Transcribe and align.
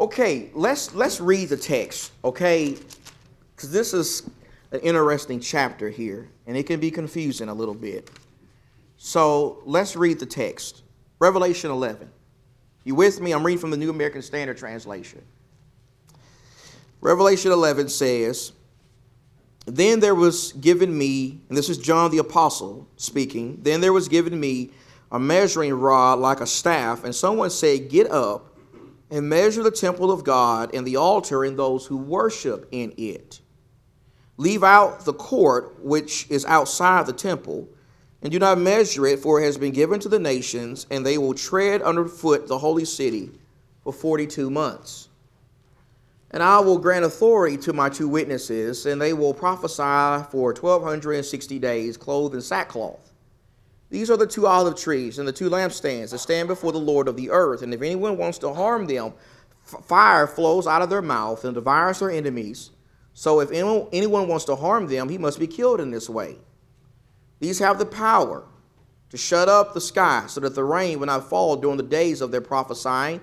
Okay, 0.00 0.48
let's 0.54 0.94
let's 0.94 1.20
read 1.20 1.50
the 1.50 1.58
text, 1.58 2.12
okay? 2.24 2.74
Because 3.54 3.70
this 3.70 3.92
is 3.92 4.30
an 4.72 4.80
interesting 4.80 5.40
chapter 5.40 5.90
here, 5.90 6.30
and 6.46 6.56
it 6.56 6.62
can 6.62 6.80
be 6.80 6.90
confusing 6.90 7.50
a 7.50 7.54
little 7.54 7.74
bit. 7.74 8.10
So 8.96 9.62
let's 9.66 9.96
read 9.96 10.18
the 10.18 10.24
text. 10.24 10.84
Revelation 11.18 11.70
11. 11.70 12.10
You 12.84 12.94
with 12.94 13.20
me? 13.20 13.32
I'm 13.32 13.44
reading 13.44 13.60
from 13.60 13.70
the 13.70 13.76
New 13.76 13.90
American 13.90 14.22
Standard 14.22 14.56
Translation. 14.56 15.22
Revelation 17.02 17.52
11 17.52 17.90
says, 17.90 18.52
Then 19.66 20.00
there 20.00 20.14
was 20.14 20.52
given 20.52 20.96
me, 20.96 21.40
and 21.50 21.58
this 21.58 21.68
is 21.68 21.76
John 21.76 22.10
the 22.10 22.18
Apostle 22.18 22.88
speaking, 22.96 23.58
then 23.62 23.82
there 23.82 23.92
was 23.92 24.08
given 24.08 24.38
me 24.40 24.70
a 25.12 25.18
measuring 25.18 25.74
rod 25.74 26.20
like 26.20 26.40
a 26.40 26.46
staff, 26.46 27.04
and 27.04 27.14
someone 27.14 27.50
said, 27.50 27.90
Get 27.90 28.10
up 28.10 28.49
and 29.10 29.28
measure 29.28 29.62
the 29.62 29.70
temple 29.70 30.10
of 30.12 30.24
God 30.24 30.74
and 30.74 30.86
the 30.86 30.96
altar 30.96 31.44
and 31.44 31.58
those 31.58 31.86
who 31.86 31.96
worship 31.96 32.68
in 32.70 32.92
it. 32.96 33.40
Leave 34.36 34.62
out 34.62 35.04
the 35.04 35.12
court 35.12 35.84
which 35.84 36.26
is 36.30 36.44
outside 36.46 37.06
the 37.06 37.12
temple, 37.12 37.68
and 38.22 38.30
do 38.30 38.38
not 38.38 38.58
measure 38.58 39.06
it, 39.06 39.18
for 39.18 39.40
it 39.40 39.44
has 39.44 39.58
been 39.58 39.72
given 39.72 40.00
to 40.00 40.08
the 40.08 40.18
nations, 40.18 40.86
and 40.90 41.04
they 41.04 41.18
will 41.18 41.34
tread 41.34 41.82
underfoot 41.82 42.46
the 42.46 42.58
holy 42.58 42.84
city 42.84 43.30
for 43.82 43.92
42 43.92 44.48
months. 44.50 45.08
And 46.30 46.42
I 46.42 46.60
will 46.60 46.78
grant 46.78 47.04
authority 47.04 47.56
to 47.58 47.72
my 47.72 47.88
two 47.88 48.08
witnesses, 48.08 48.86
and 48.86 49.00
they 49.00 49.12
will 49.12 49.34
prophesy 49.34 50.24
for 50.30 50.54
1260 50.54 51.58
days, 51.58 51.96
clothed 51.96 52.34
in 52.34 52.40
sackcloth. 52.40 53.09
These 53.90 54.10
are 54.10 54.16
the 54.16 54.26
two 54.26 54.46
olive 54.46 54.76
trees 54.76 55.18
and 55.18 55.26
the 55.26 55.32
two 55.32 55.50
lampstands 55.50 56.10
that 56.10 56.18
stand 56.18 56.48
before 56.48 56.72
the 56.72 56.78
Lord 56.78 57.08
of 57.08 57.16
the 57.16 57.30
earth. 57.30 57.62
And 57.62 57.74
if 57.74 57.82
anyone 57.82 58.16
wants 58.16 58.38
to 58.38 58.54
harm 58.54 58.86
them, 58.86 59.12
fire 59.64 60.26
flows 60.26 60.66
out 60.66 60.82
of 60.82 60.90
their 60.90 61.02
mouth 61.02 61.44
and 61.44 61.54
devours 61.54 61.98
their 61.98 62.10
enemies. 62.10 62.70
So 63.14 63.40
if 63.40 63.50
anyone, 63.50 63.88
anyone 63.92 64.28
wants 64.28 64.44
to 64.46 64.56
harm 64.56 64.86
them, 64.86 65.08
he 65.08 65.18
must 65.18 65.40
be 65.40 65.48
killed 65.48 65.80
in 65.80 65.90
this 65.90 66.08
way. 66.08 66.38
These 67.40 67.58
have 67.58 67.78
the 67.78 67.86
power 67.86 68.44
to 69.10 69.16
shut 69.16 69.48
up 69.48 69.74
the 69.74 69.80
sky 69.80 70.24
so 70.28 70.40
that 70.40 70.54
the 70.54 70.64
rain 70.64 71.00
will 71.00 71.06
not 71.06 71.28
fall 71.28 71.56
during 71.56 71.76
the 71.76 71.82
days 71.82 72.20
of 72.20 72.30
their 72.30 72.40
prophesying 72.40 73.20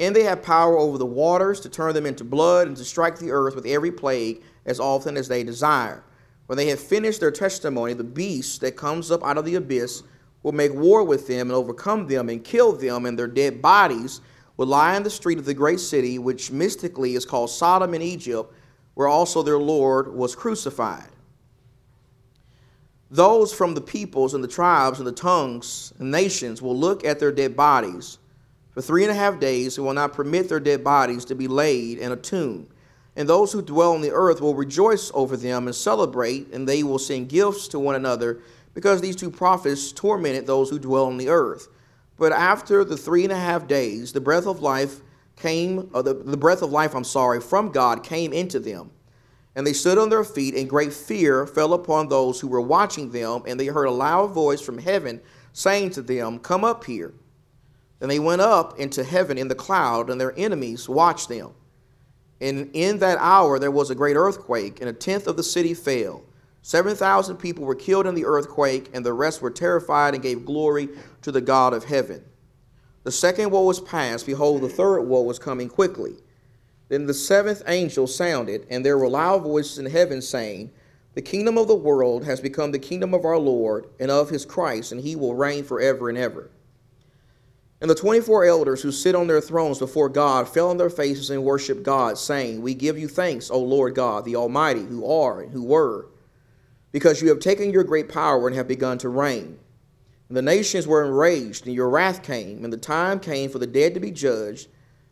and 0.00 0.16
they 0.16 0.22
have 0.22 0.42
power 0.42 0.78
over 0.78 0.96
the 0.96 1.06
waters 1.06 1.60
to 1.60 1.68
turn 1.68 1.94
them 1.94 2.06
into 2.06 2.24
blood 2.24 2.66
and 2.66 2.76
to 2.76 2.84
strike 2.84 3.18
the 3.18 3.30
earth 3.30 3.54
with 3.54 3.66
every 3.66 3.92
plague 3.92 4.42
as 4.64 4.80
often 4.80 5.16
as 5.16 5.28
they 5.28 5.44
desire. 5.44 6.02
When 6.50 6.56
they 6.56 6.66
have 6.70 6.80
finished 6.80 7.20
their 7.20 7.30
testimony, 7.30 7.92
the 7.92 8.02
beast 8.02 8.60
that 8.62 8.74
comes 8.74 9.12
up 9.12 9.22
out 9.22 9.38
of 9.38 9.44
the 9.44 9.54
abyss 9.54 10.02
will 10.42 10.50
make 10.50 10.74
war 10.74 11.04
with 11.04 11.28
them 11.28 11.42
and 11.42 11.52
overcome 11.52 12.08
them 12.08 12.28
and 12.28 12.42
kill 12.42 12.72
them, 12.72 13.06
and 13.06 13.16
their 13.16 13.28
dead 13.28 13.62
bodies 13.62 14.20
will 14.56 14.66
lie 14.66 14.96
in 14.96 15.04
the 15.04 15.10
street 15.10 15.38
of 15.38 15.44
the 15.44 15.54
great 15.54 15.78
city, 15.78 16.18
which 16.18 16.50
mystically 16.50 17.14
is 17.14 17.24
called 17.24 17.50
Sodom 17.50 17.94
in 17.94 18.02
Egypt, 18.02 18.52
where 18.94 19.06
also 19.06 19.44
their 19.44 19.60
Lord 19.60 20.12
was 20.12 20.34
crucified. 20.34 21.10
Those 23.12 23.54
from 23.54 23.74
the 23.74 23.80
peoples 23.80 24.34
and 24.34 24.42
the 24.42 24.48
tribes 24.48 24.98
and 24.98 25.06
the 25.06 25.12
tongues 25.12 25.92
and 26.00 26.10
nations 26.10 26.60
will 26.60 26.76
look 26.76 27.04
at 27.04 27.20
their 27.20 27.30
dead 27.30 27.54
bodies 27.54 28.18
for 28.72 28.82
three 28.82 29.04
and 29.04 29.12
a 29.12 29.14
half 29.14 29.38
days, 29.38 29.76
he 29.76 29.82
will 29.82 29.94
not 29.94 30.14
permit 30.14 30.48
their 30.48 30.58
dead 30.58 30.82
bodies 30.82 31.24
to 31.26 31.36
be 31.36 31.46
laid 31.46 31.98
in 31.98 32.10
a 32.10 32.16
tomb. 32.16 32.66
And 33.20 33.28
those 33.28 33.52
who 33.52 33.60
dwell 33.60 33.92
on 33.92 34.00
the 34.00 34.12
earth 34.12 34.40
will 34.40 34.54
rejoice 34.54 35.12
over 35.12 35.36
them 35.36 35.66
and 35.66 35.76
celebrate, 35.76 36.54
and 36.54 36.66
they 36.66 36.82
will 36.82 36.98
send 36.98 37.28
gifts 37.28 37.68
to 37.68 37.78
one 37.78 37.94
another, 37.94 38.40
because 38.72 39.02
these 39.02 39.14
two 39.14 39.30
prophets 39.30 39.92
tormented 39.92 40.46
those 40.46 40.70
who 40.70 40.78
dwell 40.78 41.04
on 41.04 41.18
the 41.18 41.28
earth. 41.28 41.68
But 42.16 42.32
after 42.32 42.82
the 42.82 42.96
three 42.96 43.24
and 43.24 43.32
a 43.32 43.36
half 43.36 43.68
days, 43.68 44.14
the 44.14 44.22
breath 44.22 44.46
of 44.46 44.62
life 44.62 45.02
came, 45.36 45.90
uh, 45.92 46.00
the, 46.00 46.14
the 46.14 46.38
breath 46.38 46.62
of 46.62 46.72
life, 46.72 46.94
I'm 46.94 47.04
sorry, 47.04 47.42
from 47.42 47.72
God 47.72 48.02
came 48.02 48.32
into 48.32 48.58
them. 48.58 48.90
And 49.54 49.66
they 49.66 49.74
stood 49.74 49.98
on 49.98 50.08
their 50.08 50.24
feet, 50.24 50.54
and 50.54 50.66
great 50.66 50.94
fear 50.94 51.46
fell 51.46 51.74
upon 51.74 52.08
those 52.08 52.40
who 52.40 52.48
were 52.48 52.62
watching 52.62 53.10
them, 53.10 53.42
and 53.46 53.60
they 53.60 53.66
heard 53.66 53.84
a 53.84 53.90
loud 53.90 54.30
voice 54.30 54.62
from 54.62 54.78
heaven 54.78 55.20
saying 55.52 55.90
to 55.90 56.00
them, 56.00 56.38
Come 56.38 56.64
up 56.64 56.84
here. 56.84 57.12
Then 57.98 58.08
they 58.08 58.18
went 58.18 58.40
up 58.40 58.78
into 58.78 59.04
heaven 59.04 59.36
in 59.36 59.48
the 59.48 59.54
cloud, 59.54 60.08
and 60.08 60.18
their 60.18 60.32
enemies 60.38 60.88
watched 60.88 61.28
them. 61.28 61.50
And 62.40 62.70
in 62.72 62.98
that 62.98 63.18
hour 63.18 63.58
there 63.58 63.70
was 63.70 63.90
a 63.90 63.94
great 63.94 64.16
earthquake, 64.16 64.80
and 64.80 64.88
a 64.88 64.94
tenth 64.94 65.26
of 65.26 65.36
the 65.36 65.42
city 65.42 65.74
fell. 65.74 66.22
Seven 66.62 66.94
thousand 66.94 67.36
people 67.36 67.64
were 67.64 67.74
killed 67.74 68.06
in 68.06 68.14
the 68.14 68.26
earthquake, 68.26 68.90
and 68.92 69.04
the 69.04 69.12
rest 69.12 69.40
were 69.40 69.50
terrified 69.50 70.14
and 70.14 70.22
gave 70.22 70.44
glory 70.44 70.88
to 71.22 71.32
the 71.32 71.40
God 71.40 71.72
of 71.72 71.84
heaven. 71.84 72.24
The 73.02 73.12
second 73.12 73.50
woe 73.50 73.64
was 73.64 73.80
past. 73.80 74.26
Behold, 74.26 74.60
the 74.60 74.68
third 74.68 75.02
woe 75.02 75.22
was 75.22 75.38
coming 75.38 75.68
quickly. 75.68 76.16
Then 76.88 77.06
the 77.06 77.14
seventh 77.14 77.62
angel 77.66 78.06
sounded, 78.06 78.66
and 78.68 78.84
there 78.84 78.98
were 78.98 79.08
loud 79.08 79.42
voices 79.42 79.78
in 79.78 79.86
heaven 79.86 80.20
saying, 80.20 80.70
The 81.14 81.22
kingdom 81.22 81.56
of 81.56 81.68
the 81.68 81.74
world 81.74 82.24
has 82.24 82.40
become 82.40 82.72
the 82.72 82.78
kingdom 82.78 83.14
of 83.14 83.24
our 83.24 83.38
Lord 83.38 83.86
and 83.98 84.10
of 84.10 84.28
his 84.28 84.44
Christ, 84.44 84.92
and 84.92 85.00
he 85.00 85.16
will 85.16 85.34
reign 85.34 85.64
forever 85.64 86.08
and 86.08 86.18
ever. 86.18 86.50
And 87.80 87.88
the 87.88 87.94
24 87.94 88.44
elders 88.44 88.82
who 88.82 88.92
sit 88.92 89.14
on 89.14 89.26
their 89.26 89.40
thrones 89.40 89.78
before 89.78 90.10
God 90.10 90.48
fell 90.48 90.68
on 90.68 90.76
their 90.76 90.90
faces 90.90 91.30
and 91.30 91.42
worshiped 91.42 91.82
God, 91.82 92.18
saying, 92.18 92.60
We 92.60 92.74
give 92.74 92.98
you 92.98 93.08
thanks, 93.08 93.50
O 93.50 93.58
Lord 93.58 93.94
God, 93.94 94.24
the 94.24 94.36
Almighty, 94.36 94.84
who 94.84 95.10
are 95.10 95.40
and 95.40 95.50
who 95.50 95.64
were, 95.64 96.08
because 96.92 97.22
you 97.22 97.28
have 97.30 97.40
taken 97.40 97.70
your 97.70 97.84
great 97.84 98.10
power 98.10 98.46
and 98.46 98.54
have 98.54 98.68
begun 98.68 98.98
to 98.98 99.08
reign. 99.08 99.58
And 100.28 100.36
the 100.36 100.42
nations 100.42 100.86
were 100.86 101.04
enraged, 101.04 101.66
and 101.66 101.74
your 101.74 101.88
wrath 101.88 102.22
came, 102.22 102.64
and 102.64 102.72
the 102.72 102.76
time 102.76 103.18
came 103.18 103.48
for 103.48 103.58
the 103.58 103.66
dead 103.66 103.94
to 103.94 104.00
be 104.00 104.10
judged, 104.10 104.68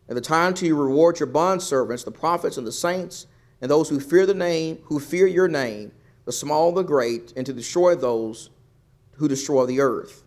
and 0.07 0.17
the 0.17 0.23
time 0.23 0.53
to 0.55 0.75
reward 0.75 1.19
your 1.21 1.27
bondservants, 1.27 2.05
the 2.05 2.11
prophets 2.11 2.59
and 2.59 2.67
the 2.67 2.73
saints, 2.73 3.27
and 3.63 3.71
those 3.71 3.89
who 3.89 3.99
fear 3.99 4.27
the 4.27 4.35
name, 4.35 4.79
who 4.85 5.01
fear 5.01 5.27
your 5.27 5.49
name, 5.49 5.93
the 6.27 6.33
small 6.33 6.69
and 6.69 6.77
the 6.77 6.83
great, 6.83 7.33
and 7.35 7.47
to 7.47 7.53
destroy 7.55 7.95
those 7.95 8.51
who 9.17 9.27
destroy 9.27 9.65
the 9.65 9.81
earth. 9.81 10.23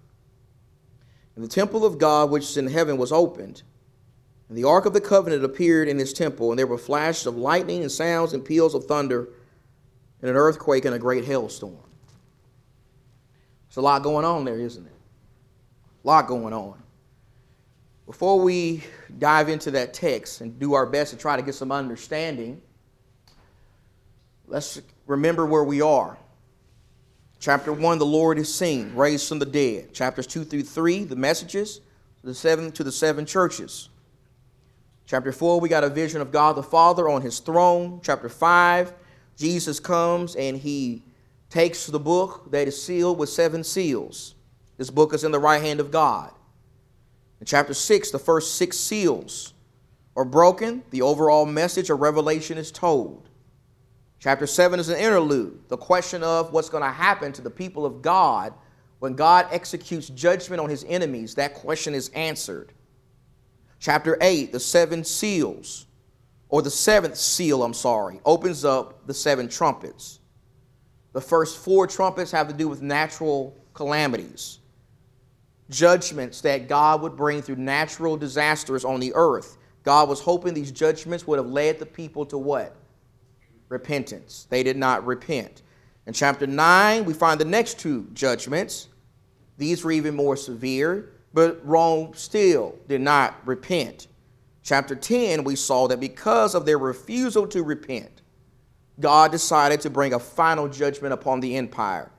And 1.35 1.43
the 1.43 1.49
temple 1.49 1.85
of 1.85 1.97
God 1.97 2.29
which 2.29 2.43
is 2.43 2.57
in 2.57 2.67
heaven 2.67 2.97
was 2.97 3.11
opened. 3.11 3.63
And 4.49 4.57
the 4.57 4.65
ark 4.65 4.85
of 4.85 4.93
the 4.93 5.01
covenant 5.01 5.45
appeared 5.45 5.87
in 5.87 5.97
his 5.97 6.11
temple, 6.11 6.51
and 6.51 6.59
there 6.59 6.67
were 6.67 6.77
flashes 6.77 7.25
of 7.25 7.37
lightning 7.37 7.81
and 7.81 7.91
sounds 7.91 8.33
and 8.33 8.43
peals 8.43 8.75
of 8.75 8.83
thunder, 8.83 9.29
and 10.21 10.29
an 10.29 10.35
earthquake 10.35 10.83
and 10.83 10.93
a 10.93 10.99
great 10.99 11.23
hailstorm. 11.23 11.77
There's 13.69 13.77
a 13.77 13.81
lot 13.81 14.03
going 14.03 14.25
on 14.25 14.43
there, 14.43 14.59
isn't 14.59 14.85
it? 14.85 14.91
A 16.03 16.07
lot 16.07 16.27
going 16.27 16.53
on. 16.53 16.81
Before 18.05 18.41
we 18.41 18.83
dive 19.19 19.47
into 19.47 19.71
that 19.71 19.93
text 19.93 20.41
and 20.41 20.59
do 20.59 20.73
our 20.73 20.85
best 20.85 21.11
to 21.11 21.17
try 21.17 21.37
to 21.37 21.41
get 21.41 21.55
some 21.55 21.71
understanding, 21.71 22.61
let's 24.47 24.81
remember 25.07 25.45
where 25.45 25.63
we 25.63 25.81
are. 25.81 26.17
Chapter 27.41 27.73
1, 27.73 27.97
the 27.97 28.05
Lord 28.05 28.37
is 28.37 28.53
seen, 28.53 28.93
raised 28.93 29.27
from 29.27 29.39
the 29.39 29.47
dead. 29.47 29.95
Chapters 29.95 30.27
2 30.27 30.43
through 30.43 30.61
3, 30.61 31.05
the 31.05 31.15
messages 31.15 31.81
the 32.23 32.35
seven, 32.35 32.71
to 32.73 32.83
the 32.83 32.91
seven 32.91 33.25
churches. 33.25 33.89
Chapter 35.07 35.31
4, 35.31 35.59
we 35.59 35.67
got 35.67 35.83
a 35.83 35.89
vision 35.89 36.21
of 36.21 36.31
God 36.31 36.55
the 36.55 36.61
Father 36.61 37.09
on 37.09 37.23
his 37.23 37.39
throne. 37.39 37.99
Chapter 38.03 38.29
5, 38.29 38.93
Jesus 39.37 39.79
comes 39.79 40.35
and 40.35 40.55
he 40.55 41.01
takes 41.49 41.87
the 41.87 41.99
book 41.99 42.51
that 42.51 42.67
is 42.67 42.79
sealed 42.81 43.17
with 43.17 43.29
seven 43.29 43.63
seals. 43.63 44.35
This 44.77 44.91
book 44.91 45.11
is 45.11 45.23
in 45.23 45.31
the 45.31 45.39
right 45.39 45.63
hand 45.63 45.79
of 45.79 45.89
God. 45.89 46.31
In 47.39 47.47
chapter 47.47 47.73
6, 47.73 48.11
the 48.11 48.19
first 48.19 48.53
six 48.53 48.77
seals 48.77 49.55
are 50.15 50.25
broken. 50.25 50.83
The 50.91 51.01
overall 51.01 51.47
message 51.47 51.89
of 51.89 52.01
Revelation 52.01 52.59
is 52.59 52.71
told. 52.71 53.30
Chapter 54.21 54.45
7 54.45 54.79
is 54.79 54.89
an 54.89 54.99
interlude, 54.99 55.67
the 55.67 55.77
question 55.77 56.21
of 56.21 56.53
what's 56.53 56.69
going 56.69 56.83
to 56.83 56.91
happen 56.91 57.33
to 57.33 57.41
the 57.41 57.49
people 57.49 57.87
of 57.87 58.03
God 58.03 58.53
when 58.99 59.15
God 59.15 59.47
executes 59.49 60.09
judgment 60.09 60.61
on 60.61 60.69
his 60.69 60.83
enemies. 60.87 61.33
That 61.33 61.55
question 61.55 61.95
is 61.95 62.09
answered. 62.09 62.71
Chapter 63.79 64.19
8, 64.21 64.51
the 64.51 64.59
seven 64.59 65.03
seals, 65.03 65.87
or 66.49 66.61
the 66.61 66.69
seventh 66.69 67.17
seal, 67.17 67.63
I'm 67.63 67.73
sorry, 67.73 68.21
opens 68.23 68.63
up 68.63 69.07
the 69.07 69.13
seven 69.15 69.49
trumpets. 69.49 70.19
The 71.13 71.21
first 71.21 71.57
four 71.57 71.87
trumpets 71.87 72.29
have 72.29 72.47
to 72.47 72.53
do 72.53 72.67
with 72.67 72.83
natural 72.83 73.57
calamities, 73.73 74.59
judgments 75.71 76.41
that 76.41 76.67
God 76.67 77.01
would 77.01 77.15
bring 77.15 77.41
through 77.41 77.55
natural 77.55 78.17
disasters 78.17 78.85
on 78.85 78.99
the 78.99 79.13
earth. 79.15 79.57
God 79.81 80.07
was 80.07 80.21
hoping 80.21 80.53
these 80.53 80.71
judgments 80.71 81.25
would 81.25 81.39
have 81.39 81.49
led 81.49 81.79
the 81.79 81.87
people 81.87 82.23
to 82.27 82.37
what? 82.37 82.75
Repentance. 83.71 84.47
They 84.49 84.63
did 84.63 84.77
not 84.77 85.05
repent. 85.05 85.63
In 86.05 86.13
chapter 86.13 86.45
9, 86.45 87.05
we 87.05 87.13
find 87.13 87.39
the 87.39 87.45
next 87.45 87.79
two 87.79 88.07
judgments. 88.13 88.89
These 89.57 89.83
were 89.83 89.91
even 89.91 90.15
more 90.15 90.35
severe, 90.35 91.13
but 91.33 91.65
Rome 91.65 92.11
still 92.13 92.75
did 92.87 93.01
not 93.01 93.35
repent. 93.45 94.07
Chapter 94.63 94.95
10, 94.95 95.43
we 95.43 95.55
saw 95.55 95.87
that 95.87 95.99
because 95.99 96.53
of 96.53 96.65
their 96.65 96.77
refusal 96.77 97.47
to 97.47 97.63
repent, 97.63 98.21
God 98.99 99.31
decided 99.31 99.81
to 99.81 99.89
bring 99.89 100.13
a 100.13 100.19
final 100.19 100.67
judgment 100.67 101.13
upon 101.13 101.39
the 101.39 101.55
empire. 101.55 102.11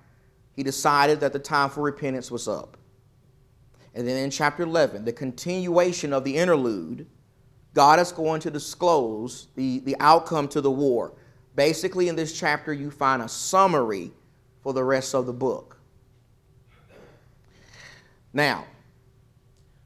He 0.55 0.63
decided 0.63 1.21
that 1.21 1.33
the 1.33 1.39
time 1.39 1.71
for 1.71 1.83
repentance 1.83 2.31
was 2.31 2.49
up. 2.49 2.77
And 3.95 4.09
then 4.09 4.17
in 4.17 4.31
chapter 4.31 4.63
11, 4.63 5.05
the 5.05 5.13
continuation 5.13 6.13
of 6.13 6.25
the 6.25 6.37
interlude, 6.37 7.07
God 7.75 8.01
is 8.01 8.13
going 8.13 8.41
to 8.41 8.51
disclose 8.51 9.49
the, 9.55 9.81
the 9.81 9.97
outcome 10.01 10.49
to 10.49 10.61
the 10.61 10.71
war. 10.71 11.15
Basically, 11.55 12.09
in 12.09 12.17
this 12.17 12.39
chapter, 12.39 12.73
you 12.73 12.91
find 12.91 13.23
a 13.23 13.29
summary 13.29 14.13
for 14.63 14.73
the 14.73 14.83
rest 14.83 15.15
of 15.15 15.27
the 15.27 15.33
book. 15.33 15.79
Now, 18.33 18.65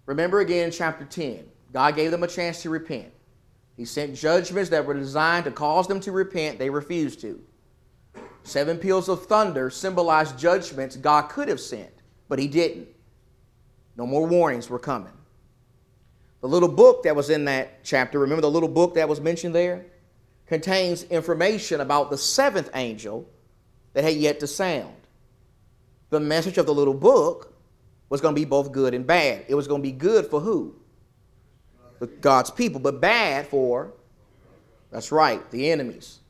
remember 0.04 0.40
again, 0.40 0.70
chapter 0.70 1.04
10, 1.04 1.44
God 1.72 1.96
gave 1.96 2.10
them 2.10 2.22
a 2.22 2.28
chance 2.28 2.62
to 2.62 2.70
repent. 2.70 3.12
He 3.76 3.84
sent 3.84 4.14
judgments 4.14 4.70
that 4.70 4.86
were 4.86 4.94
designed 4.94 5.44
to 5.44 5.50
cause 5.50 5.88
them 5.88 6.00
to 6.00 6.12
repent. 6.12 6.58
They 6.58 6.70
refused 6.70 7.20
to. 7.22 7.42
Seven 8.44 8.78
peals 8.78 9.08
of 9.08 9.26
thunder 9.26 9.70
symbolized 9.70 10.38
judgments 10.38 10.96
God 10.96 11.22
could 11.28 11.48
have 11.48 11.60
sent, 11.60 11.92
but 12.28 12.38
He 12.38 12.46
didn't. 12.46 12.88
No 13.96 14.06
more 14.06 14.26
warnings 14.26 14.70
were 14.70 14.78
coming. 14.78 15.12
The 16.40 16.48
little 16.48 16.68
book 16.68 17.02
that 17.02 17.16
was 17.16 17.28
in 17.28 17.46
that 17.46 17.82
chapter, 17.82 18.20
remember 18.20 18.42
the 18.42 18.50
little 18.50 18.68
book 18.68 18.94
that 18.94 19.08
was 19.08 19.20
mentioned 19.20 19.54
there? 19.54 19.86
Contains 20.46 21.02
information 21.04 21.80
about 21.80 22.10
the 22.10 22.18
seventh 22.18 22.70
angel 22.74 23.28
that 23.92 24.04
had 24.04 24.14
yet 24.14 24.40
to 24.40 24.46
sound. 24.46 24.94
The 26.10 26.20
message 26.20 26.58
of 26.58 26.66
the 26.66 26.74
little 26.74 26.94
book 26.94 27.52
was 28.08 28.20
going 28.20 28.34
to 28.34 28.40
be 28.40 28.44
both 28.44 28.70
good 28.72 28.94
and 28.94 29.06
bad. 29.06 29.44
It 29.48 29.54
was 29.54 29.66
going 29.66 29.82
to 29.82 29.88
be 29.88 29.92
good 29.92 30.26
for 30.26 30.40
who? 30.40 30.74
God's 32.20 32.50
people, 32.50 32.80
but 32.80 33.00
bad 33.00 33.46
for, 33.48 33.92
that's 34.90 35.10
right, 35.10 35.50
the 35.50 35.70
enemies. 35.70 36.20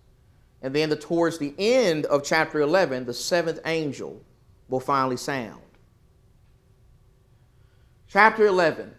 And 0.63 0.75
then 0.75 0.89
the, 0.89 0.97
towards 0.97 1.39
the 1.39 1.55
end 1.59 2.07
of 2.07 2.25
chapter 2.25 2.61
11, 2.61 3.05
the 3.05 3.15
seventh 3.15 3.61
angel 3.67 4.23
will 4.69 4.81
finally 4.81 5.17
sound. 5.17 5.61
Chapter 8.09 8.47
11. 8.47 8.93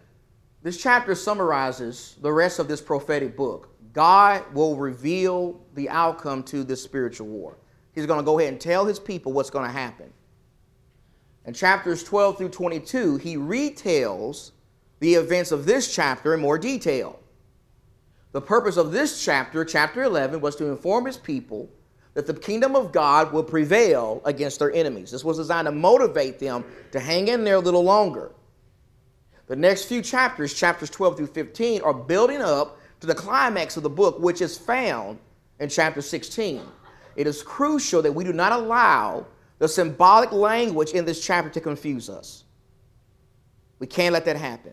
This 0.62 0.80
chapter 0.80 1.14
summarizes 1.14 2.16
the 2.20 2.32
rest 2.32 2.58
of 2.58 2.68
this 2.68 2.80
prophetic 2.80 3.36
book. 3.36 3.70
God 3.98 4.44
will 4.54 4.76
reveal 4.76 5.60
the 5.74 5.88
outcome 5.88 6.44
to 6.44 6.62
this 6.62 6.80
spiritual 6.80 7.26
war. 7.26 7.58
He's 7.90 8.06
going 8.06 8.20
to 8.20 8.24
go 8.24 8.38
ahead 8.38 8.52
and 8.52 8.60
tell 8.60 8.84
his 8.84 9.00
people 9.00 9.32
what's 9.32 9.50
going 9.50 9.66
to 9.66 9.72
happen. 9.72 10.12
In 11.46 11.52
chapters 11.52 12.04
12 12.04 12.38
through 12.38 12.50
22, 12.50 13.16
he 13.16 13.34
retells 13.34 14.52
the 15.00 15.14
events 15.14 15.50
of 15.50 15.66
this 15.66 15.92
chapter 15.92 16.32
in 16.32 16.38
more 16.38 16.58
detail. 16.58 17.18
The 18.30 18.40
purpose 18.40 18.76
of 18.76 18.92
this 18.92 19.24
chapter, 19.24 19.64
chapter 19.64 20.04
11, 20.04 20.40
was 20.40 20.54
to 20.54 20.66
inform 20.66 21.06
his 21.06 21.16
people 21.16 21.68
that 22.14 22.24
the 22.24 22.34
kingdom 22.34 22.76
of 22.76 22.92
God 22.92 23.32
will 23.32 23.42
prevail 23.42 24.22
against 24.24 24.60
their 24.60 24.70
enemies. 24.70 25.10
This 25.10 25.24
was 25.24 25.38
designed 25.38 25.66
to 25.66 25.72
motivate 25.72 26.38
them 26.38 26.64
to 26.92 27.00
hang 27.00 27.26
in 27.26 27.42
there 27.42 27.56
a 27.56 27.58
little 27.58 27.82
longer. 27.82 28.30
The 29.48 29.56
next 29.56 29.86
few 29.86 30.02
chapters, 30.02 30.54
chapters 30.54 30.88
12 30.88 31.16
through 31.16 31.26
15, 31.26 31.82
are 31.82 31.92
building 31.92 32.40
up 32.40 32.78
to 33.00 33.06
the 33.06 33.14
climax 33.14 33.76
of 33.76 33.82
the 33.82 33.90
book, 33.90 34.18
which 34.18 34.40
is 34.40 34.58
found 34.58 35.18
in 35.60 35.68
chapter 35.68 36.02
16. 36.02 36.62
It 37.16 37.26
is 37.26 37.42
crucial 37.42 38.02
that 38.02 38.12
we 38.12 38.24
do 38.24 38.32
not 38.32 38.52
allow 38.52 39.26
the 39.58 39.68
symbolic 39.68 40.32
language 40.32 40.90
in 40.90 41.04
this 41.04 41.24
chapter 41.24 41.50
to 41.50 41.60
confuse 41.60 42.08
us. 42.08 42.44
We 43.78 43.86
can't 43.86 44.12
let 44.12 44.24
that 44.24 44.36
happen. 44.36 44.72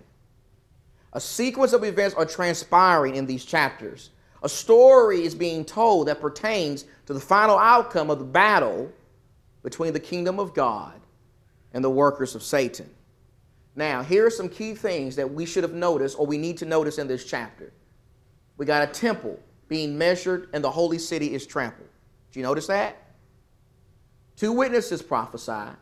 A 1.13 1.21
sequence 1.21 1.73
of 1.73 1.83
events 1.83 2.15
are 2.15 2.25
transpiring 2.25 3.15
in 3.15 3.25
these 3.25 3.45
chapters. 3.45 4.09
A 4.43 4.49
story 4.49 5.23
is 5.23 5.33
being 5.33 5.65
told 5.65 6.07
that 6.07 6.21
pertains 6.21 6.85
to 7.05 7.13
the 7.13 7.19
final 7.19 7.57
outcome 7.57 8.09
of 8.09 8.19
the 8.19 8.25
battle 8.25 8.91
between 9.63 9.93
the 9.93 9.99
kingdom 9.99 10.39
of 10.39 10.53
God 10.53 10.99
and 11.73 11.83
the 11.83 11.89
workers 11.89 12.35
of 12.35 12.43
Satan. 12.43 12.89
Now, 13.75 14.03
here 14.03 14.25
are 14.25 14.31
some 14.31 14.49
key 14.49 14.73
things 14.75 15.15
that 15.15 15.33
we 15.33 15.45
should 15.45 15.63
have 15.63 15.73
noticed 15.73 16.19
or 16.19 16.25
we 16.25 16.37
need 16.37 16.57
to 16.57 16.65
notice 16.65 16.97
in 16.97 17.07
this 17.07 17.25
chapter. 17.25 17.73
We 18.57 18.65
got 18.65 18.87
a 18.87 18.91
temple 18.91 19.39
being 19.67 19.97
measured 19.97 20.49
and 20.53 20.63
the 20.63 20.71
holy 20.71 20.99
city 20.99 21.33
is 21.33 21.45
trampled. 21.45 21.89
Do 22.31 22.39
you 22.39 22.43
notice 22.43 22.67
that? 22.67 22.97
Two 24.35 24.51
witnesses 24.51 25.01
prophesy. 25.01 25.75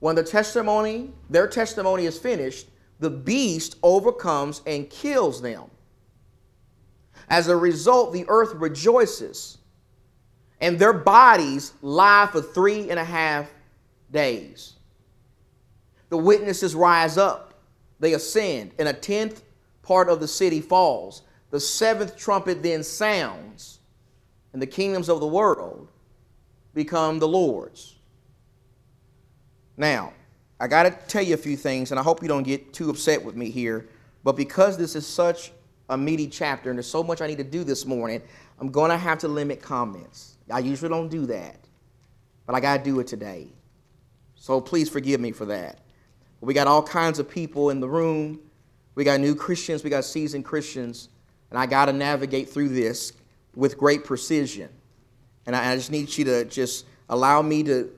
When 0.00 0.16
the 0.16 0.22
testimony, 0.22 1.12
their 1.30 1.48
testimony 1.48 2.06
is 2.06 2.18
finished, 2.18 2.68
the 2.98 3.10
beast 3.10 3.76
overcomes 3.82 4.62
and 4.66 4.88
kills 4.88 5.42
them. 5.42 5.70
As 7.28 7.48
a 7.48 7.56
result, 7.56 8.12
the 8.12 8.24
earth 8.28 8.54
rejoices, 8.54 9.58
and 10.60 10.78
their 10.78 10.92
bodies 10.92 11.72
lie 11.82 12.28
for 12.30 12.40
three 12.40 12.90
and 12.90 12.98
a 12.98 13.04
half 13.04 13.50
days. 14.10 14.74
The 16.08 16.16
witnesses 16.16 16.74
rise 16.74 17.18
up, 17.18 17.54
they 17.98 18.14
ascend, 18.14 18.72
and 18.78 18.88
a 18.88 18.92
tenth 18.92 19.42
part 19.82 20.08
of 20.08 20.20
the 20.20 20.28
city 20.28 20.60
falls. 20.60 21.22
The 21.50 21.60
seventh 21.60 22.16
trumpet 22.16 22.62
then 22.62 22.82
sounds, 22.82 23.78
and 24.52 24.60
the 24.60 24.66
kingdoms 24.66 25.08
of 25.08 25.20
the 25.20 25.26
world 25.26 25.88
become 26.74 27.18
the 27.18 27.28
Lord's. 27.28 27.94
Now, 29.76 30.12
I 30.58 30.68
got 30.68 30.84
to 30.84 30.90
tell 31.08 31.22
you 31.22 31.34
a 31.34 31.38
few 31.38 31.56
things, 31.56 31.90
and 31.90 32.00
I 32.00 32.02
hope 32.02 32.22
you 32.22 32.28
don't 32.28 32.42
get 32.42 32.72
too 32.72 32.90
upset 32.90 33.22
with 33.22 33.36
me 33.36 33.50
here. 33.50 33.88
But 34.24 34.36
because 34.36 34.76
this 34.76 34.96
is 34.96 35.06
such 35.06 35.52
a 35.88 35.96
meaty 35.96 36.26
chapter 36.26 36.70
and 36.70 36.78
there's 36.78 36.86
so 36.86 37.02
much 37.02 37.20
I 37.20 37.26
need 37.26 37.38
to 37.38 37.44
do 37.44 37.62
this 37.62 37.86
morning, 37.86 38.22
I'm 38.58 38.70
going 38.70 38.90
to 38.90 38.96
have 38.96 39.18
to 39.18 39.28
limit 39.28 39.62
comments. 39.62 40.36
I 40.50 40.60
usually 40.60 40.88
don't 40.88 41.08
do 41.08 41.26
that, 41.26 41.56
but 42.46 42.54
I 42.54 42.60
got 42.60 42.78
to 42.78 42.84
do 42.84 42.98
it 43.00 43.06
today. 43.06 43.48
So 44.34 44.60
please 44.60 44.88
forgive 44.88 45.20
me 45.20 45.32
for 45.32 45.44
that. 45.46 45.78
We 46.40 46.54
got 46.54 46.66
all 46.66 46.82
kinds 46.82 47.18
of 47.18 47.28
people 47.28 47.70
in 47.70 47.80
the 47.80 47.88
room. 47.88 48.40
We 48.94 49.04
got 49.04 49.20
new 49.20 49.34
Christians, 49.34 49.84
we 49.84 49.90
got 49.90 50.04
seasoned 50.04 50.44
Christians, 50.44 51.10
and 51.50 51.58
I 51.58 51.66
got 51.66 51.86
to 51.86 51.92
navigate 51.92 52.50
through 52.50 52.70
this 52.70 53.12
with 53.54 53.78
great 53.78 54.04
precision. 54.04 54.68
And 55.46 55.54
I, 55.54 55.76
just 55.76 55.90
need 55.90 56.16
you 56.16 56.24
to 56.24 56.44
just 56.44 56.86
allow 57.08 57.40
me 57.40 57.62
to 57.64 57.90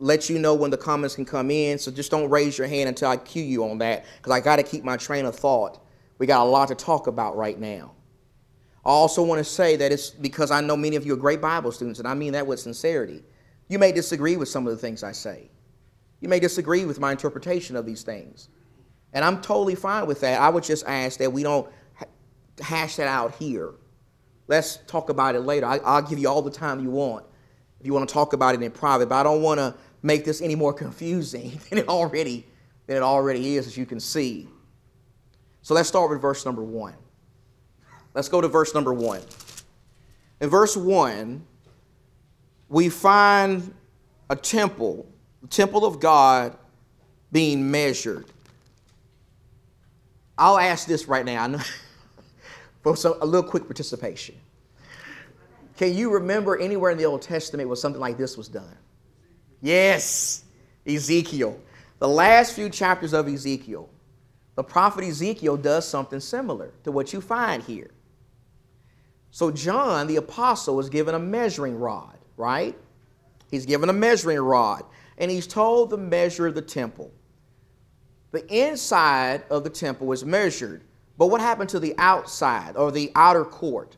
let 0.00 0.28
you 0.28 0.38
know 0.38 0.54
when 0.54 0.70
the 0.70 0.76
comments 0.76 1.14
can 1.14 1.24
come 1.24 1.50
in. 1.50 1.78
So 1.78 1.90
just 1.90 2.10
don't 2.10 2.28
raise 2.28 2.58
your 2.58 2.66
hand 2.66 2.88
until 2.88 3.08
I 3.08 3.16
cue 3.16 3.44
you 3.44 3.64
on 3.64 3.78
that 3.78 4.04
because 4.16 4.32
I 4.32 4.40
got 4.40 4.56
to 4.56 4.62
keep 4.62 4.82
my 4.82 4.96
train 4.96 5.24
of 5.24 5.36
thought. 5.36 5.84
We 6.18 6.26
got 6.26 6.42
a 6.42 6.48
lot 6.48 6.68
to 6.68 6.74
talk 6.74 7.06
about 7.06 7.36
right 7.36 7.58
now. 7.58 7.92
I 8.84 8.90
also 8.90 9.22
want 9.22 9.38
to 9.38 9.44
say 9.44 9.76
that 9.76 9.92
it's 9.92 10.10
because 10.10 10.50
I 10.50 10.60
know 10.60 10.76
many 10.76 10.96
of 10.96 11.06
you 11.06 11.12
are 11.12 11.16
great 11.16 11.40
Bible 11.40 11.70
students, 11.70 11.98
and 11.98 12.08
I 12.08 12.14
mean 12.14 12.32
that 12.32 12.46
with 12.46 12.60
sincerity. 12.60 13.22
You 13.68 13.78
may 13.78 13.92
disagree 13.92 14.36
with 14.36 14.48
some 14.48 14.66
of 14.66 14.72
the 14.72 14.78
things 14.78 15.02
I 15.02 15.12
say. 15.12 15.50
You 16.20 16.28
may 16.28 16.40
disagree 16.40 16.86
with 16.86 16.98
my 16.98 17.12
interpretation 17.12 17.76
of 17.76 17.86
these 17.86 18.02
things. 18.02 18.48
And 19.12 19.24
I'm 19.24 19.40
totally 19.40 19.74
fine 19.74 20.06
with 20.06 20.20
that. 20.20 20.40
I 20.40 20.48
would 20.48 20.64
just 20.64 20.86
ask 20.86 21.18
that 21.18 21.32
we 21.32 21.42
don't 21.42 21.70
hash 22.60 22.96
that 22.96 23.08
out 23.08 23.34
here. 23.36 23.72
Let's 24.48 24.78
talk 24.86 25.10
about 25.10 25.34
it 25.34 25.40
later. 25.40 25.66
I, 25.66 26.00
will 26.00 26.08
give 26.08 26.18
you 26.18 26.28
all 26.28 26.42
the 26.42 26.50
time 26.50 26.80
you 26.80 26.90
want 26.90 27.24
if 27.80 27.86
you 27.86 27.94
want 27.94 28.08
to 28.08 28.12
talk 28.12 28.34
about 28.34 28.54
it 28.54 28.62
in 28.62 28.70
private, 28.70 29.08
but 29.08 29.16
I 29.16 29.22
don't 29.22 29.42
want 29.42 29.58
to 29.58 29.74
make 30.02 30.24
this 30.24 30.42
any 30.42 30.54
more 30.54 30.72
confusing 30.84 31.58
than 31.68 31.78
it 31.78 31.88
already 31.88 32.46
than 32.86 32.96
it 32.96 33.02
already 33.02 33.56
is, 33.56 33.66
as 33.66 33.76
you 33.76 33.86
can 33.86 34.00
see. 34.00 34.48
So 35.62 35.74
let's 35.74 35.88
start 35.88 36.10
with 36.10 36.20
verse 36.20 36.44
number 36.44 36.62
one. 36.62 36.94
Let's 38.14 38.28
go 38.28 38.40
to 38.40 38.48
verse 38.48 38.74
number 38.74 38.92
one. 38.92 39.20
In 40.40 40.48
verse 40.48 40.76
one, 40.76 41.46
we 42.68 42.88
find 42.88 43.72
a 44.28 44.34
temple, 44.34 45.06
the 45.42 45.48
temple 45.48 45.84
of 45.84 46.00
God, 46.00 46.56
being 47.30 47.70
measured. 47.70 48.26
I'll 50.36 50.58
ask 50.58 50.88
this 50.88 51.06
right 51.06 51.24
now 51.24 51.44
for 52.82 52.96
some, 52.96 53.14
a 53.20 53.26
little 53.26 53.48
quick 53.48 53.64
participation. 53.64 54.34
Can 55.76 55.94
you 55.94 56.10
remember 56.10 56.58
anywhere 56.58 56.90
in 56.90 56.98
the 56.98 57.06
Old 57.06 57.22
Testament 57.22 57.68
where 57.68 57.76
something 57.76 58.00
like 58.00 58.18
this 58.18 58.36
was 58.36 58.48
done? 58.48 58.76
Yes, 59.60 60.44
Ezekiel. 60.86 61.58
The 61.98 62.08
last 62.08 62.54
few 62.54 62.68
chapters 62.68 63.12
of 63.12 63.28
Ezekiel, 63.28 63.88
the 64.56 64.64
prophet 64.64 65.04
Ezekiel 65.04 65.56
does 65.56 65.86
something 65.86 66.20
similar 66.20 66.72
to 66.84 66.92
what 66.92 67.12
you 67.12 67.20
find 67.20 67.62
here. 67.62 67.90
So, 69.30 69.50
John 69.50 70.06
the 70.06 70.16
apostle 70.16 70.80
is 70.80 70.88
given 70.88 71.14
a 71.14 71.18
measuring 71.18 71.78
rod, 71.78 72.18
right? 72.36 72.76
He's 73.50 73.66
given 73.66 73.88
a 73.88 73.92
measuring 73.92 74.40
rod, 74.40 74.84
and 75.18 75.30
he's 75.30 75.46
told 75.46 75.90
the 75.90 75.98
measure 75.98 76.46
of 76.46 76.54
the 76.54 76.62
temple. 76.62 77.12
The 78.32 78.46
inside 78.54 79.44
of 79.50 79.64
the 79.64 79.70
temple 79.70 80.06
was 80.06 80.24
measured, 80.24 80.82
but 81.18 81.26
what 81.26 81.40
happened 81.40 81.70
to 81.70 81.80
the 81.80 81.94
outside 81.98 82.76
or 82.76 82.90
the 82.90 83.12
outer 83.14 83.44
court? 83.44 83.96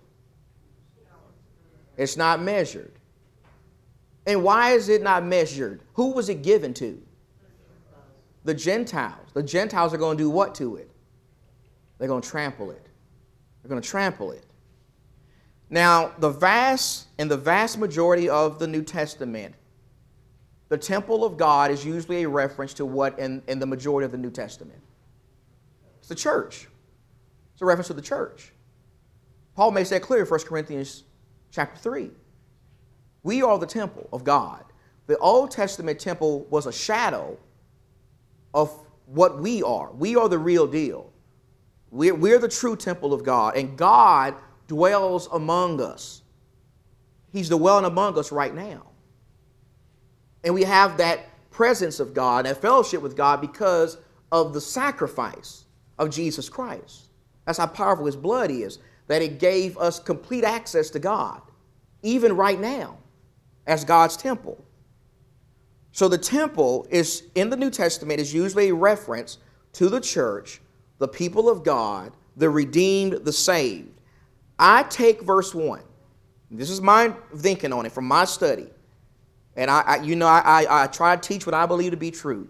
It's 1.97 2.17
not 2.17 2.43
measured. 2.43 2.93
And 4.27 4.43
why 4.43 4.73
is 4.73 4.89
it 4.89 5.03
not 5.03 5.25
measured? 5.25 5.83
Who 5.95 6.13
was 6.13 6.29
it 6.29 6.43
given 6.43 6.75
to? 6.75 7.01
The 8.45 8.55
Gentiles. 8.55 9.31
The 9.35 9.43
Gentiles 9.43 9.95
are 9.95 9.99
going 9.99 10.17
to 10.17 10.25
do 10.25 10.31
what 10.31 10.55
to 10.57 10.77
it? 10.77 10.91
They're 11.99 12.09
going 12.09 12.23
to 12.23 12.29
trample 12.29 12.71
it. 12.71 12.85
They're 13.63 13.69
going 13.69 13.81
to 13.81 13.89
trample 13.89 14.33
it. 14.33 14.45
Now, 15.71 16.13
the 16.19 16.31
vast 16.31 17.07
and 17.19 17.31
the 17.31 17.37
vast 17.37 17.79
majority 17.79 18.29
of 18.29 18.59
the 18.59 18.67
New 18.67 18.83
Testament, 18.83 19.55
the 20.69 20.77
temple 20.77 21.25
of 21.25 21.37
God 21.37 21.71
is 21.71 21.85
usually 21.85 22.25
a 22.25 22.29
reference 22.29 22.75
to 22.75 22.85
what 22.85 23.19
in, 23.19 23.43
in 23.47 23.59
the 23.59 23.67
majority 23.67 24.05
of 24.05 24.13
the 24.13 24.19
New 24.19 24.31
Testament? 24.31 24.81
It's 25.99 26.09
the 26.09 26.15
church. 26.15 26.69
It's 27.53 27.63
a 27.63 27.65
reference 27.65 27.89
to 27.89 27.95
the 27.95 28.03
church. 28.03 28.53
Paul 29.55 29.71
makes 29.71 29.91
that 29.91 30.03
clear 30.03 30.21
in 30.21 30.27
1 30.27 30.41
Corinthians 30.41 31.05
chapter 31.51 31.79
3. 31.79 32.11
We 33.23 33.43
are 33.43 33.59
the 33.59 33.67
temple 33.67 34.09
of 34.13 34.25
God. 34.25 34.65
The 35.07 35.19
Old 35.19 35.51
Testament 35.51 35.99
temple 35.99 36.47
was 36.51 36.67
a 36.67 36.73
shadow 36.73 37.39
of 38.55 38.71
what 39.07 39.41
we 39.41 39.63
are. 39.63 39.93
We 39.93 40.17
are 40.17 40.29
the 40.29 40.39
real 40.39 40.67
deal. 40.67 41.13
We're, 41.91 42.15
we're 42.15 42.39
the 42.39 42.49
true 42.49 42.77
temple 42.77 43.13
of 43.13 43.23
God, 43.23 43.57
and 43.57 43.77
God 43.77 44.35
dwells 44.67 45.29
among 45.33 45.81
us. 45.81 46.23
He's 47.31 47.49
dwelling 47.49 47.85
among 47.85 48.19
us 48.19 48.33
right 48.33 48.55
now. 48.55 48.87
And 50.45 50.55
we 50.55 50.65
have 50.65 50.97
that 50.97 51.29
presence 51.51 52.01
of 52.01 52.15
God, 52.15 52.47
that 52.47 52.61
fellowship 52.61 53.03
with 53.03 53.17
God, 53.17 53.41
because 53.41 53.99
of 54.31 54.55
the 54.55 54.61
sacrifice 54.61 55.65
of 55.99 56.11
Jesus 56.11 56.49
Christ. 56.49 57.09
That's 57.45 57.59
how 57.59 57.67
powerful 57.67 58.07
his 58.07 58.17
blood 58.17 58.51
is, 58.51 58.79
that 59.09 59.23
it 59.23 59.39
gave 59.39 59.77
us 59.79 59.99
complete 59.99 60.45
access 60.45 60.91
to 60.91 60.99
God, 60.99 61.43
even 62.03 62.37
right 62.37 62.61
now, 62.61 62.99
as 63.67 63.85
God's 63.85 64.17
temple. 64.17 64.65
So 65.93 66.09
the 66.09 66.19
temple 66.19 66.87
is 66.91 67.25
in 67.35 67.51
the 67.51 67.57
New 67.57 67.71
Testament 67.71 68.21
is 68.21 68.33
usually 68.33 68.71
a 68.71 68.75
reference 68.75 69.39
to 69.75 69.89
the 69.89 70.01
church, 70.01 70.61
the 70.99 71.09
people 71.09 71.49
of 71.49 71.65
God, 71.65 72.13
the 72.37 72.49
redeemed, 72.49 73.25
the 73.25 73.33
saved. 73.33 74.01
I 74.59 74.85
take 74.85 75.23
verse 75.23 75.55
1. 75.55 75.83
This 76.51 76.71
is 76.71 76.81
my 76.81 77.15
thinking 77.37 77.73
on 77.73 77.87
it 77.87 77.93
from 77.93 78.07
my 78.07 78.25
study. 78.25 78.69
And 79.57 79.71
I, 79.71 79.81
I 79.81 79.97
you 79.97 80.17
know, 80.17 80.27
I, 80.27 80.41
I, 80.65 80.85
I 80.85 80.87
try 80.87 81.17
to 81.17 81.21
teach 81.21 81.47
what 81.47 81.55
I 81.55 81.67
believe 81.67 81.91
to 81.91 81.97
be 81.97 82.11
true. 82.11 82.49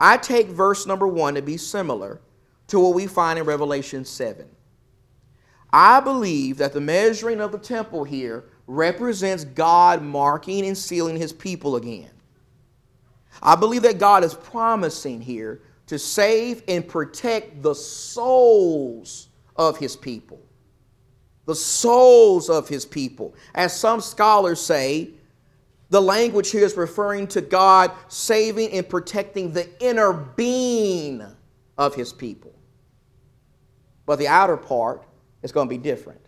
I 0.00 0.16
take 0.16 0.48
verse 0.48 0.86
number 0.86 1.06
1 1.06 1.34
to 1.34 1.42
be 1.42 1.56
similar 1.56 2.20
to 2.68 2.80
what 2.80 2.94
we 2.94 3.06
find 3.06 3.38
in 3.38 3.44
Revelation 3.44 4.04
7. 4.04 4.46
I 5.72 6.00
believe 6.00 6.58
that 6.58 6.72
the 6.72 6.80
measuring 6.80 7.40
of 7.40 7.52
the 7.52 7.58
temple 7.58 8.04
here 8.04 8.44
represents 8.66 9.44
God 9.44 10.02
marking 10.02 10.64
and 10.66 10.78
sealing 10.78 11.16
his 11.16 11.32
people 11.32 11.76
again. 11.76 12.10
I 13.42 13.56
believe 13.56 13.82
that 13.82 13.98
God 13.98 14.24
is 14.24 14.34
promising 14.34 15.20
here 15.20 15.62
to 15.86 15.98
save 15.98 16.62
and 16.68 16.86
protect 16.86 17.62
the 17.62 17.74
souls 17.74 19.28
of 19.56 19.76
his 19.76 19.96
people. 19.96 20.40
The 21.46 21.54
souls 21.54 22.48
of 22.48 22.68
his 22.68 22.86
people. 22.86 23.34
As 23.54 23.78
some 23.78 24.00
scholars 24.00 24.60
say, 24.60 25.10
the 25.90 26.00
language 26.00 26.50
here 26.50 26.64
is 26.64 26.76
referring 26.76 27.26
to 27.28 27.40
God 27.40 27.92
saving 28.08 28.70
and 28.72 28.88
protecting 28.88 29.52
the 29.52 29.68
inner 29.82 30.12
being 30.12 31.22
of 31.76 31.94
his 31.94 32.12
people. 32.12 32.53
But 34.06 34.18
the 34.18 34.28
outer 34.28 34.56
part 34.56 35.04
is 35.42 35.52
going 35.52 35.68
to 35.68 35.70
be 35.70 35.78
different. 35.78 36.20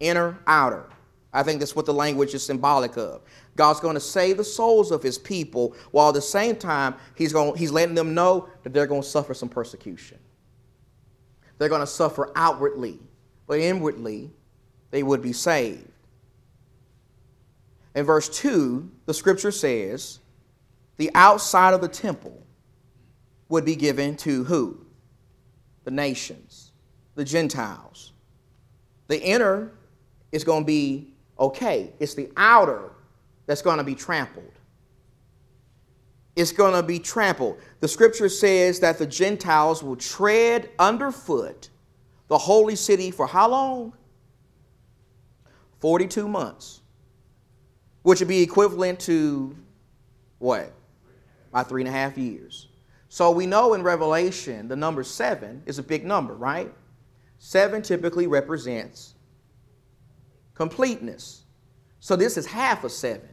Inner, 0.00 0.38
outer. 0.46 0.86
I 1.32 1.42
think 1.42 1.60
that's 1.60 1.76
what 1.76 1.86
the 1.86 1.94
language 1.94 2.34
is 2.34 2.42
symbolic 2.42 2.96
of. 2.96 3.22
God's 3.56 3.80
going 3.80 3.94
to 3.94 4.00
save 4.00 4.36
the 4.36 4.44
souls 4.44 4.90
of 4.90 5.02
his 5.02 5.18
people 5.18 5.76
while 5.92 6.08
at 6.08 6.14
the 6.14 6.22
same 6.22 6.56
time 6.56 6.94
he's, 7.14 7.32
going, 7.32 7.56
he's 7.56 7.70
letting 7.70 7.94
them 7.94 8.14
know 8.14 8.48
that 8.62 8.72
they're 8.72 8.86
going 8.86 9.02
to 9.02 9.08
suffer 9.08 9.34
some 9.34 9.48
persecution. 9.48 10.18
They're 11.58 11.68
going 11.68 11.82
to 11.82 11.86
suffer 11.86 12.32
outwardly, 12.34 12.98
but 13.46 13.58
inwardly 13.60 14.30
they 14.90 15.02
would 15.02 15.22
be 15.22 15.32
saved. 15.32 15.86
In 17.94 18.04
verse 18.04 18.28
2, 18.28 18.90
the 19.06 19.14
scripture 19.14 19.52
says, 19.52 20.20
the 20.96 21.10
outside 21.14 21.74
of 21.74 21.80
the 21.80 21.88
temple 21.88 22.42
would 23.48 23.64
be 23.64 23.74
given 23.74 24.16
to 24.18 24.44
who? 24.44 24.84
The 25.84 25.90
nations, 25.90 26.59
the 27.20 27.24
Gentiles. 27.26 28.12
The 29.08 29.22
inner 29.22 29.72
is 30.32 30.42
going 30.42 30.62
to 30.62 30.66
be 30.66 31.12
okay, 31.38 31.92
it's 32.00 32.14
the 32.14 32.30
outer 32.34 32.92
that's 33.44 33.60
going 33.60 33.76
to 33.76 33.84
be 33.84 33.94
trampled. 33.94 34.58
It's 36.34 36.50
going 36.50 36.72
to 36.72 36.82
be 36.82 36.98
trampled. 36.98 37.58
The 37.80 37.88
scripture 37.88 38.30
says 38.30 38.80
that 38.80 38.96
the 38.96 39.04
Gentiles 39.04 39.82
will 39.82 39.96
tread 39.96 40.70
underfoot 40.78 41.68
the 42.28 42.38
holy 42.38 42.74
city 42.74 43.10
for 43.10 43.26
how 43.26 43.50
long? 43.50 43.92
42 45.80 46.26
months, 46.26 46.80
which 48.00 48.20
would 48.20 48.28
be 48.28 48.40
equivalent 48.40 48.98
to 49.00 49.54
what? 50.38 50.72
By 51.52 51.64
three 51.64 51.82
and 51.82 51.88
a 51.88 51.92
half 51.92 52.16
years. 52.16 52.68
So 53.10 53.30
we 53.30 53.44
know 53.44 53.74
in 53.74 53.82
Revelation 53.82 54.68
the 54.68 54.76
number 54.76 55.04
seven 55.04 55.62
is 55.66 55.78
a 55.78 55.82
big 55.82 56.06
number, 56.06 56.32
right? 56.32 56.72
Seven 57.42 57.80
typically 57.80 58.26
represents 58.26 59.14
completeness. 60.54 61.44
So 61.98 62.14
this 62.14 62.36
is 62.36 62.44
half 62.44 62.84
of 62.84 62.92
seven. 62.92 63.28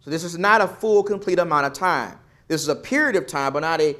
So 0.00 0.10
this 0.10 0.22
is 0.22 0.36
not 0.36 0.60
a 0.60 0.68
full, 0.68 1.02
complete 1.02 1.38
amount 1.38 1.66
of 1.66 1.72
time. 1.72 2.18
This 2.48 2.60
is 2.60 2.68
a 2.68 2.76
period 2.76 3.16
of 3.16 3.26
time, 3.26 3.54
but 3.54 3.60
not 3.60 3.80
a, 3.80 3.96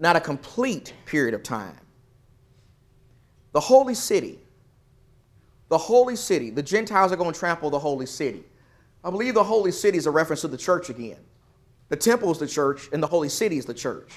not 0.00 0.16
a 0.16 0.20
complete 0.20 0.92
period 1.06 1.32
of 1.32 1.44
time. 1.44 1.78
The 3.52 3.60
holy 3.60 3.94
city. 3.94 4.40
The 5.68 5.78
holy 5.78 6.16
city. 6.16 6.50
The 6.50 6.62
Gentiles 6.62 7.12
are 7.12 7.16
going 7.16 7.32
to 7.32 7.38
trample 7.38 7.70
the 7.70 7.78
holy 7.78 8.06
city. 8.06 8.42
I 9.04 9.10
believe 9.10 9.34
the 9.34 9.44
holy 9.44 9.70
city 9.70 9.96
is 9.96 10.06
a 10.06 10.10
reference 10.10 10.40
to 10.40 10.48
the 10.48 10.58
church 10.58 10.90
again. 10.90 11.20
The 11.88 11.96
temple 11.96 12.32
is 12.32 12.38
the 12.38 12.48
church, 12.48 12.88
and 12.92 13.00
the 13.00 13.06
holy 13.06 13.28
city 13.28 13.58
is 13.58 13.64
the 13.64 13.74
church. 13.74 14.12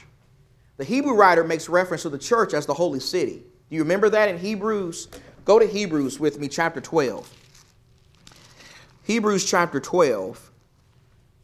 The 0.77 0.83
Hebrew 0.83 1.13
writer 1.13 1.43
makes 1.43 1.69
reference 1.69 2.01
to 2.01 2.09
the 2.09 2.17
church 2.17 2.55
as 2.55 2.65
the 2.65 2.73
holy 2.73 2.99
city. 2.99 3.43
Do 3.69 3.75
you 3.75 3.81
remember 3.81 4.09
that 4.09 4.29
in 4.29 4.37
Hebrews? 4.37 5.07
Go 5.45 5.59
to 5.59 5.65
Hebrews 5.65 6.19
with 6.19 6.39
me, 6.39 6.47
chapter 6.47 6.79
12. 6.79 7.29
Hebrews 9.03 9.45
chapter 9.45 9.79
12 9.79 10.51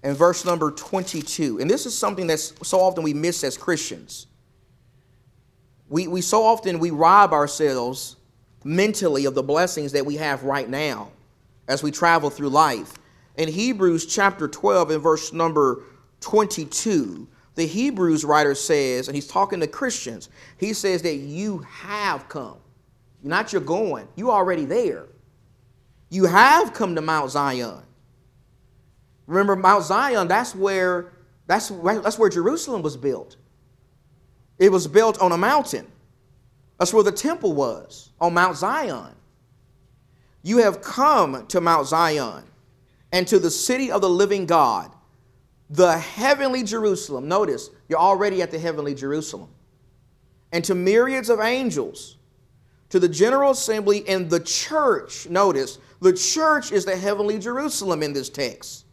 and 0.04 0.16
verse 0.16 0.46
number 0.46 0.72
22. 0.72 1.60
And 1.60 1.70
this 1.70 1.86
is 1.86 1.98
something 1.98 2.28
that's 2.28 2.54
so 2.68 2.80
often 2.80 3.04
we 3.04 3.14
miss 3.14 3.44
as 3.44 3.58
Christians. 3.58 4.28
We, 5.90 6.08
we 6.08 6.22
so 6.22 6.44
often 6.46 6.80
we 6.80 6.92
rob 6.92 7.34
ourselves 7.34 8.16
mentally 8.64 9.26
of 9.26 9.36
the 9.36 9.44
blessings 9.44 9.92
that 9.94 10.06
we 10.06 10.16
have 10.16 10.44
right 10.44 10.70
now 10.70 11.12
as 11.68 11.84
we 11.84 11.92
travel 11.92 12.30
through 12.30 12.50
life. 12.50 12.94
In 13.36 13.50
Hebrews 13.50 14.06
chapter 14.06 14.48
12 14.48 14.92
and 14.92 15.02
verse 15.02 15.34
number 15.34 15.84
22, 16.22 17.28
the 17.60 17.68
Hebrews 17.68 18.24
writer 18.24 18.56
says, 18.56 19.08
and 19.08 19.16
he's 19.16 19.28
talking 19.28 19.60
to 19.60 19.68
Christians, 19.68 20.30
he 20.58 20.74
says 20.74 21.02
that 21.02 21.16
you 21.16 21.60
have 21.60 22.30
come. 22.30 22.58
Not 23.22 23.52
you're 23.52 23.62
going, 23.62 24.08
you're 24.16 24.32
already 24.32 24.66
there. 24.66 25.08
You 26.10 26.26
have 26.26 26.74
come 26.74 26.96
to 26.96 27.02
Mount 27.02 27.32
Zion. 27.32 27.84
Remember, 29.28 29.56
Mount 29.56 29.84
Zion, 29.84 30.28
that's 30.28 30.56
where, 30.56 31.12
that's, 31.48 31.68
that's 31.68 32.18
where 32.18 32.30
Jerusalem 32.30 32.82
was 32.82 32.96
built. 32.96 33.36
It 34.58 34.72
was 34.72 34.88
built 34.88 35.20
on 35.20 35.34
a 35.34 35.38
mountain. 35.38 35.86
That's 36.78 36.94
where 36.94 37.04
the 37.04 37.12
temple 37.12 37.54
was, 37.54 38.10
on 38.22 38.34
Mount 38.34 38.56
Zion. 38.56 39.14
You 40.44 40.60
have 40.60 40.82
come 40.82 41.46
to 41.48 41.60
Mount 41.60 41.88
Zion 41.88 42.46
and 43.12 43.28
to 43.28 43.38
the 43.38 43.52
city 43.52 43.92
of 43.92 44.00
the 44.00 44.10
living 44.10 44.46
God, 44.46 44.92
the 45.70 45.98
heavenly 45.98 46.64
Jerusalem. 46.64 47.28
Notice, 47.28 47.70
you're 47.88 48.00
already 48.00 48.42
at 48.42 48.52
the 48.52 48.60
heavenly 48.60 48.96
Jerusalem. 48.96 49.50
And 50.52 50.64
to 50.66 50.76
myriads 50.76 51.30
of 51.30 51.40
angels, 51.40 52.18
to 52.90 53.00
the 53.00 53.10
general 53.10 53.52
assembly 53.52 54.08
and 54.08 54.30
the 54.30 54.40
church. 54.40 55.30
Notice, 55.30 55.78
the 56.02 56.14
church 56.14 56.72
is 56.72 56.86
the 56.86 56.96
heavenly 56.96 57.38
Jerusalem 57.38 58.02
in 58.02 58.14
this 58.14 58.30
text. 58.30 58.86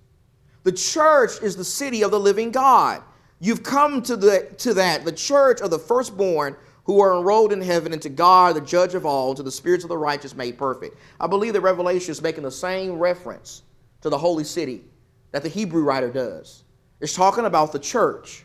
The 0.64 0.73
church 0.73 1.40
is 1.42 1.56
the 1.56 1.64
city 1.64 2.02
of 2.02 2.11
the 2.11 2.21
living 2.21 2.50
God. 2.50 3.02
You've 3.40 3.62
come 3.62 4.02
to, 4.02 4.16
the, 4.16 4.49
to 4.59 4.75
that, 4.75 5.04
the 5.04 5.12
church 5.12 5.61
of 5.61 5.71
the 5.71 5.78
firstborn 5.78 6.56
who 6.85 7.00
are 7.00 7.16
enrolled 7.16 7.52
in 7.52 7.61
heaven, 7.61 7.92
and 7.92 8.02
to 8.02 8.09
God, 8.09 8.54
the 8.54 8.61
judge 8.61 8.95
of 8.95 9.04
all, 9.04 9.28
and 9.28 9.37
to 9.38 9.42
the 9.42 9.50
spirits 9.50 9.85
of 9.85 9.88
the 9.88 9.99
righteous 9.99 10.37
made 10.37 10.56
perfect. 10.56 10.97
I 11.18 11.26
believe 11.26 11.52
that 11.54 11.61
Revelation 11.61 12.12
is 12.12 12.23
making 12.23 12.45
the 12.45 12.50
same 12.50 12.99
reference 12.99 13.62
to 14.02 14.09
the 14.09 14.18
holy 14.18 14.45
city 14.45 14.85
that 15.33 15.42
the 15.42 15.49
Hebrew 15.49 15.83
writer 15.83 16.11
does. 16.11 16.64
It's 17.00 17.15
talking 17.15 17.45
about 17.45 17.73
the 17.73 17.79
church. 17.79 18.45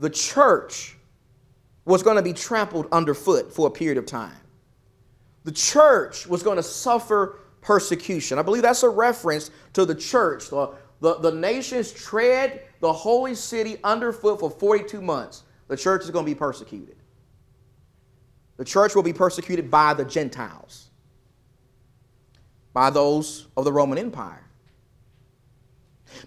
The 0.00 0.10
church 0.10 0.96
was 1.84 2.02
going 2.02 2.16
to 2.16 2.22
be 2.22 2.32
trampled 2.32 2.88
underfoot 2.92 3.52
for 3.52 3.68
a 3.68 3.70
period 3.70 3.98
of 3.98 4.06
time. 4.06 4.36
The 5.44 5.52
church 5.52 6.26
was 6.26 6.42
going 6.42 6.56
to 6.56 6.62
suffer 6.62 7.38
persecution. 7.60 8.38
I 8.38 8.42
believe 8.42 8.62
that's 8.62 8.82
a 8.82 8.88
reference 8.88 9.50
to 9.72 9.84
the 9.84 9.94
church, 9.94 10.48
the, 10.50 10.74
the, 11.00 11.18
the 11.18 11.32
nations 11.32 11.92
tread 11.92 12.62
the 12.80 12.92
holy 12.92 13.34
city 13.34 13.78
underfoot 13.84 14.40
for 14.40 14.50
42 14.50 15.00
months. 15.00 15.44
The 15.68 15.76
church 15.76 16.02
is 16.02 16.10
going 16.10 16.24
to 16.24 16.30
be 16.30 16.34
persecuted. 16.34 16.96
The 18.56 18.64
church 18.64 18.94
will 18.94 19.02
be 19.02 19.12
persecuted 19.12 19.70
by 19.70 19.94
the 19.94 20.04
Gentiles, 20.04 20.90
by 22.72 22.90
those 22.90 23.48
of 23.56 23.64
the 23.64 23.72
Roman 23.72 23.98
Empire. 23.98 24.44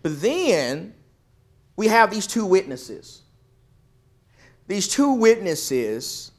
But 0.01 0.22
then 0.22 0.94
we 1.75 1.88
have 1.88 2.12
these 2.12 2.27
two 2.27 2.46
witnesses. 2.46 3.22
These 4.67 4.88
two 4.88 5.13
witnesses 5.13 6.32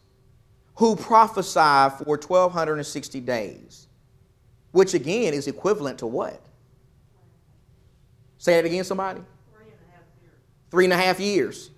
who 0.77 0.97
prophesy 0.97 1.95
for 2.05 2.17
1260 2.17 3.21
days, 3.21 3.87
which 4.73 4.95
again 4.95 5.33
is 5.33 5.47
equivalent 5.47 5.99
to 6.01 6.07
what? 6.07 6.41
Say 8.39 8.59
it 8.59 8.65
again, 8.65 8.85
somebody. 8.85 9.21
Three 9.51 9.65
and 9.65 9.75
a 9.81 9.93
half 9.93 10.03
years. 10.21 10.35
Three 10.71 10.85
and 10.85 10.93
a 10.93 10.97
half 10.97 11.21
years. 11.21 11.71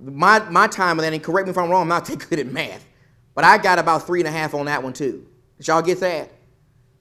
My, 0.00 0.38
my 0.50 0.66
time 0.66 0.98
and 0.98 1.00
that, 1.00 1.12
and 1.12 1.22
correct 1.22 1.46
me 1.46 1.50
if 1.50 1.58
I'm 1.58 1.70
wrong, 1.70 1.82
I'm 1.82 1.88
not 1.88 2.04
that 2.06 2.28
good 2.28 2.38
at 2.38 2.46
math, 2.46 2.84
but 3.34 3.44
I 3.44 3.58
got 3.58 3.78
about 3.78 4.06
three 4.06 4.20
and 4.20 4.28
a 4.28 4.32
half 4.32 4.54
on 4.54 4.66
that 4.66 4.82
one 4.82 4.92
too. 4.92 5.26
Did 5.58 5.68
y'all 5.68 5.82
get 5.82 6.00
that? 6.00 6.30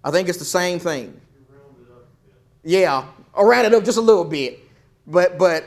I 0.04 0.12
think 0.12 0.30
it's 0.30 0.38
the 0.38 0.46
same 0.46 0.80
thing. 0.80 1.20
Yeah, 2.64 3.06
I'll 3.34 3.46
round 3.46 3.68
it 3.68 3.74
up 3.74 3.84
just 3.86 3.98
a 3.98 4.02
little 4.02 4.26
bit, 4.26 4.60
but 5.10 5.38
but 5.38 5.66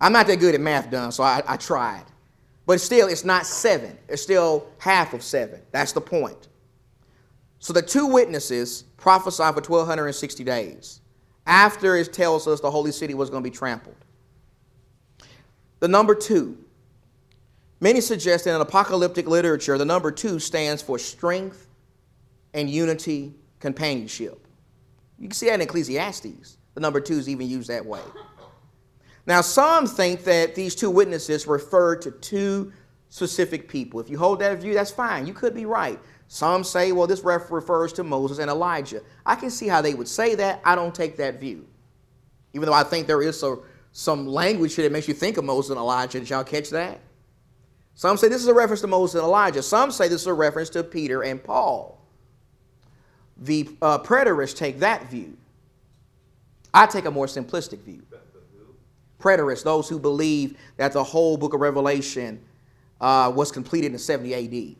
I'm 0.00 0.12
not 0.12 0.26
that 0.28 0.38
good 0.38 0.54
at 0.54 0.60
math, 0.60 0.90
done, 0.90 1.10
so 1.10 1.24
I, 1.24 1.42
I 1.46 1.56
tried. 1.56 2.04
But 2.66 2.80
still, 2.80 3.08
it's 3.08 3.24
not 3.24 3.46
seven. 3.46 3.96
It's 4.08 4.22
still 4.22 4.66
half 4.78 5.14
of 5.14 5.22
seven. 5.22 5.60
That's 5.72 5.92
the 5.92 6.00
point. 6.00 6.48
So 7.58 7.72
the 7.72 7.82
two 7.82 8.06
witnesses 8.06 8.84
prophesied 8.98 9.54
for 9.54 9.60
1,260 9.60 10.44
days 10.44 11.00
after 11.46 11.96
it 11.96 12.12
tells 12.12 12.46
us 12.46 12.60
the 12.60 12.70
holy 12.70 12.92
city 12.92 13.14
was 13.14 13.30
going 13.30 13.42
to 13.42 13.50
be 13.50 13.56
trampled. 13.56 13.96
The 15.80 15.88
number 15.88 16.14
two, 16.14 16.58
many 17.80 18.00
suggest 18.00 18.46
in 18.46 18.54
apocalyptic 18.54 19.26
literature, 19.26 19.78
the 19.78 19.84
number 19.84 20.12
two 20.12 20.38
stands 20.38 20.82
for 20.82 20.98
strength 20.98 21.66
and 22.54 22.68
unity, 22.68 23.34
companionship. 23.60 24.46
You 25.18 25.28
can 25.28 25.34
see 25.34 25.46
that 25.46 25.54
in 25.54 25.62
Ecclesiastes. 25.62 26.58
The 26.74 26.80
number 26.80 27.00
two 27.00 27.14
is 27.14 27.28
even 27.28 27.48
used 27.48 27.68
that 27.70 27.84
way. 27.84 28.00
Now, 29.28 29.42
some 29.42 29.86
think 29.86 30.24
that 30.24 30.54
these 30.54 30.74
two 30.74 30.88
witnesses 30.88 31.46
refer 31.46 31.96
to 31.96 32.10
two 32.10 32.72
specific 33.10 33.68
people. 33.68 34.00
If 34.00 34.08
you 34.08 34.16
hold 34.16 34.38
that 34.38 34.58
view, 34.58 34.72
that's 34.72 34.90
fine. 34.90 35.26
You 35.26 35.34
could 35.34 35.54
be 35.54 35.66
right. 35.66 36.00
Some 36.28 36.64
say, 36.64 36.92
well, 36.92 37.06
this 37.06 37.20
ref 37.20 37.50
refers 37.50 37.92
to 37.94 38.04
Moses 38.04 38.38
and 38.38 38.50
Elijah. 38.50 39.02
I 39.26 39.34
can 39.34 39.50
see 39.50 39.68
how 39.68 39.82
they 39.82 39.92
would 39.92 40.08
say 40.08 40.34
that. 40.36 40.62
I 40.64 40.74
don't 40.74 40.94
take 40.94 41.18
that 41.18 41.40
view. 41.40 41.66
Even 42.54 42.66
though 42.66 42.74
I 42.74 42.84
think 42.84 43.06
there 43.06 43.20
is 43.20 43.42
a, 43.42 43.58
some 43.92 44.26
language 44.26 44.74
here 44.74 44.84
that 44.84 44.92
makes 44.92 45.08
you 45.08 45.14
think 45.14 45.36
of 45.36 45.44
Moses 45.44 45.72
and 45.72 45.78
Elijah. 45.78 46.20
Did 46.20 46.30
y'all 46.30 46.42
catch 46.42 46.70
that? 46.70 46.98
Some 47.96 48.16
say 48.16 48.28
this 48.28 48.40
is 48.40 48.48
a 48.48 48.54
reference 48.54 48.80
to 48.80 48.86
Moses 48.86 49.16
and 49.16 49.24
Elijah. 49.24 49.62
Some 49.62 49.90
say 49.90 50.08
this 50.08 50.22
is 50.22 50.26
a 50.26 50.32
reference 50.32 50.70
to 50.70 50.82
Peter 50.82 51.22
and 51.22 51.44
Paul. 51.44 52.00
The 53.36 53.68
uh, 53.82 53.98
preterists 53.98 54.56
take 54.56 54.78
that 54.78 55.10
view. 55.10 55.36
I 56.72 56.86
take 56.86 57.04
a 57.04 57.10
more 57.10 57.26
simplistic 57.26 57.80
view 57.80 58.02
preterists, 59.18 59.64
those 59.64 59.88
who 59.88 59.98
believe 59.98 60.56
that 60.76 60.92
the 60.92 61.02
whole 61.02 61.36
book 61.36 61.54
of 61.54 61.60
Revelation 61.60 62.40
uh, 63.00 63.32
was 63.34 63.50
completed 63.52 63.92
in 63.92 63.98
70 63.98 64.34
AD. 64.34 64.76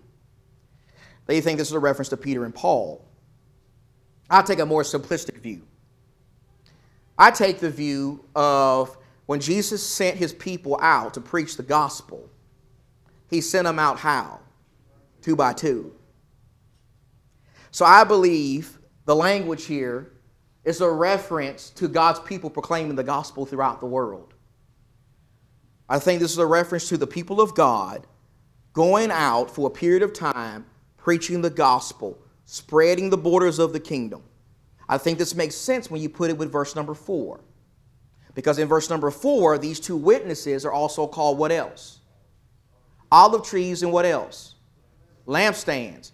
They 1.26 1.40
think 1.40 1.59
this 1.59 1.68
is 1.68 1.75
a 1.75 1.78
reference 1.78 2.09
to 2.11 2.16
Peter 2.16 2.45
and 2.45 2.54
Paul. 2.54 3.04
I 4.30 4.42
take 4.42 4.59
a 4.59 4.66
more 4.66 4.83
simplistic 4.83 5.38
view. 5.38 5.62
I 7.18 7.30
take 7.30 7.59
the 7.59 7.71
view 7.71 8.25
of 8.35 8.97
when 9.26 9.40
Jesus 9.40 9.85
sent 9.85 10.16
his 10.16 10.33
people 10.33 10.78
out 10.80 11.14
to 11.14 11.21
preach 11.21 11.57
the 11.57 11.62
gospel, 11.62 12.30
he 13.28 13.40
sent 13.40 13.64
them 13.64 13.78
out 13.78 13.99
how? 13.99 14.40
Two 15.21 15.37
by 15.37 15.52
two. 15.52 15.92
So 17.71 17.85
I 17.85 18.04
believe 18.04 18.78
the 19.04 19.14
language 19.14 19.66
here 19.66 20.12
is 20.68 20.82
a 20.82 20.90
reference 20.90 21.70
to 21.70 21.88
God's 21.88 22.20
people 22.20 22.50
proclaiming 22.50 22.94
the 22.94 23.02
gospel 23.02 23.46
throughout 23.46 23.80
the 23.80 23.87
world. 23.87 24.34
I 25.88 25.98
think 25.98 26.20
this 26.20 26.30
is 26.32 26.38
a 26.38 26.44
reference 26.44 26.90
to 26.90 26.98
the 26.98 27.06
people 27.06 27.40
of 27.40 27.54
God 27.54 28.06
going 28.75 29.10
out 29.10 29.50
for 29.50 29.66
a 29.66 29.70
period 29.70 30.02
of 30.02 30.12
time 30.12 30.66
preaching 30.98 31.40
the 31.40 31.48
gospel, 31.48 32.18
spreading 32.44 33.08
the 33.08 33.16
borders 33.16 33.58
of 33.58 33.72
the 33.72 33.80
kingdom. 33.80 34.22
I 34.90 34.98
think 34.98 35.16
this 35.18 35.35
makes 35.35 35.54
sense 35.54 35.90
when 35.90 36.02
you 36.02 36.11
put 36.11 36.28
it 36.28 36.37
with 36.37 36.52
verse 36.52 36.76
number 36.76 36.92
four. 36.92 37.40
Because 38.35 38.59
in 38.59 38.68
verse 38.68 38.90
number 38.90 39.11
four, 39.11 39.57
these 39.57 39.81
two 39.81 39.96
witnesses 39.96 40.66
are 40.66 40.72
also 40.72 41.07
called 41.07 41.38
what 41.38 41.50
else? 41.50 42.00
Olive 43.11 43.42
trees 43.42 43.83
and 43.83 43.90
what 43.90 44.04
else? 44.04 44.57
Lampstands. 45.26 46.12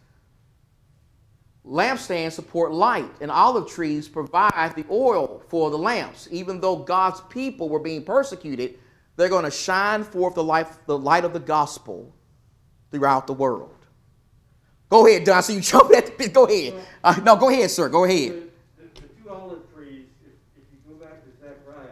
Lampstands 1.67 2.33
support 2.33 2.73
light, 2.73 3.11
and 3.23 3.31
olive 3.31 3.71
trees 3.71 4.07
provide 4.07 4.75
the 4.77 4.85
oil 4.91 5.43
for 5.49 5.71
the 5.71 5.79
lamps. 5.79 6.29
Even 6.31 6.61
though 6.61 6.77
God's 6.77 7.23
people 7.23 7.71
were 7.71 7.79
being 7.79 8.05
persecuted, 8.05 8.79
they're 9.17 9.31
going 9.31 9.45
to 9.45 9.51
shine 9.51 10.05
forth 10.05 10.35
the 10.35 10.45
light, 10.45 10.67
the 10.87 10.99
light 10.99 11.25
of 11.25 11.33
the 11.33 11.41
gospel 11.41 12.15
throughout 12.91 13.27
the 13.27 13.33
world. 13.33 13.75
Go 14.91 15.07
ahead, 15.07 15.25
Don. 15.25 15.43
So 15.43 15.55
you 15.55 15.61
jump 15.61 15.93
at 15.95 16.19
the 16.19 16.29
Go 16.29 16.45
ahead. 16.45 16.75
Uh, 17.03 17.19
no, 17.23 17.37
go 17.37 17.49
ahead, 17.49 17.71
sir. 17.71 17.89
Go 17.89 18.05
ahead. 18.05 18.51
The, 18.77 19.01
two 19.01 19.31
olive 19.31 19.63
trees, 19.75 20.07
if, 20.23 20.33
if, 20.57 20.65
you 20.71 20.79
go 20.87 20.95
back 21.03 21.25
to 21.25 21.31
Zechariah. 21.41 21.89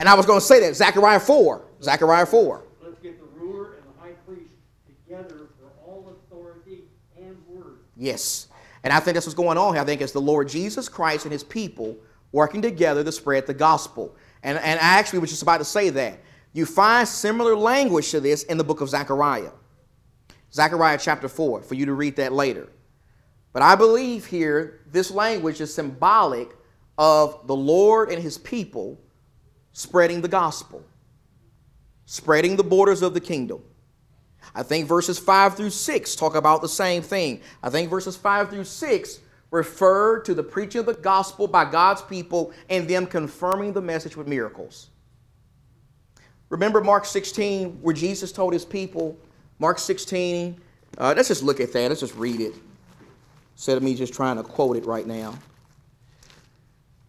And 0.00 0.08
I 0.08 0.14
was 0.14 0.26
going 0.26 0.40
to 0.40 0.44
say 0.44 0.60
that. 0.60 0.74
Zechariah 0.74 1.20
4. 1.20 1.62
Zechariah 1.82 2.26
4. 2.26 2.64
Let's 2.82 2.98
get 2.98 3.20
the 3.20 3.38
ruler 3.38 3.74
and 3.74 3.84
the 3.84 4.00
high 4.00 4.12
priest 4.26 4.50
together 4.86 5.48
for 5.58 5.70
all 5.86 6.12
authority 6.28 6.84
and 7.16 7.36
word. 7.48 7.78
Yes. 7.96 8.48
And 8.84 8.92
I 8.92 9.00
think 9.00 9.14
that's 9.14 9.26
what's 9.26 9.34
going 9.34 9.58
on 9.58 9.74
here. 9.74 9.82
I 9.82 9.84
think 9.84 10.00
it's 10.00 10.12
the 10.12 10.20
Lord 10.20 10.48
Jesus 10.48 10.88
Christ 10.88 11.24
and 11.24 11.32
his 11.32 11.44
people 11.44 11.96
working 12.32 12.62
together 12.62 13.04
to 13.04 13.12
spread 13.12 13.46
the 13.46 13.54
gospel. 13.54 14.16
And, 14.42 14.58
and 14.58 14.80
I 14.80 14.98
actually 14.98 15.20
was 15.20 15.30
just 15.30 15.42
about 15.42 15.58
to 15.58 15.64
say 15.64 15.90
that. 15.90 16.18
You 16.52 16.66
find 16.66 17.06
similar 17.06 17.56
language 17.56 18.10
to 18.10 18.20
this 18.20 18.42
in 18.44 18.58
the 18.58 18.64
book 18.64 18.80
of 18.80 18.88
Zechariah. 18.88 19.52
Zechariah 20.52 20.98
chapter 21.00 21.28
4, 21.28 21.62
for 21.62 21.74
you 21.74 21.86
to 21.86 21.94
read 21.94 22.16
that 22.16 22.32
later. 22.32 22.68
But 23.52 23.62
I 23.62 23.74
believe 23.74 24.26
here 24.26 24.80
this 24.90 25.10
language 25.10 25.60
is 25.60 25.72
symbolic 25.72 26.54
of 26.98 27.46
the 27.46 27.56
Lord 27.56 28.10
and 28.10 28.22
his 28.22 28.36
people 28.38 29.00
spreading 29.72 30.20
the 30.20 30.28
gospel, 30.28 30.84
spreading 32.04 32.56
the 32.56 32.64
borders 32.64 33.02
of 33.02 33.14
the 33.14 33.20
kingdom. 33.20 33.62
I 34.54 34.62
think 34.62 34.86
verses 34.86 35.18
5 35.18 35.56
through 35.56 35.70
6 35.70 36.16
talk 36.16 36.34
about 36.34 36.62
the 36.62 36.68
same 36.68 37.02
thing. 37.02 37.40
I 37.62 37.70
think 37.70 37.90
verses 37.90 38.16
5 38.16 38.50
through 38.50 38.64
6 38.64 39.20
refer 39.50 40.20
to 40.20 40.34
the 40.34 40.42
preaching 40.42 40.80
of 40.80 40.86
the 40.86 40.94
gospel 40.94 41.46
by 41.46 41.70
God's 41.70 42.02
people 42.02 42.52
and 42.68 42.88
them 42.88 43.06
confirming 43.06 43.72
the 43.72 43.82
message 43.82 44.16
with 44.16 44.26
miracles. 44.26 44.88
Remember 46.48 46.82
Mark 46.82 47.04
16, 47.06 47.78
where 47.80 47.94
Jesus 47.94 48.30
told 48.32 48.52
his 48.52 48.64
people, 48.64 49.16
Mark 49.58 49.78
16, 49.78 50.60
uh, 50.98 51.14
let's 51.16 51.28
just 51.28 51.42
look 51.42 51.60
at 51.60 51.72
that. 51.72 51.88
Let's 51.88 52.00
just 52.00 52.14
read 52.14 52.40
it 52.40 52.54
instead 53.54 53.76
of 53.76 53.82
me 53.82 53.94
just 53.94 54.12
trying 54.12 54.36
to 54.36 54.42
quote 54.42 54.76
it 54.76 54.84
right 54.84 55.06
now. 55.06 55.38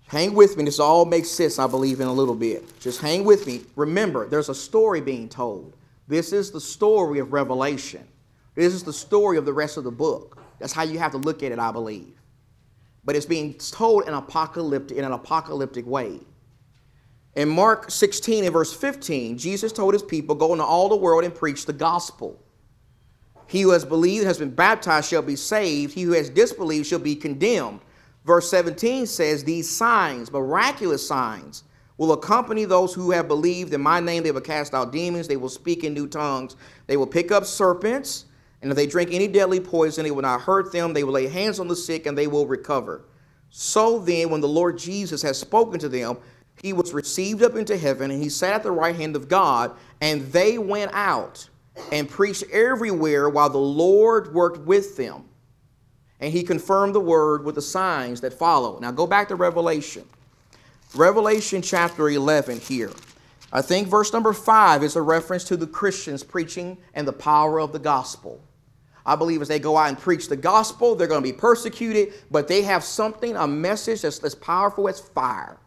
Hang 0.08 0.34
with 0.34 0.56
me. 0.58 0.66
This 0.66 0.80
all 0.80 1.06
makes 1.06 1.30
sense, 1.30 1.58
I 1.58 1.68
believe, 1.68 2.00
in 2.00 2.08
a 2.08 2.14
little 2.14 2.36
bit. 2.36 2.80
Just 2.80 3.02
hang 3.02 3.24
with 3.24 3.48
me. 3.48 3.62
Remember, 3.76 4.28
there's 4.28 4.50
a 4.50 4.56
story 4.56 5.02
being 5.02 5.28
told. 5.28 5.74
This 6.08 6.34
is 6.34 6.52
the 6.52 6.62
story 6.62 7.20
of 7.20 7.34
Revelation. 7.34 8.08
This 8.56 8.74
is 8.74 8.84
the 8.84 8.94
story 8.94 9.38
of 9.38 9.46
the 9.46 9.54
rest 9.54 9.78
of 9.78 9.84
the 9.84 9.92
book. 9.92 10.38
That's 10.60 10.74
how 10.74 10.84
you 10.84 11.00
have 11.00 11.12
to 11.12 11.18
look 11.18 11.44
at 11.44 11.52
it, 11.52 11.60
I 11.60 11.72
believe. 11.72 12.20
But 13.06 13.16
it's 13.16 13.26
being 13.26 13.56
told 13.56 14.08
in 14.08 14.14
apocalyptic 14.14 14.98
in 14.98 15.04
an 15.04 15.12
apocalyptic 15.12 15.86
way. 15.86 16.20
In 17.36 17.50
Mark 17.50 17.90
16 17.90 18.44
and 18.44 18.54
verse 18.54 18.74
15, 18.74 19.38
Jesus 19.38 19.72
told 19.72 19.94
his 19.94 20.04
people, 20.04 20.36
Go 20.36 20.54
into 20.54 20.64
all 20.64 20.88
the 20.88 20.96
world 20.96 21.24
and 21.24 21.34
preach 21.34 21.66
the 21.66 21.74
gospel. 21.74 22.40
He 23.48 23.62
who 23.62 23.72
has 23.72 23.84
believed 23.84 24.22
and 24.22 24.28
has 24.28 24.38
been 24.38 24.54
baptized 24.54 25.10
shall 25.10 25.22
be 25.22 25.36
saved. 25.36 25.94
He 25.94 26.04
who 26.04 26.14
has 26.14 26.30
disbelieved 26.30 26.88
shall 26.88 27.00
be 27.00 27.16
condemned. 27.16 27.82
Verse 28.24 28.50
17 28.50 29.06
says, 29.06 29.44
These 29.44 29.70
signs, 29.70 30.32
miraculous 30.32 31.06
signs, 31.06 31.64
will 31.98 32.14
accompany 32.14 32.66
those 32.66 32.94
who 32.94 33.12
have 33.12 33.28
believed. 33.28 33.74
In 33.74 33.82
my 33.82 34.00
name, 34.00 34.24
they 34.24 34.32
will 34.32 34.42
cast 34.42 34.74
out 34.74 34.92
demons. 34.92 35.28
They 35.28 35.38
will 35.38 35.50
speak 35.50 35.84
in 35.84 35.94
new 35.94 36.08
tongues. 36.08 36.56
They 36.88 36.98
will 36.98 37.08
pick 37.08 37.32
up 37.32 37.46
serpents. 37.46 38.26
And 38.62 38.72
if 38.72 38.78
they 38.78 38.88
drink 38.88 39.12
any 39.12 39.28
deadly 39.28 39.60
poison, 39.60 40.06
it 40.06 40.16
will 40.16 40.22
not 40.22 40.42
hurt 40.42 40.72
them. 40.72 40.94
They 40.94 41.04
will 41.04 41.14
lay 41.14 41.28
hands 41.28 41.60
on 41.60 41.68
the 41.68 41.76
sick 41.76 42.06
and 42.06 42.18
they 42.18 42.28
will 42.28 42.48
recover. 42.48 43.06
So 43.50 44.00
then, 44.00 44.30
when 44.30 44.42
the 44.42 44.48
Lord 44.48 44.78
Jesus 44.78 45.22
has 45.22 45.38
spoken 45.40 45.80
to 45.80 45.90
them, 45.90 46.18
he 46.62 46.74
was 46.74 46.94
received 46.94 47.44
up 47.44 47.56
into 47.56 47.78
heaven 47.78 48.10
and 48.10 48.22
he 48.22 48.30
sat 48.30 48.54
at 48.54 48.64
the 48.64 48.72
right 48.72 48.96
hand 48.96 49.16
of 49.16 49.28
God. 49.28 49.76
And 50.02 50.22
they 50.32 50.58
went 50.58 50.92
out 50.94 51.48
and 51.92 52.10
preached 52.10 52.44
everywhere 52.52 53.30
while 53.30 53.50
the 53.50 53.58
Lord 53.58 54.34
worked 54.34 54.60
with 54.60 54.98
them. 54.98 55.26
And 56.20 56.32
he 56.32 56.44
confirmed 56.44 56.96
the 56.96 57.02
word 57.02 57.44
with 57.44 57.56
the 57.56 57.62
signs 57.62 58.22
that 58.22 58.34
follow. 58.34 58.80
Now 58.80 58.92
go 58.92 59.06
back 59.06 59.28
to 59.28 59.36
Revelation. 59.36 60.06
Revelation 60.96 61.64
chapter 61.64 62.08
11 62.08 62.60
here. 62.60 62.92
I 63.52 63.64
think 63.64 63.88
verse 63.88 64.14
number 64.14 64.32
5 64.32 64.84
is 64.84 64.96
a 64.96 65.02
reference 65.02 65.44
to 65.46 65.58
the 65.58 65.66
Christians 65.66 66.24
preaching 66.24 66.78
and 66.94 67.08
the 67.08 67.14
power 67.14 67.60
of 67.60 67.74
the 67.74 67.80
gospel. 67.80 68.40
I 69.04 69.16
believe 69.16 69.42
as 69.42 69.48
they 69.48 69.58
go 69.58 69.76
out 69.76 69.90
and 69.90 69.98
preach 69.98 70.30
the 70.30 70.36
gospel, 70.36 70.94
they're 70.94 71.08
going 71.08 71.24
to 71.24 71.28
be 71.28 71.36
persecuted, 71.36 72.14
but 72.30 72.48
they 72.48 72.62
have 72.62 72.84
something, 72.84 73.36
a 73.36 73.48
message 73.48 74.04
that's 74.04 74.24
as 74.24 74.36
powerful 74.36 74.88
as 74.88 75.00
fire. 75.00 75.58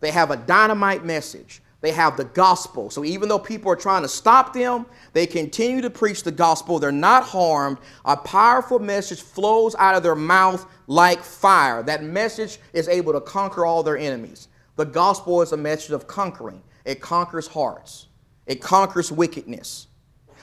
They 0.00 0.10
have 0.10 0.30
a 0.30 0.36
dynamite 0.36 1.02
message. 1.02 1.61
They 1.82 1.90
have 1.90 2.16
the 2.16 2.24
gospel. 2.24 2.90
So 2.90 3.04
even 3.04 3.28
though 3.28 3.40
people 3.40 3.70
are 3.70 3.76
trying 3.76 4.02
to 4.02 4.08
stop 4.08 4.54
them, 4.54 4.86
they 5.12 5.26
continue 5.26 5.82
to 5.82 5.90
preach 5.90 6.22
the 6.22 6.30
gospel. 6.30 6.78
They're 6.78 6.92
not 6.92 7.24
harmed. 7.24 7.78
A 8.04 8.16
powerful 8.16 8.78
message 8.78 9.20
flows 9.20 9.74
out 9.74 9.96
of 9.96 10.04
their 10.04 10.14
mouth 10.14 10.64
like 10.86 11.20
fire. 11.20 11.82
That 11.82 12.04
message 12.04 12.60
is 12.72 12.88
able 12.88 13.12
to 13.12 13.20
conquer 13.20 13.66
all 13.66 13.82
their 13.82 13.98
enemies. 13.98 14.48
The 14.76 14.84
gospel 14.84 15.42
is 15.42 15.52
a 15.52 15.56
message 15.56 15.90
of 15.90 16.06
conquering, 16.06 16.62
it 16.84 17.00
conquers 17.00 17.46
hearts, 17.46 18.06
it 18.46 18.62
conquers 18.62 19.12
wickedness. 19.12 19.88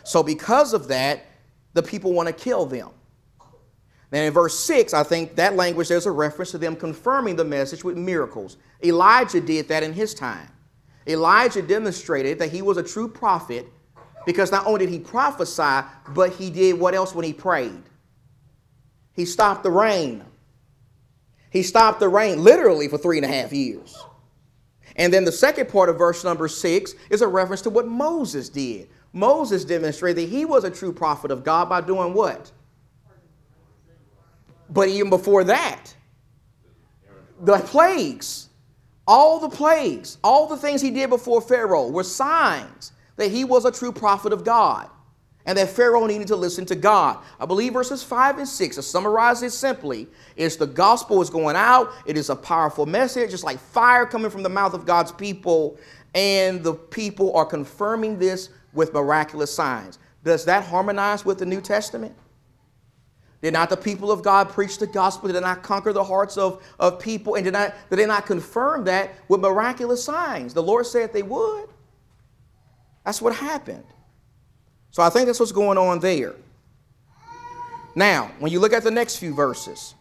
So, 0.04 0.22
because 0.22 0.74
of 0.74 0.88
that, 0.90 1.26
the 1.74 1.82
people 1.82 2.14
want 2.14 2.28
to 2.28 2.34
kill 2.34 2.66
them. 2.66 2.90
Then 4.12 4.26
in 4.26 4.34
verse 4.34 4.58
6, 4.60 4.94
I 4.94 5.04
think 5.04 5.36
that 5.36 5.56
language 5.56 5.88
there's 5.88 6.06
a 6.06 6.12
reference 6.12 6.52
to 6.52 6.58
them 6.58 6.76
confirming 6.76 7.36
the 7.36 7.46
message 7.46 7.84
with 7.84 7.98
miracles. 7.98 8.58
Elijah 8.84 9.42
did 9.42 9.68
that 9.68 9.84
in 9.84 9.94
his 9.94 10.14
time. 10.14 10.50
Elijah 11.10 11.62
demonstrated 11.62 12.40
that 12.40 12.52
he 12.52 12.62
was 12.62 12.78
a 12.78 12.84
true 12.84 13.08
prophet 13.08 13.68
because 14.26 14.52
not 14.52 14.68
only 14.68 14.86
did 14.86 14.90
he 14.90 15.00
prophesy, 15.00 15.88
but 16.10 16.34
he 16.34 16.50
did 16.50 16.80
what 16.80 16.94
else 16.94 17.16
when 17.16 17.26
he 17.26 17.34
prayed? 17.34 17.84
He 19.14 19.26
stopped 19.26 19.64
the 19.64 19.72
rain. 19.72 20.24
He 21.50 21.64
stopped 21.64 22.00
the 22.00 22.10
rain 22.10 22.44
literally 22.44 22.88
for 22.88 22.98
three 22.98 23.18
and 23.18 23.26
a 23.26 23.30
half 23.30 23.52
years. 23.52 23.98
And 24.96 25.14
then 25.14 25.26
the 25.26 25.32
second 25.32 25.70
part 25.70 25.90
of 25.90 25.98
verse 25.98 26.24
number 26.24 26.48
six 26.48 26.94
is 27.10 27.22
a 27.22 27.28
reference 27.28 27.62
to 27.64 27.70
what 27.70 27.88
Moses 27.88 28.50
did. 28.50 28.90
Moses 29.14 29.66
demonstrated 29.66 30.24
that 30.24 30.30
he 30.30 30.46
was 30.46 30.64
a 30.64 30.70
true 30.70 30.94
prophet 30.94 31.32
of 31.32 31.44
God 31.44 31.70
by 31.70 31.82
doing 31.82 32.14
what? 32.14 32.52
But 34.70 34.90
even 34.90 35.10
before 35.10 35.44
that, 35.46 35.96
the 37.42 37.58
plagues, 37.60 38.49
all 39.10 39.40
the 39.40 39.50
plagues, 39.50 40.20
all 40.24 40.46
the 40.46 40.56
things 40.56 40.84
he 40.84 40.92
did 40.92 41.10
before 41.10 41.42
Pharaoh 41.42 41.90
were 41.90 42.04
signs 42.04 42.92
that 43.16 43.32
he 43.32 43.44
was 43.44 43.66
a 43.66 43.72
true 43.72 43.92
prophet 43.92 44.32
of 44.32 44.44
God 44.44 44.88
and 45.48 45.58
that 45.58 45.68
Pharaoh 45.70 46.06
needed 46.06 46.28
to 46.28 46.36
listen 46.36 46.64
to 46.68 46.76
God. 46.76 47.18
I 47.40 47.48
believe 47.48 47.74
verses 47.74 48.04
5 48.04 48.38
and 48.38 48.48
6, 48.48 48.76
to 48.76 48.84
summarize 48.84 49.42
it 49.42 49.50
simply, 49.50 50.08
is 50.36 50.58
the 50.58 50.68
gospel 50.68 51.24
is 51.24 51.32
going 51.32 51.56
out. 51.56 51.92
It 52.06 52.18
is 52.18 52.30
a 52.30 52.36
powerful 52.36 52.86
message, 52.86 53.32
just 53.32 53.44
like 53.44 53.58
fire 53.58 54.06
coming 54.06 54.30
from 54.30 54.44
the 54.44 54.50
mouth 54.50 54.76
of 54.76 54.86
God's 54.86 55.12
people, 55.12 55.80
and 56.14 56.64
the 56.64 56.76
people 56.76 57.36
are 57.36 57.46
confirming 57.46 58.20
this 58.20 58.50
with 58.74 58.94
miraculous 58.94 59.52
signs. 59.52 59.98
Does 60.24 60.46
that 60.46 60.66
harmonize 60.66 61.26
with 61.26 61.40
the 61.40 61.48
New 61.48 61.62
Testament? 61.62 62.14
Did 63.42 63.54
not 63.54 63.70
the 63.70 63.78
people 63.78 64.12
of 64.12 64.22
God 64.22 64.50
preach 64.50 64.80
the 64.80 64.88
gospel? 64.88 65.32
Did 65.32 65.42
not 65.42 65.64
conquer 65.64 65.94
the 65.94 66.04
hearts 66.04 66.38
of, 66.38 66.62
of 66.78 67.00
people? 67.00 67.36
And 67.36 67.46
did, 67.46 67.54
not, 67.54 67.74
did 67.90 67.98
they 67.98 68.06
not 68.06 68.26
confirm 68.26 68.84
that 68.86 69.12
with 69.30 69.40
miraculous 69.40 70.04
signs? 70.04 70.54
The 70.54 70.64
Lord 70.64 70.86
said 70.86 71.14
they 71.14 71.24
would. 71.24 71.70
That's 73.06 73.22
what 73.22 73.34
happened. 73.34 73.86
So 74.92 75.04
I 75.04 75.10
think 75.10 75.28
that's 75.28 75.40
what's 75.40 75.54
going 75.54 75.78
on 75.78 76.00
there. 76.00 76.36
Now, 77.96 78.32
when 78.40 78.52
you 78.52 78.60
look 78.60 78.74
at 78.74 78.84
the 78.84 78.92
next 78.92 79.18
few 79.18 79.34
verses, 79.34 79.96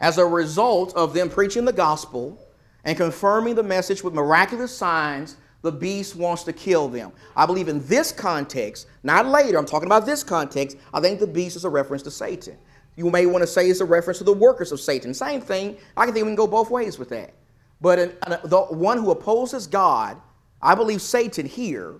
as 0.00 0.18
a 0.18 0.26
result 0.26 0.94
of 0.94 1.14
them 1.14 1.30
preaching 1.30 1.64
the 1.64 1.72
gospel 1.72 2.38
and 2.84 2.96
confirming 2.96 3.54
the 3.54 3.62
message 3.62 4.02
with 4.02 4.12
miraculous 4.12 4.76
signs, 4.76 5.36
the 5.64 5.72
beast 5.72 6.14
wants 6.14 6.44
to 6.44 6.52
kill 6.52 6.88
them. 6.88 7.10
I 7.34 7.46
believe 7.46 7.68
in 7.68 7.84
this 7.86 8.12
context, 8.12 8.86
not 9.02 9.26
later, 9.26 9.56
I'm 9.56 9.64
talking 9.64 9.86
about 9.86 10.04
this 10.04 10.22
context, 10.22 10.76
I 10.92 11.00
think 11.00 11.18
the 11.18 11.26
beast 11.26 11.56
is 11.56 11.64
a 11.64 11.70
reference 11.70 12.02
to 12.02 12.10
Satan. 12.10 12.58
You 12.96 13.10
may 13.10 13.24
want 13.24 13.40
to 13.42 13.46
say 13.46 13.70
it's 13.70 13.80
a 13.80 13.84
reference 13.86 14.18
to 14.18 14.24
the 14.24 14.32
workers 14.34 14.72
of 14.72 14.78
Satan. 14.78 15.14
Same 15.14 15.40
thing. 15.40 15.78
I 15.96 16.04
can 16.04 16.12
think 16.12 16.24
we 16.24 16.28
can 16.28 16.36
go 16.36 16.46
both 16.46 16.70
ways 16.70 16.98
with 16.98 17.08
that. 17.08 17.32
But 17.80 17.98
in, 17.98 18.10
in, 18.10 18.38
the 18.44 18.60
one 18.60 18.98
who 18.98 19.10
opposes 19.10 19.66
God, 19.66 20.20
I 20.60 20.74
believe 20.74 21.00
Satan 21.00 21.46
here 21.46 21.94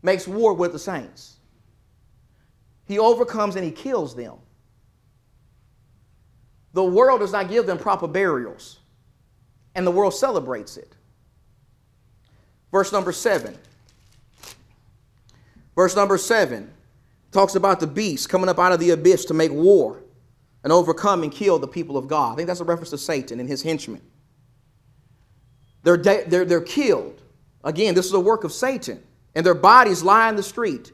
makes 0.00 0.28
war 0.28 0.54
with 0.54 0.70
the 0.70 0.78
saints. 0.78 1.38
He 2.86 3.00
overcomes 3.00 3.56
and 3.56 3.64
he 3.64 3.72
kills 3.72 4.14
them. 4.14 4.36
The 6.72 6.84
world 6.84 7.18
does 7.18 7.32
not 7.32 7.48
give 7.48 7.66
them 7.66 7.78
proper 7.78 8.06
burials, 8.06 8.78
and 9.74 9.84
the 9.84 9.90
world 9.90 10.14
celebrates 10.14 10.76
it. 10.76 10.94
Verse 12.70 12.92
number 12.92 13.12
seven. 13.12 13.56
Verse 15.74 15.96
number 15.96 16.18
seven 16.18 16.70
talks 17.32 17.54
about 17.54 17.80
the 17.80 17.86
beast 17.86 18.28
coming 18.28 18.48
up 18.48 18.58
out 18.58 18.72
of 18.72 18.80
the 18.80 18.90
abyss 18.90 19.24
to 19.26 19.34
make 19.34 19.52
war 19.52 20.02
and 20.62 20.72
overcome 20.72 21.22
and 21.22 21.32
kill 21.32 21.58
the 21.58 21.68
people 21.68 21.96
of 21.96 22.08
God. 22.08 22.32
I 22.32 22.36
think 22.36 22.46
that's 22.48 22.60
a 22.60 22.64
reference 22.64 22.90
to 22.90 22.98
Satan 22.98 23.40
and 23.40 23.48
his 23.48 23.62
henchmen. 23.62 24.02
They're, 25.82 25.96
de- 25.96 26.24
they're, 26.26 26.44
they're 26.44 26.60
killed. 26.60 27.22
Again, 27.64 27.94
this 27.94 28.06
is 28.06 28.12
a 28.12 28.20
work 28.20 28.44
of 28.44 28.52
Satan 28.52 29.02
and 29.34 29.46
their 29.46 29.54
bodies 29.54 30.02
lie 30.02 30.28
in 30.28 30.36
the 30.36 30.42
street. 30.42 30.92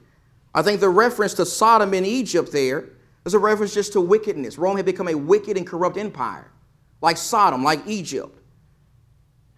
I 0.54 0.62
think 0.62 0.80
the 0.80 0.88
reference 0.88 1.34
to 1.34 1.46
Sodom 1.46 1.94
in 1.94 2.04
Egypt 2.04 2.52
there 2.52 2.90
is 3.24 3.34
a 3.34 3.38
reference 3.38 3.74
just 3.74 3.92
to 3.94 4.00
wickedness. 4.00 4.58
Rome 4.58 4.76
had 4.76 4.86
become 4.86 5.08
a 5.08 5.14
wicked 5.14 5.56
and 5.56 5.66
corrupt 5.66 5.96
empire, 5.96 6.50
like 7.00 7.16
Sodom, 7.16 7.64
like 7.64 7.80
Egypt. 7.86 8.38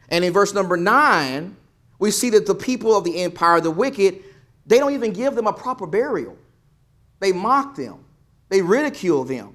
And 0.09 0.25
in 0.25 0.33
verse 0.33 0.55
number 0.55 0.77
nine, 0.77 1.57
we 1.99 2.11
see 2.11 2.31
that 2.31 2.47
the 2.47 2.55
people 2.55 2.97
of 2.97 3.05
the 3.05 3.23
empire, 3.23 3.61
the 3.61 3.71
wicked, 3.71 4.23
they 4.67 4.79
don't 4.79 4.95
even 4.95 5.13
give 5.13 5.35
them 5.35 5.47
a 5.47 5.53
proper 5.53 5.87
burial. 5.87 6.37
They 7.21 7.33
mock 7.33 7.75
them, 7.75 8.05
they 8.49 8.63
ridicule 8.63 9.25
them, 9.25 9.55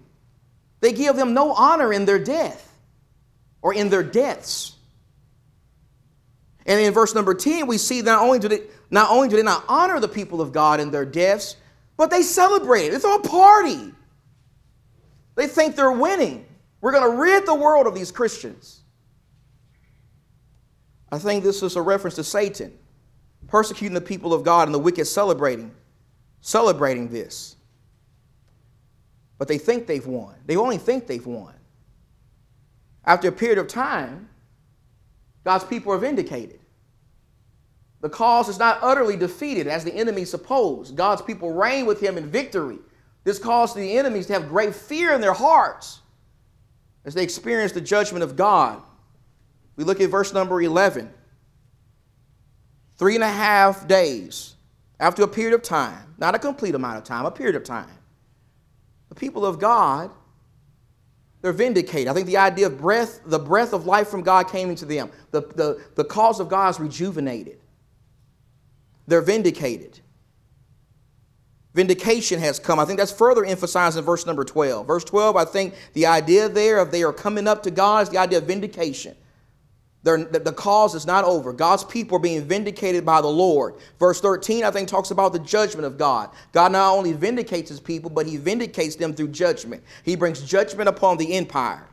they 0.82 0.92
give 0.92 1.16
them 1.16 1.34
no 1.34 1.54
honor 1.54 1.94
in 1.94 2.06
their 2.06 2.20
death 2.20 2.70
or 3.62 3.74
in 3.74 3.90
their 3.90 4.04
deaths. 4.04 4.76
And 6.66 6.80
in 6.80 6.94
verse 6.94 7.14
number 7.16 7.34
10, 7.34 7.68
we 7.68 7.78
see 7.78 8.02
not 8.02 8.22
only 8.22 8.40
do 8.40 8.48
they 8.48 8.62
not 8.90 9.10
only 9.10 9.28
do 9.28 9.36
they 9.36 9.44
not 9.44 9.66
honor 9.68 10.00
the 10.00 10.08
people 10.08 10.40
of 10.40 10.52
God 10.52 10.80
in 10.80 10.92
their 10.92 11.06
deaths, 11.06 11.56
but 11.98 12.12
they 12.12 12.22
celebrate 12.22 12.88
it. 12.88 12.92
They 12.92 13.00
throw 13.00 13.16
a 13.16 13.22
party. 13.22 13.92
They 15.36 15.48
think 15.48 15.76
they're 15.76 15.92
winning. 15.92 16.46
We're 16.80 16.92
going 16.92 17.10
to 17.10 17.18
rid 17.18 17.46
the 17.46 17.56
world 17.56 17.88
of 17.88 17.96
these 17.96 18.12
Christians. 18.12 18.83
I 21.14 21.20
think 21.20 21.44
this 21.44 21.62
is 21.62 21.76
a 21.76 21.82
reference 21.82 22.16
to 22.16 22.24
Satan 22.24 22.74
persecuting 23.48 23.94
the 23.94 24.02
people 24.02 24.34
of 24.34 24.44
God 24.44 24.68
and 24.68 24.74
the 24.74 24.80
wicked 24.80 25.06
celebrating, 25.06 25.72
celebrating 26.42 27.08
this. 27.08 27.56
But 29.38 29.48
they 29.48 29.60
think 29.60 29.86
they've 29.86 30.08
won. 30.08 30.34
They 30.48 30.56
only 30.56 30.80
think 30.80 31.06
they've 31.06 31.24
won. 31.24 31.54
After 33.06 33.28
a 33.28 33.32
period 33.32 33.60
of 33.60 33.68
time, 33.68 34.28
God's 35.44 35.66
people 35.66 35.94
are 35.94 36.00
vindicated. 36.00 36.60
The 38.02 38.10
cause 38.10 38.50
is 38.50 38.58
not 38.58 38.80
utterly 38.82 39.16
defeated 39.16 39.68
as 39.68 39.84
the 39.84 39.94
enemy 39.94 40.26
supposed. 40.26 40.96
God's 40.96 41.22
people 41.22 41.54
reign 41.54 41.86
with 41.86 42.02
him 42.02 42.18
in 42.18 42.28
victory. 42.32 42.80
This 43.24 43.38
caused 43.38 43.76
the 43.76 44.00
enemies 44.00 44.26
to 44.28 44.34
have 44.34 44.50
great 44.50 44.74
fear 44.74 45.14
in 45.14 45.22
their 45.22 45.34
hearts 45.34 46.00
as 47.06 47.14
they 47.14 47.22
experience 47.22 47.72
the 47.72 47.82
judgment 47.82 48.24
of 48.24 48.36
God. 48.36 48.82
We 49.76 49.84
look 49.84 50.00
at 50.02 50.10
verse 50.10 50.34
number 50.34 50.62
11. 50.62 51.12
Three 52.98 53.16
and 53.16 53.24
a 53.24 53.28
half 53.28 53.88
days 53.88 54.56
after 55.00 55.24
a 55.24 55.28
period 55.28 55.54
of 55.54 55.64
time, 55.64 56.16
not 56.18 56.36
a 56.36 56.40
complete 56.40 56.76
amount 56.76 56.98
of 56.98 57.04
time, 57.04 57.26
a 57.26 57.32
period 57.32 57.56
of 57.56 57.64
time, 57.64 57.90
the 59.10 59.16
people 59.16 59.46
of 59.46 59.60
God, 59.60 60.12
they're 61.42 61.52
vindicated. 61.52 62.08
I 62.08 62.14
think 62.14 62.28
the 62.28 62.38
idea 62.38 62.68
of 62.68 62.80
breath, 62.80 63.20
the 63.26 63.40
breath 63.40 63.74
of 63.74 63.86
life 63.86 64.08
from 64.08 64.22
God 64.22 64.50
came 64.50 64.70
into 64.70 64.86
them. 64.86 65.12
The, 65.32 65.42
the, 65.42 65.84
the 65.96 66.06
cause 66.06 66.40
of 66.40 66.48
God 66.48 66.70
is 66.70 66.80
rejuvenated. 66.80 67.60
They're 69.08 69.22
vindicated. 69.22 70.00
Vindication 71.74 72.40
has 72.40 72.60
come. 72.60 72.80
I 72.80 72.86
think 72.86 73.00
that's 73.00 73.12
further 73.12 73.44
emphasized 73.44 73.98
in 73.98 74.06
verse 74.06 74.26
number 74.26 74.46
12. 74.46 74.88
Verse 74.88 75.04
12, 75.04 75.36
I 75.36 75.44
think 75.44 75.74
the 75.94 76.06
idea 76.06 76.48
there 76.48 76.80
of 76.80 76.92
they 76.92 77.04
are 77.04 77.12
coming 77.12 77.48
up 77.48 77.64
to 77.64 77.72
God 77.72 78.04
is 78.04 78.10
the 78.10 78.20
idea 78.20 78.38
of 78.38 78.46
vindication. 78.46 79.16
The 80.04 80.54
cause 80.56 80.96
is 80.96 81.06
not 81.06 81.24
over. 81.24 81.54
God's 81.54 81.86
people 81.86 82.18
are 82.18 82.22
being 82.22 82.44
vindicated 82.44 83.06
by 83.06 83.22
the 83.22 83.28
Lord. 83.28 83.76
Verse 84.00 84.20
13, 84.20 84.66
I 84.66 84.72
think, 84.72 84.90
talks 84.90 85.12
about 85.12 85.32
the 85.32 85.40
judgment 85.40 85.86
of 85.86 85.98
God. 85.98 86.30
God 86.52 86.74
not 86.74 86.94
only 86.94 87.14
vindicates 87.14 87.70
his 87.70 87.80
people, 87.80 88.10
but 88.10 88.28
he 88.28 88.36
vindicates 88.36 88.98
them 88.98 89.14
through 89.14 89.30
judgment. 89.30 89.82
He 90.04 90.18
brings 90.18 90.42
judgment 90.42 90.90
upon 90.90 91.18
the 91.18 91.34
empire. 91.34 91.88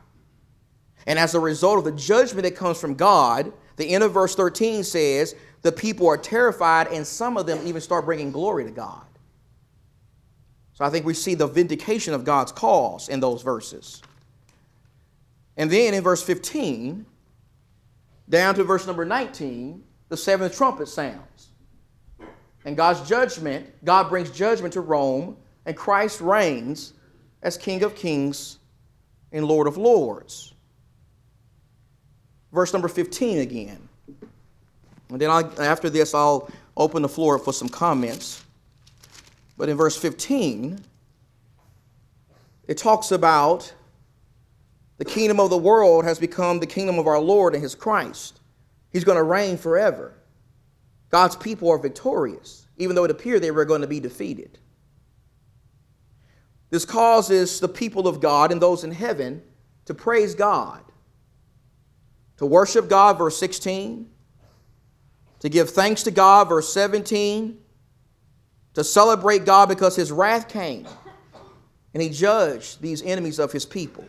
And 1.07 1.17
as 1.17 1.35
a 1.35 1.39
result 1.39 1.79
of 1.79 1.85
the 1.85 1.93
judgment 1.93 2.43
that 2.43 2.55
comes 2.55 2.79
from 2.79 2.95
God, 2.95 3.53
the 3.77 3.89
end 3.89 4.03
of 4.03 4.11
verse 4.11 4.35
13 4.35 4.83
says, 4.83 5.33
the 5.61 5.71
people 5.71 6.07
are 6.07 6.17
terrified, 6.17 6.87
and 6.87 7.07
some 7.07 7.37
of 7.37 7.45
them 7.45 7.59
even 7.65 7.81
start 7.81 8.05
bringing 8.05 8.31
glory 8.31 8.65
to 8.65 8.71
God. 8.71 9.05
So 10.73 10.83
I 10.83 10.89
think 10.89 11.05
we 11.05 11.13
see 11.13 11.35
the 11.35 11.47
vindication 11.47 12.13
of 12.13 12.25
God's 12.25 12.51
cause 12.51 13.09
in 13.09 13.19
those 13.19 13.41
verses. 13.41 14.01
And 15.55 15.69
then 15.69 15.93
in 15.93 16.03
verse 16.03 16.23
15, 16.23 17.05
down 18.31 18.55
to 18.55 18.63
verse 18.63 18.87
number 18.87 19.05
19, 19.05 19.83
the 20.09 20.17
seventh 20.17 20.55
trumpet 20.57 20.87
sounds. 20.87 21.49
And 22.65 22.77
God's 22.77 23.07
judgment, 23.07 23.67
God 23.83 24.09
brings 24.09 24.31
judgment 24.31 24.73
to 24.73 24.81
Rome, 24.81 25.37
and 25.65 25.75
Christ 25.75 26.21
reigns 26.21 26.93
as 27.43 27.57
King 27.57 27.83
of 27.83 27.93
kings 27.93 28.57
and 29.31 29.45
Lord 29.45 29.67
of 29.67 29.77
lords. 29.77 30.53
Verse 32.51 32.73
number 32.73 32.87
15 32.87 33.39
again. 33.39 33.89
And 35.09 35.19
then 35.19 35.29
I'll, 35.29 35.61
after 35.61 35.89
this, 35.89 36.13
I'll 36.13 36.49
open 36.77 37.01
the 37.01 37.09
floor 37.09 37.37
for 37.37 37.51
some 37.51 37.67
comments. 37.67 38.43
But 39.57 39.67
in 39.67 39.75
verse 39.75 39.97
15, 39.97 40.79
it 42.67 42.77
talks 42.77 43.11
about 43.11 43.73
the 45.01 45.05
kingdom 45.05 45.39
of 45.39 45.49
the 45.49 45.57
world 45.57 46.05
has 46.05 46.19
become 46.19 46.59
the 46.59 46.67
kingdom 46.67 46.99
of 46.99 47.07
our 47.07 47.19
Lord 47.19 47.55
and 47.55 47.63
his 47.63 47.73
Christ. 47.73 48.39
He's 48.91 49.03
going 49.03 49.15
to 49.15 49.23
reign 49.23 49.57
forever. 49.57 50.13
God's 51.09 51.35
people 51.35 51.71
are 51.71 51.79
victorious, 51.79 52.67
even 52.77 52.95
though 52.95 53.05
it 53.05 53.09
appeared 53.09 53.41
they 53.41 53.49
were 53.49 53.65
going 53.65 53.81
to 53.81 53.87
be 53.87 53.99
defeated. 53.99 54.59
This 56.69 56.85
causes 56.85 57.59
the 57.59 57.67
people 57.67 58.07
of 58.07 58.19
God 58.19 58.51
and 58.51 58.61
those 58.61 58.83
in 58.83 58.91
heaven 58.91 59.41
to 59.85 59.95
praise 59.95 60.35
God, 60.35 60.83
to 62.37 62.45
worship 62.45 62.87
God, 62.87 63.17
verse 63.17 63.39
16, 63.39 64.07
to 65.39 65.49
give 65.49 65.71
thanks 65.71 66.03
to 66.03 66.11
God, 66.11 66.47
verse 66.47 66.71
17, 66.71 67.57
to 68.75 68.83
celebrate 68.83 69.45
God 69.45 69.67
because 69.67 69.95
his 69.95 70.11
wrath 70.11 70.47
came 70.47 70.85
and 71.91 72.03
he 72.03 72.09
judged 72.09 72.83
these 72.83 73.01
enemies 73.01 73.39
of 73.39 73.51
his 73.51 73.65
people. 73.65 74.05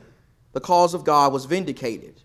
The 0.53 0.61
cause 0.61 0.95
of 0.95 1.05
God 1.05 1.33
was 1.33 1.45
vindicated. 1.47 2.21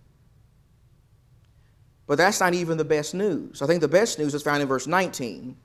But 2.05 2.17
that's 2.17 2.39
not 2.39 2.53
even 2.53 2.77
the 2.77 2.85
best 2.85 3.13
news. 3.13 3.61
I 3.61 3.67
think 3.67 3.81
the 3.81 3.87
best 3.87 4.17
news 4.17 4.33
is 4.33 4.41
found 4.41 4.61
in 4.61 4.67
verse 4.67 4.87
19, 4.87 5.57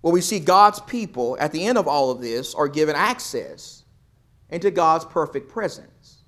where 0.00 0.12
we 0.12 0.20
see 0.20 0.38
God's 0.38 0.80
people 0.80 1.36
at 1.40 1.52
the 1.52 1.64
end 1.64 1.76
of 1.76 1.88
all 1.88 2.10
of 2.10 2.20
this 2.20 2.54
are 2.54 2.68
given 2.68 2.94
access 2.94 3.84
into 4.48 4.70
God's 4.70 5.04
perfect 5.04 5.48
presence. 5.48 6.22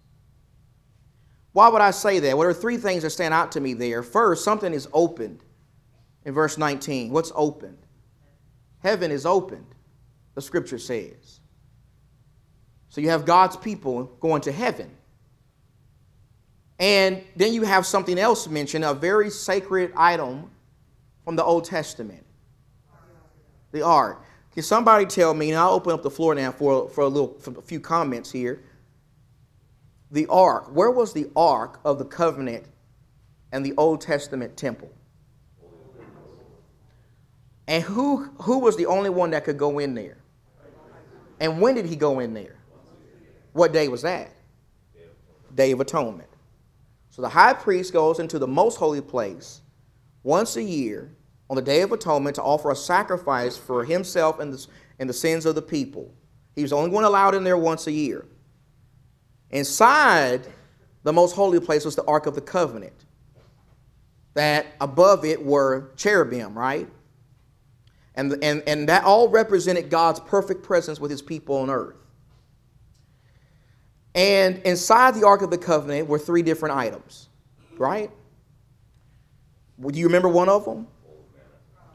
Why 1.53 1.68
would 1.68 1.81
I 1.81 1.92
say 1.92 2.18
that? 2.21 2.37
Well, 2.37 2.40
there 2.40 2.51
are 2.51 2.55
three 2.55 2.77
things 2.77 3.03
that 3.03 3.11
stand 3.11 3.33
out 3.33 3.53
to 3.53 3.61
me 3.61 3.75
there. 3.75 4.03
First, 4.03 4.44
something 4.44 4.73
is 4.73 4.88
opened 4.92 5.44
in 6.25 6.35
verse 6.35 6.59
19. 6.59 7.12
What's 7.12 7.33
opened? 7.35 7.79
Heaven 8.81 9.11
is 9.11 9.27
opened, 9.27 9.66
the 10.35 10.42
scripture 10.42 10.79
says. 10.79 11.40
So 12.90 13.01
you 13.01 13.11
have 13.11 13.25
God's 13.25 13.57
people 13.57 14.05
going 14.21 14.40
to 14.42 14.53
heaven. 14.53 14.90
And 16.79 17.25
then 17.35 17.53
you 17.53 17.62
have 17.62 17.87
something 17.87 18.19
else 18.19 18.47
mentioned, 18.47 18.85
a 18.85 18.95
very 18.95 19.31
sacred 19.31 19.93
item 19.97 20.51
from 21.25 21.37
the 21.37 21.45
Old 21.45 21.64
Testament 21.64 22.25
the 23.73 23.83
ark. 23.83 24.23
Can 24.53 24.62
somebody 24.62 25.07
tell 25.07 25.35
me, 25.35 25.51
and 25.51 25.59
I'll 25.59 25.73
open 25.73 25.93
up 25.93 26.03
the 26.03 26.11
floor 26.11 26.35
now 26.35 26.53
for, 26.53 26.88
for, 26.88 27.03
a, 27.03 27.09
little, 27.09 27.35
for 27.38 27.59
a 27.59 27.62
few 27.62 27.81
comments 27.81 28.31
here. 28.31 28.62
The 30.11 30.27
ark, 30.29 30.75
where 30.75 30.91
was 30.91 31.12
the 31.12 31.31
ark 31.37 31.81
of 31.85 31.99
the 31.99 32.05
covenant 32.05 32.64
and 33.53 33.64
the 33.64 33.75
Old 33.77 34.01
Testament 34.01 34.57
temple? 34.57 34.91
And 37.67 37.85
who, 37.85 38.31
who 38.41 38.59
was 38.61 38.77
the 38.77 38.87
only 38.87 39.11
one 39.11 39.31
that 39.31 39.45
could 39.45 39.59
go 39.59 39.79
in 39.79 39.95
there? 39.95 40.17
And 41.38 41.61
when 41.61 41.75
did 41.75 41.85
he 41.85 41.95
go 41.95 42.19
in 42.21 42.33
there? 42.33 42.57
What 43.53 43.73
day 43.73 43.88
was 43.88 44.03
that? 44.03 44.31
Day 45.55 45.73
of 45.73 45.81
Atonement. 45.81 46.28
So 47.18 47.22
the 47.22 47.31
high 47.31 47.52
priest 47.52 47.92
goes 47.92 48.20
into 48.20 48.38
the 48.38 48.46
most 48.46 48.76
holy 48.76 49.00
place 49.00 49.61
once 50.22 50.54
a 50.54 50.62
year 50.62 51.11
on 51.50 51.57
the 51.57 51.62
Day 51.62 51.83
of 51.83 51.90
Atonement 51.90 52.37
to 52.37 52.42
offer 52.44 52.70
a 52.70 52.76
sacrifice 52.76 53.57
for 53.57 53.85
himself 53.85 54.38
and 54.38 54.52
the, 54.52 54.64
and 55.00 55.11
the 55.11 55.14
sins 55.14 55.44
of 55.44 55.57
the 55.57 55.62
people. 55.62 56.14
He 56.54 56.62
was 56.62 56.72
only 56.72 56.90
one 56.90 57.02
allowed 57.02 57.35
in 57.35 57.42
there 57.42 57.57
once 57.59 57.88
a 57.88 57.90
year. 57.90 58.24
Inside 59.50 60.46
the 61.02 61.12
most 61.12 61.35
holy 61.35 61.59
place 61.59 61.85
was 61.85 61.96
the 61.96 62.04
Ark 62.04 62.26
of 62.26 62.37
the 62.37 62.40
Covenant. 62.40 63.04
That 64.35 64.66
above 64.81 65.24
it 65.24 65.44
were 65.44 65.90
cherubim, 65.96 66.57
right? 66.57 66.88
And, 68.14 68.38
and, 68.44 68.62
and 68.68 68.88
that 68.88 69.02
all 69.02 69.28
represented 69.28 69.90
God's 69.90 70.20
perfect 70.20 70.62
presence 70.62 71.00
with 71.00 71.11
his 71.11 71.22
people 71.22 71.57
on 71.57 71.68
earth. 71.68 71.96
And 74.14 74.59
inside 74.59 75.14
the 75.14 75.27
Ark 75.27 75.42
of 75.42 75.51
the 75.51 75.59
Covenant 75.59 76.09
were 76.09 76.18
three 76.18 76.42
different 76.42 76.77
items, 76.77 77.29
right? 77.77 78.11
Do 79.81 79.99
you 79.99 80.07
remember 80.07 80.29
one 80.29 80.49
of 80.49 80.64
them? 80.64 80.88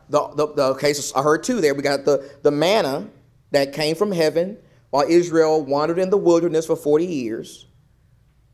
The, 0.09 0.27
the, 0.29 0.53
the 0.53 0.63
okay, 0.67 0.93
so 0.93 1.17
I 1.17 1.23
heard 1.23 1.43
two 1.43 1.59
there. 1.59 1.73
We 1.73 1.81
got 1.81 2.05
the, 2.05 2.31
the 2.43 2.51
manna 2.51 3.07
that 3.51 3.73
came 3.73 3.95
from 3.95 4.11
heaven 4.11 4.57
while 4.89 5.05
Israel 5.07 5.63
wandered 5.63 5.97
in 5.97 6.09
the 6.09 6.17
wilderness 6.17 6.67
for 6.67 6.75
40 6.75 7.05
years. 7.05 7.65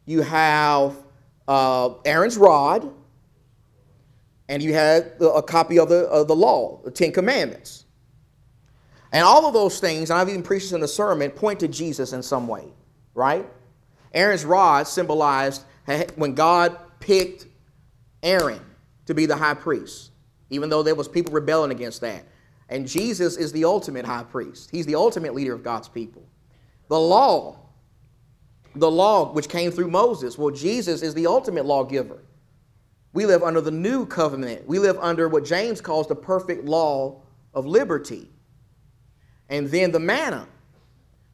You 0.06 0.22
have 0.22 0.96
uh, 1.48 1.96
Aaron's 2.06 2.38
rod, 2.38 2.92
and 4.48 4.64
you 4.64 4.74
had 4.74 5.14
a 5.20 5.42
copy 5.42 5.78
of 5.80 5.90
the, 5.90 6.08
of 6.08 6.28
the 6.28 6.36
law, 6.36 6.80
the 6.84 6.92
Ten 6.92 7.12
Commandments. 7.12 7.86
And 9.12 9.24
all 9.24 9.46
of 9.46 9.54
those 9.54 9.80
things, 9.80 10.10
and 10.10 10.20
I've 10.20 10.30
even 10.30 10.44
preached 10.44 10.66
this 10.66 10.74
in 10.74 10.82
the 10.82 10.88
sermon, 10.88 11.32
point 11.32 11.60
to 11.60 11.68
Jesus 11.68 12.14
in 12.14 12.24
some 12.24 12.48
way, 12.48 12.66
right? 13.20 13.46
Aaron's 14.14 14.46
rod 14.46 14.88
symbolized 14.88 15.64
when 16.16 16.34
God 16.34 16.78
picked 17.00 17.46
Aaron 18.24 18.62
to 19.06 19.14
be 19.14 19.26
the 19.26 19.36
high 19.36 19.54
priest, 19.54 20.12
even 20.50 20.70
though 20.70 20.82
there 20.82 20.96
was 20.96 21.08
people 21.08 21.34
rebelling 21.34 21.72
against 21.72 22.02
that. 22.02 22.24
And 22.70 22.88
Jesus 22.88 23.38
is 23.38 23.52
the 23.52 23.66
ultimate 23.66 24.06
high 24.06 24.24
priest. 24.24 24.70
He's 24.72 24.86
the 24.86 24.96
ultimate 24.96 25.34
leader 25.34 25.54
of 25.54 25.64
God's 25.64 25.90
people. 25.90 26.24
The 26.88 27.00
law, 27.00 27.58
the 28.76 28.90
law 28.90 29.32
which 29.34 29.50
came 29.50 29.72
through 29.72 29.90
Moses, 29.90 30.38
well, 30.38 30.52
Jesus 30.52 31.02
is 31.02 31.14
the 31.14 31.28
ultimate 31.28 31.66
lawgiver. 31.66 32.24
We 33.14 33.26
live 33.26 33.42
under 33.42 33.62
the 33.62 33.72
new 33.72 34.06
covenant. 34.06 34.68
We 34.68 34.78
live 34.78 34.98
under 35.00 35.28
what 35.28 35.44
James 35.44 35.82
calls 35.82 36.08
the 36.08 36.16
perfect 36.16 36.66
law 36.66 37.22
of 37.56 37.66
liberty. 37.66 38.30
And 39.50 39.68
then 39.68 39.92
the 39.92 40.00
manna, 40.00 40.48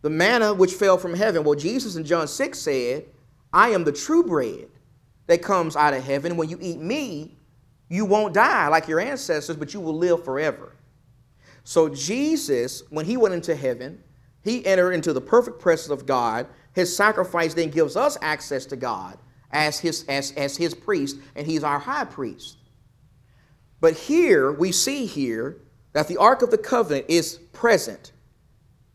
the 0.06 0.10
manna 0.12 0.54
which 0.54 0.76
fell 0.76 1.00
from 1.00 1.15
heaven. 1.15 1.44
Well, 1.44 1.58
Jesus 1.58 1.96
in 1.96 2.06
John 2.06 2.28
6 2.28 2.60
said, 2.60 3.06
I 3.52 3.70
am 3.70 3.86
the 3.86 3.91
true 3.91 4.24
bread 4.24 4.68
that 5.26 5.41
comes 5.41 5.76
out 5.76 5.96
of 5.96 6.04
heaven. 6.04 6.38
When 6.38 6.48
you 6.48 6.60
eat 6.62 6.78
me, 6.78 7.39
you 7.89 8.06
won't 8.06 8.36
die 8.36 8.68
like 8.68 8.88
your 8.88 9.00
ancestors, 9.00 9.56
but 9.56 9.74
you 9.74 9.80
will 9.80 9.98
live 9.98 10.24
forever. 10.24 10.76
So, 11.63 11.89
Jesus, 11.89 12.84
when 12.91 13.08
he 13.08 13.18
went 13.18 13.34
into 13.34 13.56
heaven, 13.56 14.04
he 14.44 14.63
entered 14.68 14.91
into 14.91 15.12
the 15.12 15.22
perfect 15.22 15.60
presence 15.60 15.89
of 15.89 16.06
God. 16.06 16.46
His 16.74 16.96
sacrifice 16.96 17.56
then 17.56 17.72
gives 17.72 17.96
us 17.96 18.15
access 18.22 18.68
to 18.68 18.76
God 18.76 19.18
as 19.50 19.80
his, 19.80 20.06
as, 20.08 20.34
as 20.34 20.56
his 20.56 20.76
priest, 20.76 21.18
and 21.36 21.48
he's 21.48 21.63
our 21.63 21.80
high 21.80 22.06
priest. 22.06 22.58
But 23.82 23.96
here, 23.96 24.52
we 24.52 24.72
see 24.72 25.08
here 25.08 25.58
that 25.94 26.08
the 26.08 26.18
Ark 26.18 26.44
of 26.44 26.52
the 26.52 26.60
Covenant 26.60 27.08
is 27.10 27.39
present 27.54 28.12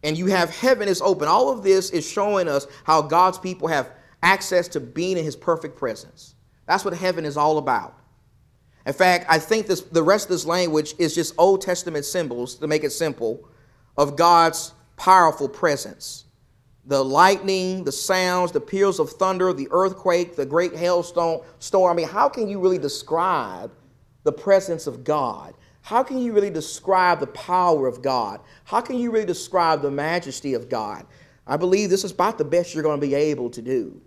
and 0.03 0.17
you 0.17 0.27
have 0.27 0.51
heaven 0.51 0.89
is 0.89 1.01
open. 1.03 1.29
All 1.29 1.51
of 1.51 1.63
this 1.63 1.91
is 1.91 2.09
showing 2.09 2.49
us 2.49 2.67
how 2.85 3.03
God's 3.03 3.39
people 3.39 3.69
have 3.69 3.91
access 4.23 4.69
to 4.69 4.81
being 4.81 5.19
in 5.19 5.25
his 5.25 5.37
perfect 5.37 5.77
presence. 5.79 6.35
That's 6.67 6.85
what 6.85 6.95
heaven 6.95 7.25
is 7.25 7.37
all 7.37 7.59
about. 7.59 7.97
In 8.87 8.93
fact, 8.93 9.27
I 9.29 9.39
think 9.39 9.67
this, 9.67 9.83
the 9.83 10.03
rest 10.03 10.27
of 10.27 10.31
this 10.31 10.47
language 10.47 10.95
is 10.99 11.15
just 11.15 11.35
Old 11.37 11.61
Testament 11.61 12.05
symbols, 12.05 12.55
to 12.57 12.67
make 12.67 12.85
it 12.85 12.91
simple, 12.91 13.49
of 13.97 14.17
God's 14.17 14.73
powerful 14.97 15.49
presence. 15.49 16.25
The 16.87 17.05
lightning, 17.05 17.85
the 17.85 17.93
sounds, 17.93 18.53
the 18.53 18.61
peals 18.61 18.99
of 18.99 19.11
thunder, 19.11 19.53
the 19.53 19.69
earthquake, 19.71 20.35
the 20.35 20.47
great 20.47 20.75
hailstone 20.75 21.43
storm. 21.59 21.93
I 21.93 21.95
mean, 21.95 22.09
how 22.09 22.29
can 22.29 22.49
you 22.49 22.59
really 22.59 22.79
describe 22.79 23.71
the 24.25 24.33
presence 24.33 24.87
of 24.87 25.05
God? 25.05 25.55
How 25.91 26.05
can 26.05 26.19
you 26.19 26.33
really 26.33 26.51
describe 26.51 27.19
the 27.19 27.27
power 27.27 27.89
of 27.89 28.01
God? 28.01 28.39
How 28.63 28.81
can 28.81 28.97
you 28.97 29.11
really 29.11 29.27
describe 29.27 29.83
the 29.83 29.91
majesty 29.91 30.55
of 30.55 30.69
God? 30.69 31.05
I 31.49 31.57
believe 31.57 31.91
this 31.91 32.05
is 32.05 32.13
about 32.13 32.39
the 32.39 32.45
best 32.45 32.75
you're 32.75 32.85
going 32.85 33.01
to 33.01 33.05
be 33.05 33.13
able 33.13 33.51
to 33.51 33.61
do. 33.61 34.01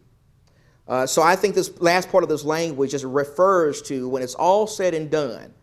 Uh, 0.87 1.05
so 1.05 1.21
I 1.21 1.35
think 1.35 1.55
this 1.55 1.81
last 1.81 2.09
part 2.09 2.23
of 2.23 2.29
this 2.29 2.45
language 2.45 2.91
just 2.91 3.03
refers 3.03 3.81
to 3.81 4.07
when 4.07 4.23
it's 4.23 4.33
all 4.33 4.65
said 4.65 4.93
and 4.93 5.11
done, 5.11 5.53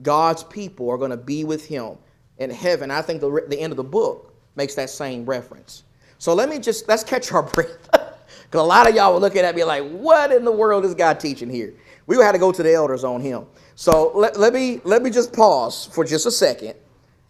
God's 0.00 0.44
people 0.44 0.88
are 0.88 0.96
going 0.96 1.10
to 1.10 1.18
be 1.18 1.44
with 1.44 1.66
Him 1.66 1.98
in 2.38 2.48
heaven. 2.48 2.90
I 2.90 3.02
think 3.02 3.20
the, 3.20 3.44
the 3.46 3.60
end 3.60 3.70
of 3.70 3.76
the 3.76 3.84
book 3.84 4.34
makes 4.54 4.74
that 4.76 4.88
same 4.88 5.26
reference. 5.26 5.82
So 6.16 6.32
let 6.32 6.48
me 6.48 6.58
just 6.58 6.88
let's 6.88 7.04
catch 7.04 7.32
our 7.32 7.42
breath, 7.52 7.90
because 7.92 8.14
a 8.54 8.62
lot 8.62 8.88
of 8.88 8.94
y'all 8.94 9.12
were 9.12 9.20
looking 9.20 9.42
at 9.42 9.54
me 9.54 9.62
like, 9.62 9.86
"What 9.90 10.32
in 10.32 10.46
the 10.46 10.52
world 10.52 10.86
is 10.86 10.94
God 10.94 11.20
teaching 11.20 11.50
here?" 11.50 11.74
We 12.06 12.16
had 12.16 12.32
to 12.32 12.38
go 12.38 12.50
to 12.50 12.62
the 12.62 12.72
elders 12.72 13.04
on 13.04 13.20
Him. 13.20 13.44
So 13.76 14.10
let, 14.14 14.38
let, 14.38 14.54
me, 14.54 14.80
let 14.84 15.02
me 15.02 15.10
just 15.10 15.34
pause 15.34 15.84
for 15.92 16.02
just 16.02 16.24
a 16.24 16.30
second 16.30 16.74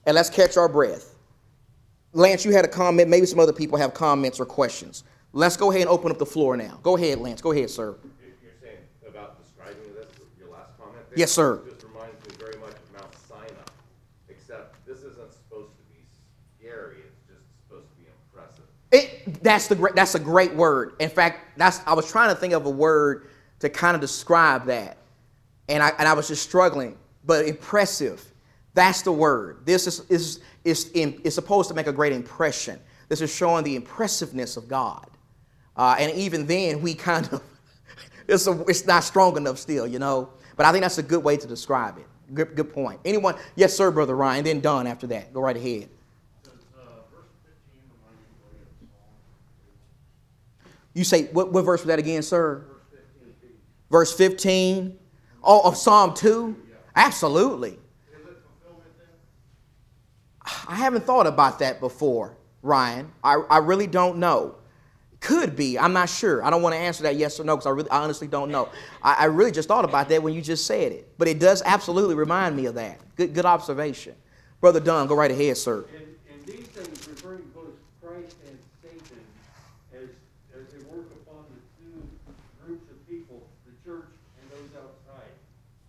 and 0.06 0.14
let's 0.14 0.30
catch 0.30 0.56
our 0.56 0.68
breath. 0.68 1.16
Lance, 2.12 2.44
you 2.44 2.52
had 2.52 2.64
a 2.64 2.68
comment. 2.68 3.11
Maybe 3.11 3.26
some 3.26 3.40
other 3.40 3.52
people 3.52 3.76
have 3.76 3.92
comments 3.92 4.38
or 4.38 4.46
questions. 4.46 5.02
Let's 5.32 5.56
go 5.56 5.70
ahead 5.70 5.82
and 5.82 5.90
open 5.90 6.12
up 6.12 6.18
the 6.18 6.24
floor 6.24 6.56
now. 6.56 6.78
Go 6.85 6.96
ahead, 6.96 7.18
Lance. 7.18 7.42
Go 7.42 7.50
ahead, 7.50 7.68
sir. 7.68 7.96
You're 8.40 8.52
saying 8.62 8.78
about 9.06 9.42
describing 9.42 9.92
this, 9.92 10.06
your 10.38 10.48
last 10.48 10.78
comment 10.78 11.02
there? 11.11 11.18
Yes, 11.18 11.32
sir. 11.32 11.61
Just 11.68 11.82
reminds 11.82 12.24
me 12.28 12.37
very 12.38 12.56
much 12.61 12.74
of 12.74 12.92
Mount 12.92 13.12
Sinai, 13.28 13.50
except 14.28 14.87
this 14.87 14.98
isn't 14.98 15.32
supposed 15.32 15.72
to 15.76 15.82
be 15.92 16.06
scary. 16.61 16.98
It's 16.98 17.26
just 17.26 17.42
supposed 17.66 17.88
to 17.90 17.96
be 17.96 18.06
impressive. 18.32 18.64
It, 18.92 19.42
that's, 19.42 19.66
the, 19.66 19.74
that's 19.96 20.14
a 20.14 20.20
great 20.20 20.54
word. 20.54 20.94
In 21.00 21.11
fact, 21.11 21.59
that's, 21.59 21.80
I 21.87 21.92
was 21.94 22.09
trying 22.09 22.28
to 22.28 22.37
think 22.37 22.54
of 22.54 22.66
a 22.66 22.70
word 22.70 23.30
to 23.59 23.68
kind 23.68 23.96
of 23.96 24.00
describe 24.00 24.66
that 24.66 24.98
and 25.68 25.83
I, 25.83 25.90
and 25.98 26.09
I 26.09 26.12
was 26.12 26.29
just 26.29 26.42
struggling. 26.42 26.96
but 27.24 27.46
impressive. 27.46 28.24
That's 28.74 29.02
the 29.02 29.12
word. 29.12 29.64
This 29.64 29.87
is, 29.87 30.00
is, 30.09 30.40
is, 30.64 30.90
in, 30.92 31.20
is 31.24 31.35
supposed 31.35 31.68
to 31.68 31.74
make 31.74 31.87
a 31.87 31.92
great 31.92 32.12
impression. 32.12 32.79
This 33.09 33.20
is 33.20 33.35
showing 33.35 33.64
the 33.64 33.74
impressiveness 33.74 34.57
of 34.57 34.68
God. 34.68 35.09
Uh, 35.76 35.96
and 35.98 36.12
even 36.12 36.46
then, 36.46 36.83
we 36.83 36.94
kind 36.94 37.26
of, 37.33 37.42
it's, 38.29 38.46
a, 38.46 38.61
it's 38.68 38.87
not 38.87 39.02
strong 39.02 39.37
enough 39.37 39.59
still, 39.59 39.87
you 39.87 39.98
know. 39.98 40.31
But 40.57 40.66
I 40.66 40.72
think 40.72 40.83
that's 40.83 40.98
a 40.98 41.02
good 41.02 41.24
way 41.24 41.37
to 41.37 41.46
describe 41.46 41.98
it. 41.98 42.07
Good, 42.35 42.55
good 42.55 42.72
point. 42.72 43.00
Anyone? 43.05 43.37
Yes, 43.55 43.74
sir, 43.74 43.90
Brother 43.90 44.16
Ryan. 44.16 44.44
Then 44.44 44.61
Don 44.61 44.87
after 44.87 45.07
that. 45.09 45.33
Go 45.33 45.40
right 45.40 45.57
ahead. 45.57 45.88
You 50.92 51.05
say, 51.05 51.24
what, 51.26 51.52
what 51.52 51.62
verse 51.62 51.81
was 51.81 51.88
that 51.88 51.98
again, 51.98 52.22
sir? 52.22 52.64
Verse 53.90 54.16
15. 54.16 54.98
Oh, 55.46 55.61
of 55.68 55.76
Psalm 55.76 56.14
2? 56.14 56.56
Absolutely. 56.94 57.78
I 60.68 60.74
haven't 60.74 61.04
thought 61.04 61.26
about 61.26 61.59
that 61.61 61.80
before, 61.80 62.37
Ryan. 62.62 63.12
I, 63.22 63.35
I 63.50 63.59
really 63.59 63.87
don't 63.87 64.18
know. 64.18 64.56
Could 65.20 65.56
be. 65.56 65.78
I'm 65.78 65.92
not 65.92 66.09
sure. 66.09 66.44
I 66.44 66.50
don't 66.50 66.62
want 66.62 66.74
to 66.74 66.78
answer 66.78 67.02
that 67.04 67.16
yes 67.16 67.40
or 67.40 67.44
no 67.44 67.56
because 67.56 67.66
I, 67.66 67.70
really, 67.70 67.90
I 67.90 68.02
honestly 68.02 68.28
don't 68.28 68.50
know. 68.50 68.68
I, 69.02 69.14
I 69.14 69.24
really 69.24 69.50
just 69.50 69.66
thought 69.66 69.85
about 69.85 70.09
that 70.11 70.22
when 70.22 70.35
you 70.35 70.42
just 70.42 70.66
said 70.66 70.92
it. 70.92 71.14
But 71.18 71.28
it 71.28 71.38
does 71.38 71.62
absolutely 71.64 72.14
remind 72.14 72.54
me 72.54 72.66
of 72.66 72.74
that. 72.74 73.00
Good, 73.16 73.35
good 73.35 73.46
observation. 73.46 74.14
Brother 74.61 74.80
Dunn, 74.80 75.06
go 75.06 75.14
right 75.14 75.30
ahead, 75.30 75.56
sir 75.56 75.85
and 76.37 76.44
these 76.46 76.66
things 76.68 77.09
referring 77.09 77.42
to 77.42 77.50
both 77.54 77.74
Christ 78.02 78.37
and 78.46 78.59
Satan 78.82 79.18
as, 79.94 80.11
as 80.54 80.64
they 80.70 80.82
work 80.87 81.09
upon 81.22 81.42
the 81.50 81.61
two 81.80 81.96
groups 82.62 82.87
of 82.90 82.98
people, 83.09 83.42
the 83.66 83.74
church 83.82 84.11
and 84.38 84.44
those 84.52 84.70
outside. 84.78 85.32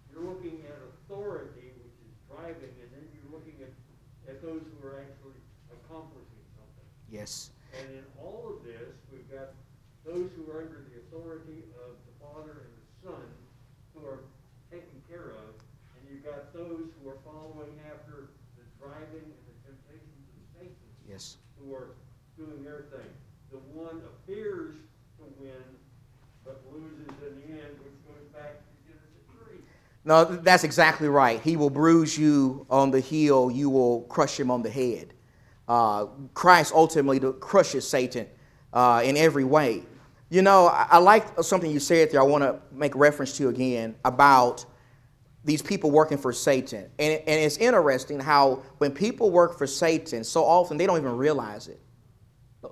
You're 0.09 0.25
looking 0.25 0.63
at 0.65 0.77
authority, 0.81 1.73
which 1.77 1.97
is 2.01 2.13
driving, 2.31 2.73
and 2.79 2.89
then 2.89 3.05
you're 3.13 3.31
looking 3.33 3.57
at, 3.61 3.73
at 4.29 4.41
those 4.41 4.61
who 4.65 4.77
are 4.87 5.03
actually 5.03 5.37
accomplishing 5.69 6.41
something. 6.57 6.89
Yes. 7.11 7.51
And 7.77 7.87
in 7.93 8.03
all 8.19 8.51
of 8.57 8.63
this, 8.63 8.95
we've 9.11 9.29
got 9.31 9.53
those 10.05 10.29
who 10.35 10.49
are 10.51 10.61
under 10.63 10.83
the 10.91 10.99
authority 11.07 11.63
of 11.83 11.95
the 12.07 12.13
Father 12.23 12.63
and 12.67 12.73
the 12.79 12.87
Son 13.07 13.25
who 13.93 14.05
are 14.07 14.19
taken 14.71 15.01
care 15.09 15.31
of, 15.31 15.55
and 15.95 16.01
you've 16.09 16.23
got 16.23 16.53
those 16.53 16.87
who 16.99 17.09
are 17.09 17.17
following 17.25 17.75
after 17.91 18.29
the 18.55 18.63
driving 18.79 19.23
and 19.23 19.43
the 19.47 19.55
temptations 19.67 20.25
of 20.35 20.41
Satan, 20.59 20.75
Yes. 21.07 21.37
who 21.59 21.73
are 21.73 21.95
doing 22.37 22.63
their 22.63 22.85
thing. 22.91 23.09
The 23.51 23.57
one 23.73 24.01
appears 24.03 24.75
to 25.19 25.23
win, 25.39 25.63
but 26.45 26.61
loses 26.71 27.07
in 27.25 27.35
the 27.41 27.47
end, 27.61 27.73
which 27.83 27.95
goes 28.07 28.27
back 28.33 28.59
to 28.59 28.71
Genesis 28.85 29.23
3. 29.47 29.57
No, 30.05 30.23
that's 30.25 30.63
exactly 30.63 31.07
right. 31.09 31.41
He 31.41 31.57
will 31.57 31.69
bruise 31.69 32.17
you 32.17 32.65
on 32.69 32.91
the 32.91 32.99
heel, 32.99 33.49
you 33.51 33.69
will 33.69 34.01
crush 34.03 34.39
him 34.39 34.51
on 34.51 34.61
the 34.61 34.69
head. 34.69 35.13
Uh, 35.67 36.05
Christ 36.33 36.73
ultimately 36.73 37.19
crushes 37.39 37.87
Satan 37.87 38.27
uh, 38.73 39.01
in 39.03 39.17
every 39.17 39.43
way. 39.43 39.83
You 40.29 40.41
know, 40.41 40.67
I, 40.67 40.87
I 40.91 40.97
like 40.97 41.25
something 41.43 41.69
you 41.69 41.79
said 41.79 42.11
there, 42.11 42.19
I 42.19 42.23
want 42.23 42.43
to 42.43 42.59
make 42.71 42.95
reference 42.95 43.37
to 43.37 43.49
again 43.49 43.95
about 44.05 44.65
these 45.43 45.61
people 45.61 45.91
working 45.91 46.17
for 46.17 46.33
Satan. 46.33 46.89
And, 46.99 47.13
and 47.13 47.23
it's 47.27 47.57
interesting 47.57 48.19
how 48.19 48.63
when 48.79 48.91
people 48.91 49.31
work 49.31 49.57
for 49.57 49.65
Satan, 49.65 50.23
so 50.23 50.43
often 50.43 50.77
they 50.77 50.85
don't 50.85 50.97
even 50.97 51.15
realize 51.17 51.69
it. 51.69 51.79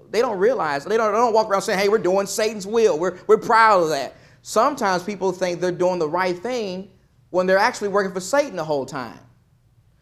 They 0.10 0.20
don't 0.20 0.38
realize, 0.38 0.84
they 0.84 0.98
don't, 0.98 1.14
they 1.14 1.18
don't 1.18 1.34
walk 1.34 1.48
around 1.48 1.62
saying, 1.62 1.80
hey, 1.80 1.88
we're 1.88 2.00
doing 2.00 2.28
Satan's 2.28 2.68
will. 2.68 3.00
We're, 3.00 3.18
we're 3.28 3.38
proud 3.38 3.84
of 3.84 3.90
that. 3.90 4.16
Sometimes 4.42 5.04
people 5.04 5.32
think 5.32 5.62
they're 5.62 5.72
doing 5.72 6.00
the 6.00 6.10
right 6.10 6.38
thing 6.38 6.92
when 7.30 7.48
they're 7.48 7.58
actually 7.58 7.88
working 7.88 8.14
for 8.14 8.20
Satan 8.20 8.58
the 8.58 8.64
whole 8.64 8.86
time. 8.86 9.20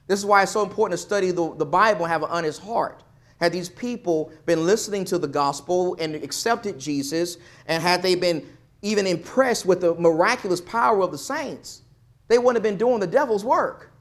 This 0.08 0.20
is 0.20 0.26
why 0.26 0.44
it's 0.44 0.52
so 0.52 0.64
important 0.64 1.00
to 1.00 1.06
study 1.06 1.32
the, 1.32 1.56
the 1.56 1.66
Bible 1.66 2.04
and 2.04 2.12
have 2.12 2.24
an 2.24 2.30
honest 2.30 2.62
heart. 2.62 3.04
Had 3.40 3.52
these 3.52 3.70
people 3.70 4.32
been 4.46 4.66
listening 4.66 5.06
to 5.06 5.18
the 5.18 5.28
gospel 5.28 5.96
and 6.00 6.16
accepted 6.16 6.80
Jesus, 6.80 7.38
and 7.68 7.82
had 7.82 8.02
they 8.02 8.16
been 8.16 8.46
even 8.82 9.08
impressed 9.08 9.66
with 9.66 9.82
the 9.82 9.96
miraculous 9.96 10.62
power 10.62 11.02
of 11.02 11.12
the 11.12 11.18
saints, 11.18 11.82
they 12.28 12.38
wouldn't 12.38 12.56
have 12.56 12.64
been 12.64 12.78
doing 12.78 13.00
the 13.00 13.08
devil's 13.08 13.44
work. 13.44 13.92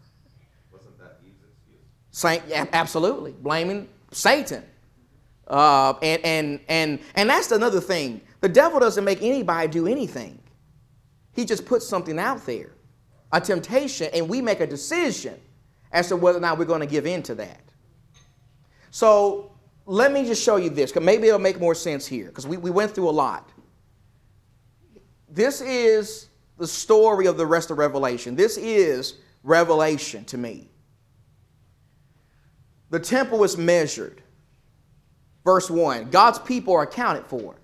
Wasn't 0.73 0.99
that? 0.99 1.21
Saint, 2.11 2.43
absolutely, 2.73 3.33
blaming 3.33 3.89
Satan. 4.11 4.65
Uh, 5.47 5.95
and, 6.03 6.25
and, 6.25 6.61
and, 6.69 7.01
and 7.15 7.31
that's 7.31 7.51
another 7.53 7.81
thing. 7.81 8.21
The 8.41 8.49
devil 8.49 8.81
doesn't 8.81 9.05
make 9.05 9.23
anybody 9.23 9.69
do 9.69 9.87
anything. 9.87 10.39
He 11.33 11.45
just 11.45 11.65
puts 11.65 11.87
something 11.87 12.19
out 12.19 12.45
there, 12.47 12.73
a 13.33 13.41
temptation, 13.41 14.09
and 14.13 14.29
we 14.29 14.41
make 14.41 14.61
a 14.61 14.67
decision 14.67 15.41
as 15.93 16.09
to 16.09 16.17
whether 16.17 16.39
or 16.39 16.41
not 16.41 16.59
we're 16.59 16.65
going 16.65 16.81
to 16.81 16.87
give 16.87 17.07
in 17.07 17.23
to 17.25 17.35
that. 17.37 17.61
So 18.91 19.53
let 19.87 20.13
me 20.13 20.25
just 20.25 20.43
show 20.43 20.57
you 20.57 20.71
this, 20.71 20.91
because 20.91 21.05
maybe 21.05 21.29
it'll 21.29 21.39
make 21.39 21.61
more 21.61 21.75
sense 21.75 22.07
here, 22.07 22.27
because 22.27 22.47
we, 22.47 22.57
we 22.57 22.71
went 22.71 22.93
through 22.93 23.09
a 23.09 23.11
lot. 23.11 23.51
This 25.29 25.61
is 25.61 26.29
the 26.59 26.67
story 26.67 27.27
of 27.27 27.37
the 27.37 27.47
rest 27.47 27.71
of 27.71 27.79
Revelation. 27.79 28.37
This 28.37 28.57
is 28.57 29.15
Revelation 29.43 30.25
to 30.27 30.39
me. 30.39 30.69
The 32.91 33.01
temple 33.01 33.43
is 33.43 33.57
measured. 33.57 34.23
Verse 35.45 35.71
1 35.71 36.11
God's 36.11 36.39
people 36.39 36.75
are 36.75 36.83
accounted 36.83 37.27
for. 37.27 37.57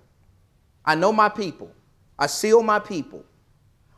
I 0.83 0.95
know 0.95 1.13
my 1.13 1.29
people. 1.29 1.71
I 2.17 2.27
seal 2.27 2.63
my 2.63 2.79
people. 2.79 3.23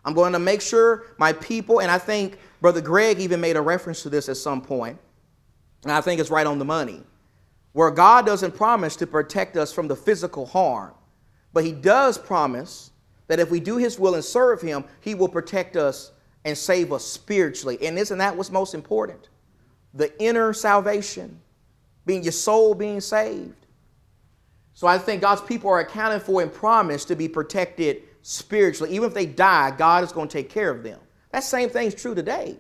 I'm 0.03 0.13
going 0.13 0.33
to 0.33 0.39
make 0.39 0.61
sure 0.61 1.05
my 1.17 1.33
people, 1.33 1.79
and 1.79 1.91
I 1.91 1.97
think 1.97 2.39
Brother 2.59 2.81
Greg 2.81 3.19
even 3.19 3.39
made 3.39 3.55
a 3.55 3.61
reference 3.61 4.03
to 4.03 4.09
this 4.09 4.29
at 4.29 4.37
some 4.37 4.61
point, 4.61 4.97
and 5.83 5.91
I 5.91 6.01
think 6.01 6.19
it's 6.19 6.29
right 6.29 6.47
on 6.47 6.59
the 6.59 6.65
money, 6.65 7.03
where 7.73 7.91
God 7.91 8.25
doesn't 8.25 8.55
promise 8.55 8.95
to 8.97 9.07
protect 9.07 9.57
us 9.57 9.71
from 9.71 9.87
the 9.87 9.95
physical 9.95 10.45
harm, 10.45 10.93
but 11.53 11.63
He 11.63 11.71
does 11.71 12.17
promise 12.17 12.91
that 13.27 13.39
if 13.39 13.51
we 13.51 13.59
do 13.59 13.77
His 13.77 13.99
will 13.99 14.15
and 14.15 14.23
serve 14.23 14.61
Him, 14.61 14.83
He 15.01 15.15
will 15.15 15.29
protect 15.29 15.75
us 15.75 16.11
and 16.43 16.57
save 16.57 16.91
us 16.91 17.05
spiritually. 17.05 17.77
And 17.85 17.97
isn't 17.97 18.17
that 18.17 18.35
what's 18.35 18.51
most 18.51 18.73
important? 18.73 19.29
The 19.93 20.11
inner 20.21 20.53
salvation, 20.53 21.39
being 22.05 22.23
your 22.23 22.31
soul 22.31 22.73
being 22.73 22.99
saved. 22.99 23.67
So 24.73 24.87
I 24.87 24.97
think 24.97 25.21
God's 25.21 25.41
people 25.41 25.69
are 25.69 25.79
accounted 25.79 26.23
for 26.23 26.41
and 26.41 26.51
promised 26.51 27.07
to 27.09 27.15
be 27.15 27.27
protected 27.27 28.03
spiritually. 28.21 28.93
Even 28.95 29.07
if 29.07 29.13
they 29.13 29.25
die, 29.25 29.71
God 29.71 30.03
is 30.03 30.12
going 30.12 30.27
to 30.27 30.34
take 30.34 30.49
care 30.49 30.69
of 30.69 30.84
them. 30.84 30.99
That 31.31 31.43
same 31.43 31.69
thing 31.69 31.88
is 31.88 31.95
true 31.95 32.15
today. 32.15 32.57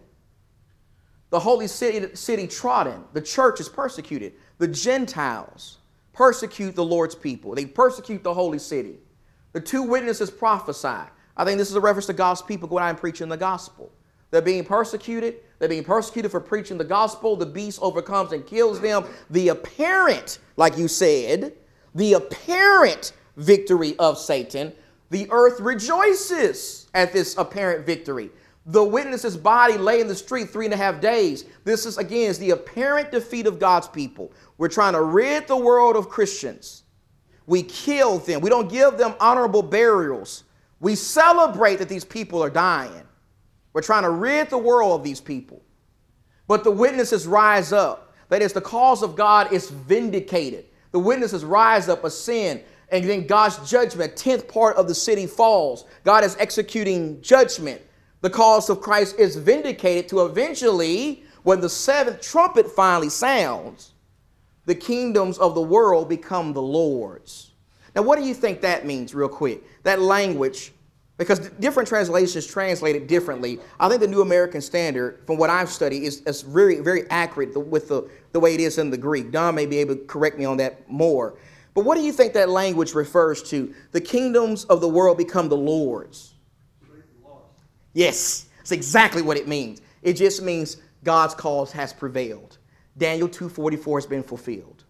The 1.29 1.39
holy 1.39 1.67
city, 1.67 2.15
city 2.15 2.47
trodden, 2.47 3.03
the 3.13 3.21
church 3.21 3.59
is 3.59 3.69
persecuted. 3.69 4.33
The 4.57 4.67
Gentiles 4.67 5.77
persecute 6.13 6.75
the 6.75 6.83
Lord's 6.83 7.15
people, 7.15 7.55
they 7.55 7.65
persecute 7.65 8.23
the 8.23 8.33
holy 8.33 8.59
city. 8.59 8.97
The 9.53 9.61
two 9.61 9.83
witnesses 9.83 10.29
prophesy. 10.29 11.09
I 11.35 11.45
think 11.45 11.57
this 11.57 11.69
is 11.69 11.75
a 11.75 11.81
reference 11.81 12.05
to 12.07 12.13
God's 12.13 12.41
people 12.41 12.67
going 12.67 12.83
out 12.83 12.89
and 12.89 12.97
preaching 12.97 13.29
the 13.29 13.37
gospel. 13.37 13.91
They're 14.29 14.41
being 14.41 14.63
persecuted. 14.63 15.37
They're 15.59 15.69
being 15.69 15.83
persecuted 15.83 16.31
for 16.31 16.39
preaching 16.39 16.77
the 16.77 16.85
gospel. 16.85 17.35
The 17.35 17.45
beast 17.45 17.79
overcomes 17.81 18.31
and 18.31 18.45
kills 18.47 18.79
them. 18.79 19.05
The 19.29 19.49
apparent, 19.49 20.39
like 20.55 20.77
you 20.77 20.87
said, 20.87 21.53
the 21.93 22.13
apparent 22.13 23.13
victory 23.35 23.95
of 23.99 24.17
Satan, 24.17 24.71
the 25.11 25.27
earth 25.29 25.59
rejoices 25.59 26.87
at 26.95 27.13
this 27.13 27.37
apparent 27.37 27.85
victory. 27.85 28.31
The 28.65 28.83
witness's 28.83 29.35
body 29.35 29.77
lay 29.77 29.99
in 29.99 30.07
the 30.07 30.15
street 30.15 30.49
three 30.49 30.65
and 30.65 30.73
a 30.73 30.77
half 30.77 31.01
days. 31.01 31.45
This 31.65 31.85
is, 31.85 31.97
again, 31.97 32.29
is 32.29 32.39
the 32.39 32.51
apparent 32.51 33.11
defeat 33.11 33.45
of 33.45 33.59
God's 33.59 33.89
people. 33.89 34.31
We're 34.57 34.69
trying 34.69 34.93
to 34.93 35.01
rid 35.01 35.47
the 35.47 35.57
world 35.57 35.95
of 35.97 36.09
Christians. 36.09 36.83
We 37.45 37.61
kill 37.63 38.19
them. 38.19 38.39
We 38.39 38.49
don't 38.49 38.69
give 38.69 38.97
them 38.97 39.15
honorable 39.19 39.63
burials. 39.63 40.45
We 40.79 40.95
celebrate 40.95 41.77
that 41.77 41.89
these 41.89 42.05
people 42.05 42.41
are 42.41 42.49
dying. 42.49 43.03
We're 43.73 43.81
trying 43.81 44.03
to 44.03 44.11
rid 44.11 44.49
the 44.49 44.57
world 44.57 44.99
of 44.99 45.03
these 45.03 45.19
people. 45.19 45.61
But 46.47 46.63
the 46.63 46.71
witnesses 46.71 47.27
rise 47.27 47.73
up. 47.73 48.13
That 48.29 48.41
is, 48.41 48.53
the 48.53 48.61
cause 48.61 49.03
of 49.03 49.17
God 49.17 49.51
is 49.51 49.69
vindicated. 49.69 50.65
The 50.91 50.99
witnesses 50.99 51.43
rise 51.43 51.89
up, 51.89 52.05
ascend, 52.05 52.61
and 52.91 53.05
then 53.05 53.25
God's 53.25 53.69
judgment, 53.69 54.15
tenth 54.17 54.47
part 54.47 54.75
of 54.75 54.87
the 54.87 54.95
city 54.95 55.25
falls. 55.25 55.85
God 56.03 56.23
is 56.23 56.35
executing 56.39 57.21
judgment. 57.21 57.81
The 58.21 58.29
cause 58.29 58.69
of 58.69 58.81
Christ 58.81 59.17
is 59.17 59.35
vindicated 59.35 60.09
to 60.09 60.25
eventually, 60.25 61.23
when 61.43 61.61
the 61.61 61.69
seventh 61.69 62.21
trumpet 62.21 62.69
finally 62.69 63.09
sounds, 63.09 63.93
the 64.65 64.75
kingdoms 64.75 65.37
of 65.39 65.55
the 65.55 65.61
world 65.61 66.07
become 66.07 66.53
the 66.53 66.61
Lord's. 66.61 67.51
Now, 67.95 68.03
what 68.03 68.19
do 68.19 68.25
you 68.25 68.33
think 68.33 68.61
that 68.61 68.85
means, 68.85 69.15
real 69.15 69.27
quick? 69.27 69.63
That 69.83 70.01
language, 70.01 70.71
because 71.17 71.39
different 71.39 71.89
translations 71.89 72.45
translate 72.45 72.95
it 72.95 73.07
differently. 73.07 73.59
I 73.79 73.89
think 73.89 74.01
the 74.01 74.07
New 74.07 74.21
American 74.21 74.61
Standard, 74.61 75.23
from 75.25 75.37
what 75.37 75.49
I've 75.49 75.69
studied, 75.69 76.03
is, 76.03 76.21
is 76.21 76.41
very, 76.41 76.79
very 76.79 77.09
accurate 77.09 77.57
with 77.57 77.87
the, 77.87 78.09
the 78.33 78.39
way 78.39 78.53
it 78.53 78.59
is 78.59 78.77
in 78.77 78.91
the 78.91 78.97
Greek. 78.97 79.31
Don 79.31 79.55
may 79.55 79.65
be 79.65 79.77
able 79.77 79.95
to 79.95 80.01
correct 80.05 80.37
me 80.37 80.45
on 80.45 80.57
that 80.57 80.89
more. 80.89 81.37
But 81.73 81.85
what 81.85 81.95
do 81.95 82.03
you 82.03 82.11
think 82.11 82.33
that 82.33 82.49
language 82.49 82.93
refers 82.93 83.41
to? 83.43 83.73
The 83.91 84.01
kingdoms 84.01 84.65
of 84.65 84.81
the 84.81 84.89
world 84.89 85.17
become 85.17 85.47
the 85.47 85.57
Lord's. 85.57 86.33
Yes, 87.93 88.47
that's 88.57 88.71
exactly 88.71 89.21
what 89.21 89.37
it 89.37 89.47
means. 89.47 89.81
It 90.01 90.13
just 90.13 90.41
means 90.41 90.77
God's 91.03 91.33
cause 91.33 91.71
has 91.71 91.93
prevailed. 91.93 92.57
Daniel 92.97 93.27
2:44 93.27 93.97
has 93.97 94.05
been 94.05 94.23
fulfilled. 94.23 94.83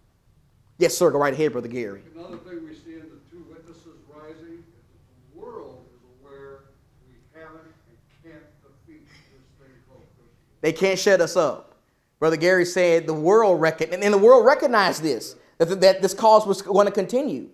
Yes, 0.78 0.98
sir. 0.98 1.12
Go 1.12 1.20
right 1.20 1.34
ahead, 1.34 1.52
Brother 1.52 1.68
Gary. 1.68 2.04
Another 2.16 2.38
thing 2.38 2.64
we 2.68 2.74
see 2.74 2.94
in 2.94 3.10
the 3.10 3.20
two 3.30 3.44
witnesses 3.50 3.98
rising 4.10 4.36
is 4.36 4.66
that 4.66 5.34
the 5.34 5.40
world 5.40 5.86
is 5.96 6.02
aware 6.20 6.62
we 7.08 7.16
haven't 7.40 7.62
and 7.62 7.98
can't 8.24 8.44
defeat 8.64 9.08
this 9.08 9.44
thing 9.60 9.76
called 9.88 10.04
Christianity. 10.18 10.62
They 10.62 10.74
can't 10.74 10.98
shut 10.98 11.22
us 11.22 11.36
up. 11.36 11.76
Brother 12.20 12.38
Gary 12.38 12.66
said 12.66 13.06
the 13.08 13.14
world 13.14 13.62
reckon, 13.62 13.94
and 13.94 14.14
the 14.14 14.18
world 14.18 14.46
recognized 14.46 15.04
this, 15.04 15.36
that, 15.70 16.01
this 16.01 16.14
cause 16.14 16.45
was 16.45 16.62
going 16.62 16.88
to 16.88 16.91
continue. 16.91 17.49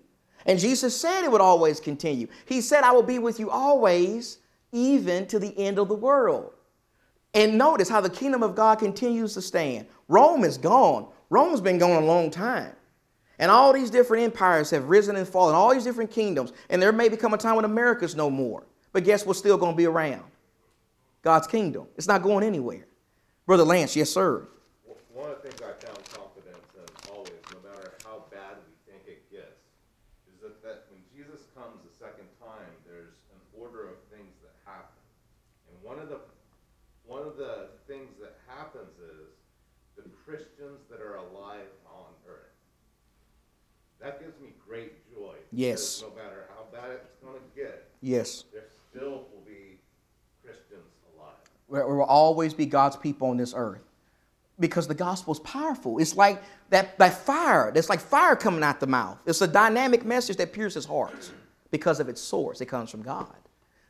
And 0.45 0.59
Jesus 0.59 0.99
said 0.99 1.23
it 1.23 1.31
would 1.31 1.41
always 1.41 1.79
continue. 1.79 2.27
He 2.45 2.61
said, 2.61 2.83
I 2.83 2.91
will 2.91 3.03
be 3.03 3.19
with 3.19 3.39
you 3.39 3.49
always, 3.49 4.39
even 4.71 5.27
to 5.27 5.39
the 5.39 5.57
end 5.57 5.77
of 5.77 5.89
the 5.89 5.95
world. 5.95 6.53
And 7.33 7.57
notice 7.57 7.89
how 7.89 8.01
the 8.01 8.09
kingdom 8.09 8.41
of 8.43 8.55
God 8.55 8.79
continues 8.79 9.33
to 9.33 9.41
stand. 9.41 9.87
Rome 10.07 10.43
is 10.43 10.57
gone. 10.57 11.07
Rome's 11.29 11.61
been 11.61 11.77
gone 11.77 12.01
a 12.01 12.05
long 12.05 12.31
time. 12.31 12.73
And 13.39 13.51
all 13.51 13.73
these 13.73 13.91
different 13.91 14.23
empires 14.23 14.71
have 14.71 14.89
risen 14.89 15.15
and 15.15 15.27
fallen, 15.27 15.53
all 15.53 15.73
these 15.73 15.83
different 15.83 16.09
kingdoms. 16.09 16.53
And 16.69 16.81
there 16.81 16.91
may 16.91 17.09
become 17.09 17.33
a 17.33 17.37
time 17.37 17.55
when 17.55 17.65
America's 17.65 18.15
no 18.15 18.29
more. 18.29 18.63
But 18.91 19.03
guess 19.03 19.25
what's 19.25 19.37
still 19.37 19.57
going 19.57 19.73
to 19.73 19.77
be 19.77 19.85
around? 19.85 20.23
God's 21.21 21.45
kingdom. 21.45 21.87
It's 21.97 22.07
not 22.07 22.23
going 22.23 22.43
anywhere. 22.43 22.87
Brother 23.45 23.63
Lance, 23.63 23.95
yes, 23.95 24.09
sir. 24.09 24.47
One 25.13 25.29
of 25.29 25.41
the 25.41 25.49
things 25.49 25.61
I 25.61 25.77
found 25.85 26.01
confidence 26.09 26.65
in 26.73 27.13
always, 27.13 27.37
no 27.53 27.61
matter 27.69 27.93
how 28.03 28.25
bad 28.31 28.57
we 28.65 28.73
think 28.89 29.05
it 29.05 29.29
gets, 29.29 29.61
is 30.33 30.41
that, 30.41 30.63
that 30.63 30.89
when 30.89 31.01
Jesus 31.13 31.45
comes 31.53 31.77
the 31.85 31.93
second 31.93 32.25
time, 32.41 32.73
there's 32.87 33.13
an 33.29 33.41
order 33.53 33.85
of 33.85 34.01
things 34.09 34.33
that 34.41 34.57
happen. 34.65 34.97
And 35.69 35.77
one 35.85 35.99
of 35.99 36.09
the 36.09 36.21
one 37.07 37.23
of 37.23 37.37
the 37.37 37.71
things 37.87 38.19
that 38.19 38.35
happens 38.51 38.91
is 38.99 39.31
the 39.95 40.03
Christians 40.25 40.83
that 40.91 40.99
are 40.99 41.06
alive 41.17 41.67
on 41.85 42.05
earth. 42.27 42.53
That 44.01 44.19
gives 44.19 44.39
me 44.39 44.49
great 44.67 44.93
joy. 45.13 45.35
Yes. 45.51 46.01
No 46.01 46.09
matter 46.15 46.45
how 46.49 46.63
bad 46.71 46.91
it's 46.91 47.15
going 47.23 47.35
to 47.35 47.55
get, 47.55 47.89
Yes. 48.01 48.43
there 48.53 48.63
still 48.91 49.25
will 49.33 49.43
be 49.45 49.79
Christians 50.43 50.85
alive. 51.15 51.33
There 51.71 51.87
will 51.95 52.03
always 52.03 52.53
be 52.53 52.65
God's 52.65 52.95
people 52.95 53.29
on 53.29 53.37
this 53.37 53.53
earth 53.55 53.81
because 54.59 54.87
the 54.87 54.93
gospel 54.95 55.33
is 55.33 55.39
powerful. 55.39 55.97
It's 55.99 56.15
like 56.15 56.41
that, 56.69 56.97
that 56.99 57.13
fire. 57.13 57.71
It's 57.75 57.89
like 57.89 57.99
fire 57.99 58.35
coming 58.35 58.63
out 58.63 58.79
the 58.79 58.87
mouth. 58.87 59.17
It's 59.25 59.41
a 59.41 59.47
dynamic 59.47 60.05
message 60.05 60.37
that 60.37 60.53
pierces 60.53 60.85
hearts 60.85 61.31
because 61.71 61.99
of 61.99 62.07
its 62.09 62.21
source. 62.21 62.61
It 62.61 62.65
comes 62.67 62.89
from 62.89 63.01
God. 63.01 63.33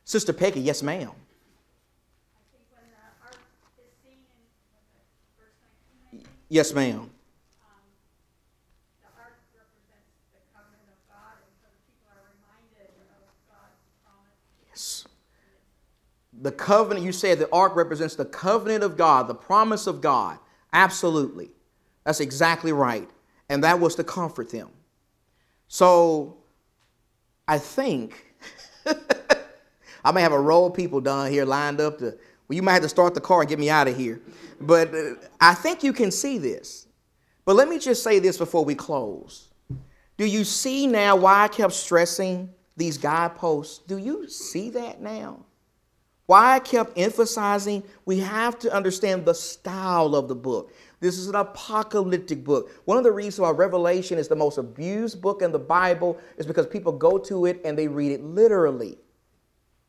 Sister 0.04 0.32
Peggy, 0.34 0.62
yes, 0.62 0.82
ma'am. 0.82 1.12
I 1.12 2.42
think 2.52 2.64
when 2.72 2.84
the 2.90 2.98
ark 3.28 3.36
is 3.78 3.92
seen 4.04 4.14
in 4.24 4.40
when 4.72 4.84
the 4.96 5.04
verse 5.38 5.56
nineteen, 5.62 6.00
I 6.08 6.24
think, 6.24 6.28
Yes, 6.50 6.74
ma'am. 6.74 7.00
um, 7.00 7.10
the 9.04 9.10
ark 9.20 9.36
represents 9.52 10.10
the 10.32 10.40
covenant 10.56 10.88
of 10.90 11.00
God, 11.12 11.44
and 11.44 11.52
so 11.60 11.68
the 11.68 11.80
people 11.92 12.08
are 12.12 12.24
reminded 12.34 12.88
of 13.04 13.24
God's 13.52 13.84
promise. 14.04 14.40
Yes. 14.72 15.04
The 16.42 16.52
covenant, 16.52 17.06
you 17.06 17.12
said 17.12 17.40
the 17.40 17.52
ark 17.52 17.76
represents 17.76 18.16
the 18.16 18.26
covenant 18.26 18.84
of 18.84 18.98
God, 18.98 19.28
the 19.28 19.36
promise 19.36 19.88
of 19.88 20.02
God. 20.02 20.38
Absolutely. 20.74 21.50
That's 22.04 22.20
exactly 22.20 22.72
right. 22.72 23.10
And 23.50 23.64
that 23.64 23.80
was 23.80 23.96
to 23.96 24.04
comfort 24.04 24.52
them. 24.52 24.70
So 25.68 26.38
I 27.48 27.58
think 27.58 28.36
I 30.06 30.12
may 30.12 30.22
have 30.22 30.32
a 30.32 30.40
row 30.40 30.66
of 30.66 30.74
people 30.74 31.02
down 31.02 31.32
here 31.32 31.46
lined 31.46 31.82
up 31.82 31.98
to, 32.00 32.06
well, 32.48 32.56
you 32.56 32.62
might 32.62 32.74
have 32.74 32.84
to 32.84 32.90
start 32.90 33.14
the 33.14 33.22
car 33.22 33.42
and 33.42 33.50
get 33.50 33.60
me 33.60 33.70
out 33.70 33.88
of 33.88 33.98
here. 33.98 34.22
But 34.62 34.94
uh, 34.94 35.16
I 35.42 35.54
think 35.54 35.84
you 35.84 35.94
can 35.94 36.12
see 36.12 36.38
this. 36.38 36.88
But 37.46 37.56
let 37.56 37.68
me 37.68 37.80
just 37.80 38.04
say 38.04 38.20
this 38.20 38.38
before 38.38 38.64
we 38.64 38.76
close. 38.76 39.50
Do 40.18 40.26
you 40.26 40.44
see 40.44 40.88
now 40.88 41.16
why 41.16 41.44
I 41.44 41.48
kept 41.48 41.74
stressing 41.74 42.50
these 42.76 42.98
guideposts? 42.98 43.80
Do 43.80 43.98
you 43.98 44.28
see 44.28 44.70
that 44.72 45.02
now? 45.02 45.46
Why 46.28 46.56
I 46.56 46.60
kept 46.60 46.98
emphasizing 47.00 47.84
we 48.06 48.20
have 48.20 48.60
to 48.60 48.72
understand 48.72 49.26
the 49.26 49.34
style 49.34 50.14
of 50.14 50.28
the 50.28 50.36
book. 50.36 50.74
This 51.00 51.18
is 51.18 51.28
an 51.28 51.36
apocalyptic 51.36 52.44
book. 52.44 52.70
One 52.84 52.98
of 52.98 53.06
the 53.06 53.12
reasons 53.12 53.40
why 53.40 53.52
Revelation 53.52 54.18
is 54.18 54.28
the 54.28 54.36
most 54.36 54.58
abused 54.58 55.22
book 55.22 55.42
in 55.42 55.54
the 55.54 55.60
Bible 55.60 56.18
is 56.38 56.46
because 56.46 56.68
people 56.68 56.92
go 56.92 57.18
to 57.18 57.46
it 57.46 57.62
and 57.64 57.78
they 57.78 57.88
read 57.88 58.12
it 58.12 58.24
literally. 58.24 58.98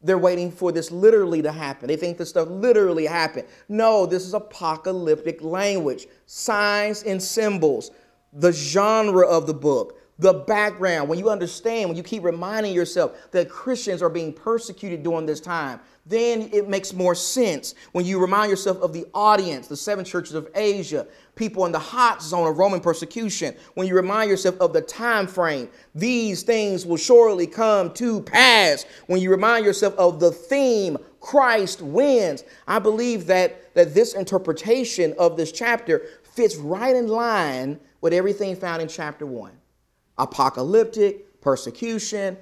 They're 0.01 0.17
waiting 0.17 0.53
for 0.53 0.71
this 0.71 0.93
literally 0.93 1.43
to 1.43 1.51
happen. 1.51 1.89
They 1.89 1.97
think 1.97 2.19
this 2.19 2.29
stuff 2.29 2.49
literally 2.49 3.07
happened. 3.07 3.49
No, 3.69 4.07
this 4.07 4.25
is 4.25 4.33
apocalyptic 4.33 5.43
language, 5.43 6.07
signs 6.27 7.03
and 7.03 7.21
symbols, 7.21 7.91
the 8.33 8.53
genre 8.53 9.27
of 9.27 9.49
the 9.49 9.55
book, 9.55 9.98
the 10.19 10.35
background. 10.35 11.09
When 11.09 11.19
you 11.19 11.31
understand, 11.31 11.89
when 11.89 11.97
you 11.97 12.03
keep 12.03 12.25
reminding 12.25 12.75
yourself 12.75 13.31
that 13.31 13.49
Christians 13.49 14.03
are 14.03 14.09
being 14.09 14.33
persecuted 14.33 15.03
during 15.03 15.27
this 15.27 15.41
time, 15.41 15.81
then 16.07 16.49
it 16.53 16.69
makes 16.69 16.93
more 16.93 17.15
sense 17.15 17.75
when 17.93 18.05
you 18.05 18.19
remind 18.19 18.51
yourself 18.51 18.79
of 18.79 18.93
the 18.93 19.07
audience, 19.15 19.69
the 19.69 19.77
seven 19.77 20.05
churches 20.05 20.35
of 20.35 20.49
Asia, 20.55 21.07
people 21.37 21.67
in 21.67 21.73
the 21.73 21.79
hot 21.79 22.23
zone 22.23 22.49
of 22.49 22.57
Roman 22.57 22.81
persecution. 22.81 23.55
When 23.75 23.87
you 23.87 23.95
remind 23.95 24.31
yourself 24.31 24.57
of 24.59 24.73
the 24.73 24.81
time 24.81 25.27
frame, 25.27 25.69
these 25.95 26.43
things 26.43 26.87
will 26.87 26.97
surely 26.97 27.47
come 27.47 27.93
to 27.95 28.23
pass. 28.23 28.87
When 29.07 29.21
you 29.21 29.31
remind 29.31 29.67
yourself 29.67 29.95
of 29.97 30.19
the 30.19 30.33
theme, 30.33 30.97
Christ 31.21 31.83
wins. 31.83 32.43
I 32.67 32.79
believe 32.79 33.27
that, 33.27 33.75
that 33.75 33.93
this 33.93 34.15
interpretation 34.15 35.15
of 35.19 35.37
this 35.37 35.53
chapter 35.53 36.03
fits 36.23 36.57
right 36.57 36.97
in 36.97 37.09
line 37.09 37.79
with 38.01 38.13
everything 38.13 38.57
found 38.57 38.81
in 38.81 38.89
chapter 38.89 39.27
one 39.27 39.58
apocalyptic, 40.19 41.41
persecution, 41.41 42.37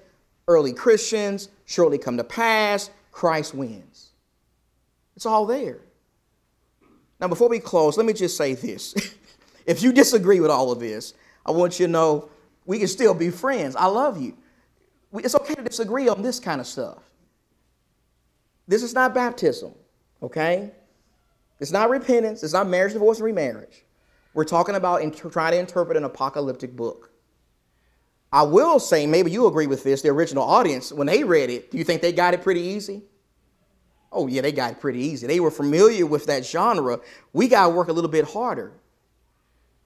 early 0.49 0.73
Christians, 0.73 1.49
shortly 1.65 1.99
come 1.99 2.17
to 2.17 2.25
pass, 2.25 2.91
Christ 3.13 3.55
wins. 3.55 4.11
It's 5.17 5.27
all 5.27 5.47
there. 5.47 5.79
Now, 7.21 7.29
before 7.29 7.49
we 7.49 7.59
close, 7.59 7.97
let 7.97 8.07
me 8.07 8.13
just 8.13 8.37
say 8.37 8.55
this. 8.55 8.95
if 9.67 9.83
you 9.83 9.93
disagree 9.93 10.41
with 10.41 10.51
all 10.51 10.71
of 10.71 10.81
this, 10.81 11.15
I 11.45 11.51
want 11.51 11.81
you 11.81 11.87
to 11.87 11.93
know 11.93 12.29
we 12.67 12.79
can 12.79 12.89
still 12.89 13.15
be 13.15 13.31
friends. 13.31 13.77
I 13.77 13.87
love 13.87 14.21
you. 14.21 14.37
It's 15.15 15.35
okay 15.35 15.55
to 15.55 15.63
disagree 15.63 16.09
on 16.09 16.21
this 16.21 16.39
kind 16.39 16.61
of 16.61 16.67
stuff. 16.67 16.99
This 18.69 18.83
is 18.83 18.93
not 18.93 19.15
baptism, 19.15 19.73
okay? 20.23 20.73
It's 21.61 21.71
not 21.71 21.89
repentance. 21.89 22.43
It's 22.43 22.53
not 22.53 22.69
marriage, 22.69 22.93
divorce, 22.93 23.19
and 23.19 23.25
remarriage. 23.25 23.85
We're 24.35 24.45
talking 24.45 24.75
about 24.75 25.01
inter- 25.01 25.31
trying 25.31 25.53
to 25.53 25.59
interpret 25.59 25.97
an 25.97 26.05
apocalyptic 26.05 26.77
book. 26.77 27.11
I 28.37 28.43
will 28.43 28.79
say, 28.79 29.07
maybe 29.07 29.31
you 29.31 29.47
agree 29.47 29.67
with 29.67 29.83
this, 29.83 30.03
the 30.03 30.11
original 30.11 30.45
audience, 30.45 30.93
when 30.93 31.07
they 31.07 31.25
read 31.25 31.49
it, 31.49 31.71
do 31.71 31.79
you 31.79 31.85
think 31.85 32.03
they 32.03 32.13
got 32.13 32.35
it 32.35 32.43
pretty 32.43 32.61
easy? 32.61 33.03
Oh, 34.13 34.27
yeah, 34.27 34.43
they 34.43 34.53
got 34.53 34.73
it 34.73 34.79
pretty 34.79 34.99
easy. 34.99 35.27
They 35.27 35.41
were 35.41 35.51
familiar 35.51 36.05
with 36.05 36.27
that 36.27 36.45
genre. 36.45 37.01
We 37.33 37.49
got 37.49 37.69
to 37.69 37.71
work 37.71 37.89
a 37.89 37.95
little 37.95 38.11
bit 38.11 38.27
harder. 38.27 38.75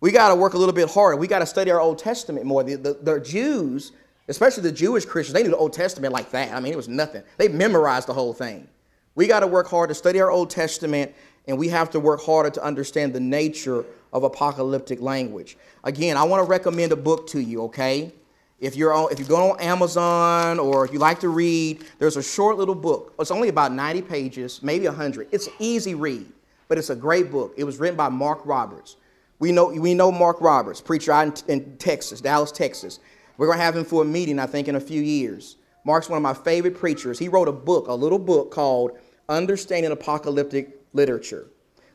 We 0.00 0.10
got 0.10 0.30
to 0.30 0.34
work 0.34 0.54
a 0.54 0.58
little 0.58 0.74
bit 0.74 0.90
harder. 0.90 1.16
We 1.16 1.28
got 1.28 1.38
to 1.38 1.46
study 1.46 1.70
our 1.70 1.80
Old 1.80 2.00
Testament 2.00 2.44
more. 2.44 2.64
The, 2.64 2.74
the, 2.74 2.94
the 2.94 3.20
Jews, 3.20 3.92
especially 4.26 4.64
the 4.64 4.72
Jewish 4.72 5.04
Christians, 5.04 5.34
they 5.34 5.44
knew 5.44 5.50
the 5.50 5.56
Old 5.56 5.72
Testament 5.72 6.12
like 6.12 6.32
that. 6.32 6.52
I 6.52 6.58
mean, 6.58 6.72
it 6.72 6.76
was 6.76 6.88
nothing. 6.88 7.22
They 7.36 7.46
memorized 7.46 8.08
the 8.08 8.14
whole 8.14 8.32
thing. 8.34 8.66
We 9.14 9.28
got 9.28 9.40
to 9.40 9.46
work 9.46 9.68
hard 9.68 9.90
to 9.90 9.94
study 9.94 10.20
our 10.20 10.30
Old 10.32 10.50
Testament, 10.50 11.14
and 11.46 11.56
we 11.56 11.68
have 11.68 11.88
to 11.90 12.00
work 12.00 12.20
harder 12.20 12.50
to 12.50 12.64
understand 12.64 13.12
the 13.12 13.20
nature 13.20 13.84
of 14.12 14.24
apocalyptic 14.24 15.00
language. 15.00 15.56
Again, 15.84 16.16
I 16.16 16.24
want 16.24 16.44
to 16.44 16.50
recommend 16.50 16.90
a 16.90 16.96
book 16.96 17.28
to 17.28 17.40
you, 17.40 17.62
okay? 17.66 18.12
If 18.60 18.76
you're 18.76 18.92
on, 18.92 19.10
if 19.10 19.18
you 19.18 19.24
go 19.24 19.52
on 19.52 19.60
Amazon 19.60 20.58
or 20.58 20.84
if 20.84 20.92
you 20.92 20.98
like 20.98 21.18
to 21.20 21.30
read, 21.30 21.84
there's 21.98 22.18
a 22.18 22.22
short 22.22 22.58
little 22.58 22.74
book. 22.74 23.14
It's 23.18 23.30
only 23.30 23.48
about 23.48 23.72
90 23.72 24.02
pages, 24.02 24.62
maybe 24.62 24.86
100. 24.86 25.28
It's 25.32 25.46
an 25.46 25.54
easy 25.58 25.94
read, 25.94 26.30
but 26.68 26.76
it's 26.76 26.90
a 26.90 26.96
great 26.96 27.30
book. 27.30 27.54
It 27.56 27.64
was 27.64 27.78
written 27.78 27.96
by 27.96 28.10
Mark 28.10 28.44
Roberts. 28.44 28.96
We 29.38 29.50
know, 29.50 29.68
we 29.68 29.94
know 29.94 30.12
Mark 30.12 30.42
Roberts, 30.42 30.82
preacher 30.82 31.12
out 31.12 31.42
in, 31.48 31.60
in 31.60 31.76
Texas, 31.78 32.20
Dallas, 32.20 32.52
Texas. 32.52 33.00
We're 33.38 33.46
going 33.46 33.58
to 33.58 33.64
have 33.64 33.74
him 33.74 33.86
for 33.86 34.02
a 34.02 34.04
meeting, 34.04 34.38
I 34.38 34.44
think, 34.44 34.68
in 34.68 34.76
a 34.76 34.80
few 34.80 35.00
years. 35.00 35.56
Mark's 35.84 36.10
one 36.10 36.18
of 36.18 36.22
my 36.22 36.34
favorite 36.34 36.78
preachers. 36.78 37.18
He 37.18 37.28
wrote 37.28 37.48
a 37.48 37.52
book, 37.52 37.88
a 37.88 37.94
little 37.94 38.18
book 38.18 38.50
called 38.50 38.98
Understanding 39.30 39.92
Apocalyptic 39.92 40.82
Literature. 40.92 41.46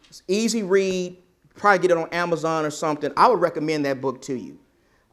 It's 0.09 0.23
easy 0.27 0.63
read. 0.63 1.17
Probably 1.53 1.87
get 1.87 1.91
it 1.91 1.97
on 1.97 2.09
Amazon 2.09 2.65
or 2.65 2.71
something. 2.71 3.13
I 3.15 3.27
would 3.27 3.39
recommend 3.39 3.85
that 3.85 4.01
book 4.01 4.23
to 4.23 4.33
you. 4.33 4.57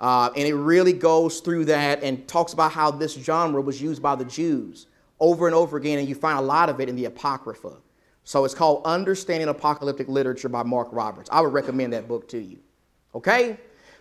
Uh, 0.03 0.31
and 0.37 0.49
it 0.49 0.55
really 0.55 0.93
goes 0.93 1.39
through 1.39 1.65
that 1.65 2.03
and 2.03 2.27
talks 2.27 2.53
about 2.53 2.73
how 2.73 2.91
this 2.91 3.15
genre 3.15 3.63
was 3.63 3.81
used 3.81 4.03
by 4.03 4.17
the 4.17 4.25
Jews 4.25 4.89
over 5.21 5.47
and 5.47 5.55
over 5.55 5.77
again, 5.77 6.01
and 6.01 6.09
you 6.09 6.17
find 6.17 6.41
a 6.41 6.43
lot 6.43 6.69
of 6.69 6.81
it 6.81 6.89
in 6.89 6.97
the 6.97 7.05
Apocrypha. 7.05 7.77
So 8.25 8.45
it's 8.45 8.55
called 8.55 8.83
Understanding 8.85 9.49
Apocalyptic 9.49 10.09
Literature 10.09 10.49
by 10.49 10.65
Mark 10.65 10.89
Roberts. 10.91 11.31
I 11.33 11.41
would 11.41 11.53
recommend 11.53 11.93
that 11.93 12.09
book 12.09 12.29
to 12.31 12.39
you. 12.39 12.59
Okay? 13.15 13.57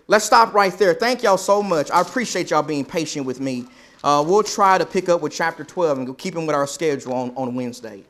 Let's 0.08 0.26
stop 0.26 0.56
right 0.56 0.76
there. 0.78 0.95
Thank 0.95 1.22
y'all 1.22 1.38
so 1.38 1.62
much. 1.62 1.91
I 1.91 2.02
appreciate 2.02 2.49
y'all 2.49 2.64
being 2.64 2.84
patient 2.84 3.28
with 3.28 3.39
me. 3.39 3.66
Uh, 4.04 4.24
we'll 4.26 4.41
try 4.41 4.80
to 4.80 4.86
pick 4.86 5.08
up 5.08 5.22
with 5.22 5.32
chapter 5.32 5.64
12 5.64 5.97
and 5.99 6.18
keep 6.18 6.34
them 6.34 6.47
with 6.47 6.56
our 6.56 6.66
schedule 6.66 7.14
on, 7.14 7.32
on 7.36 7.54
Wednesday. 7.54 8.04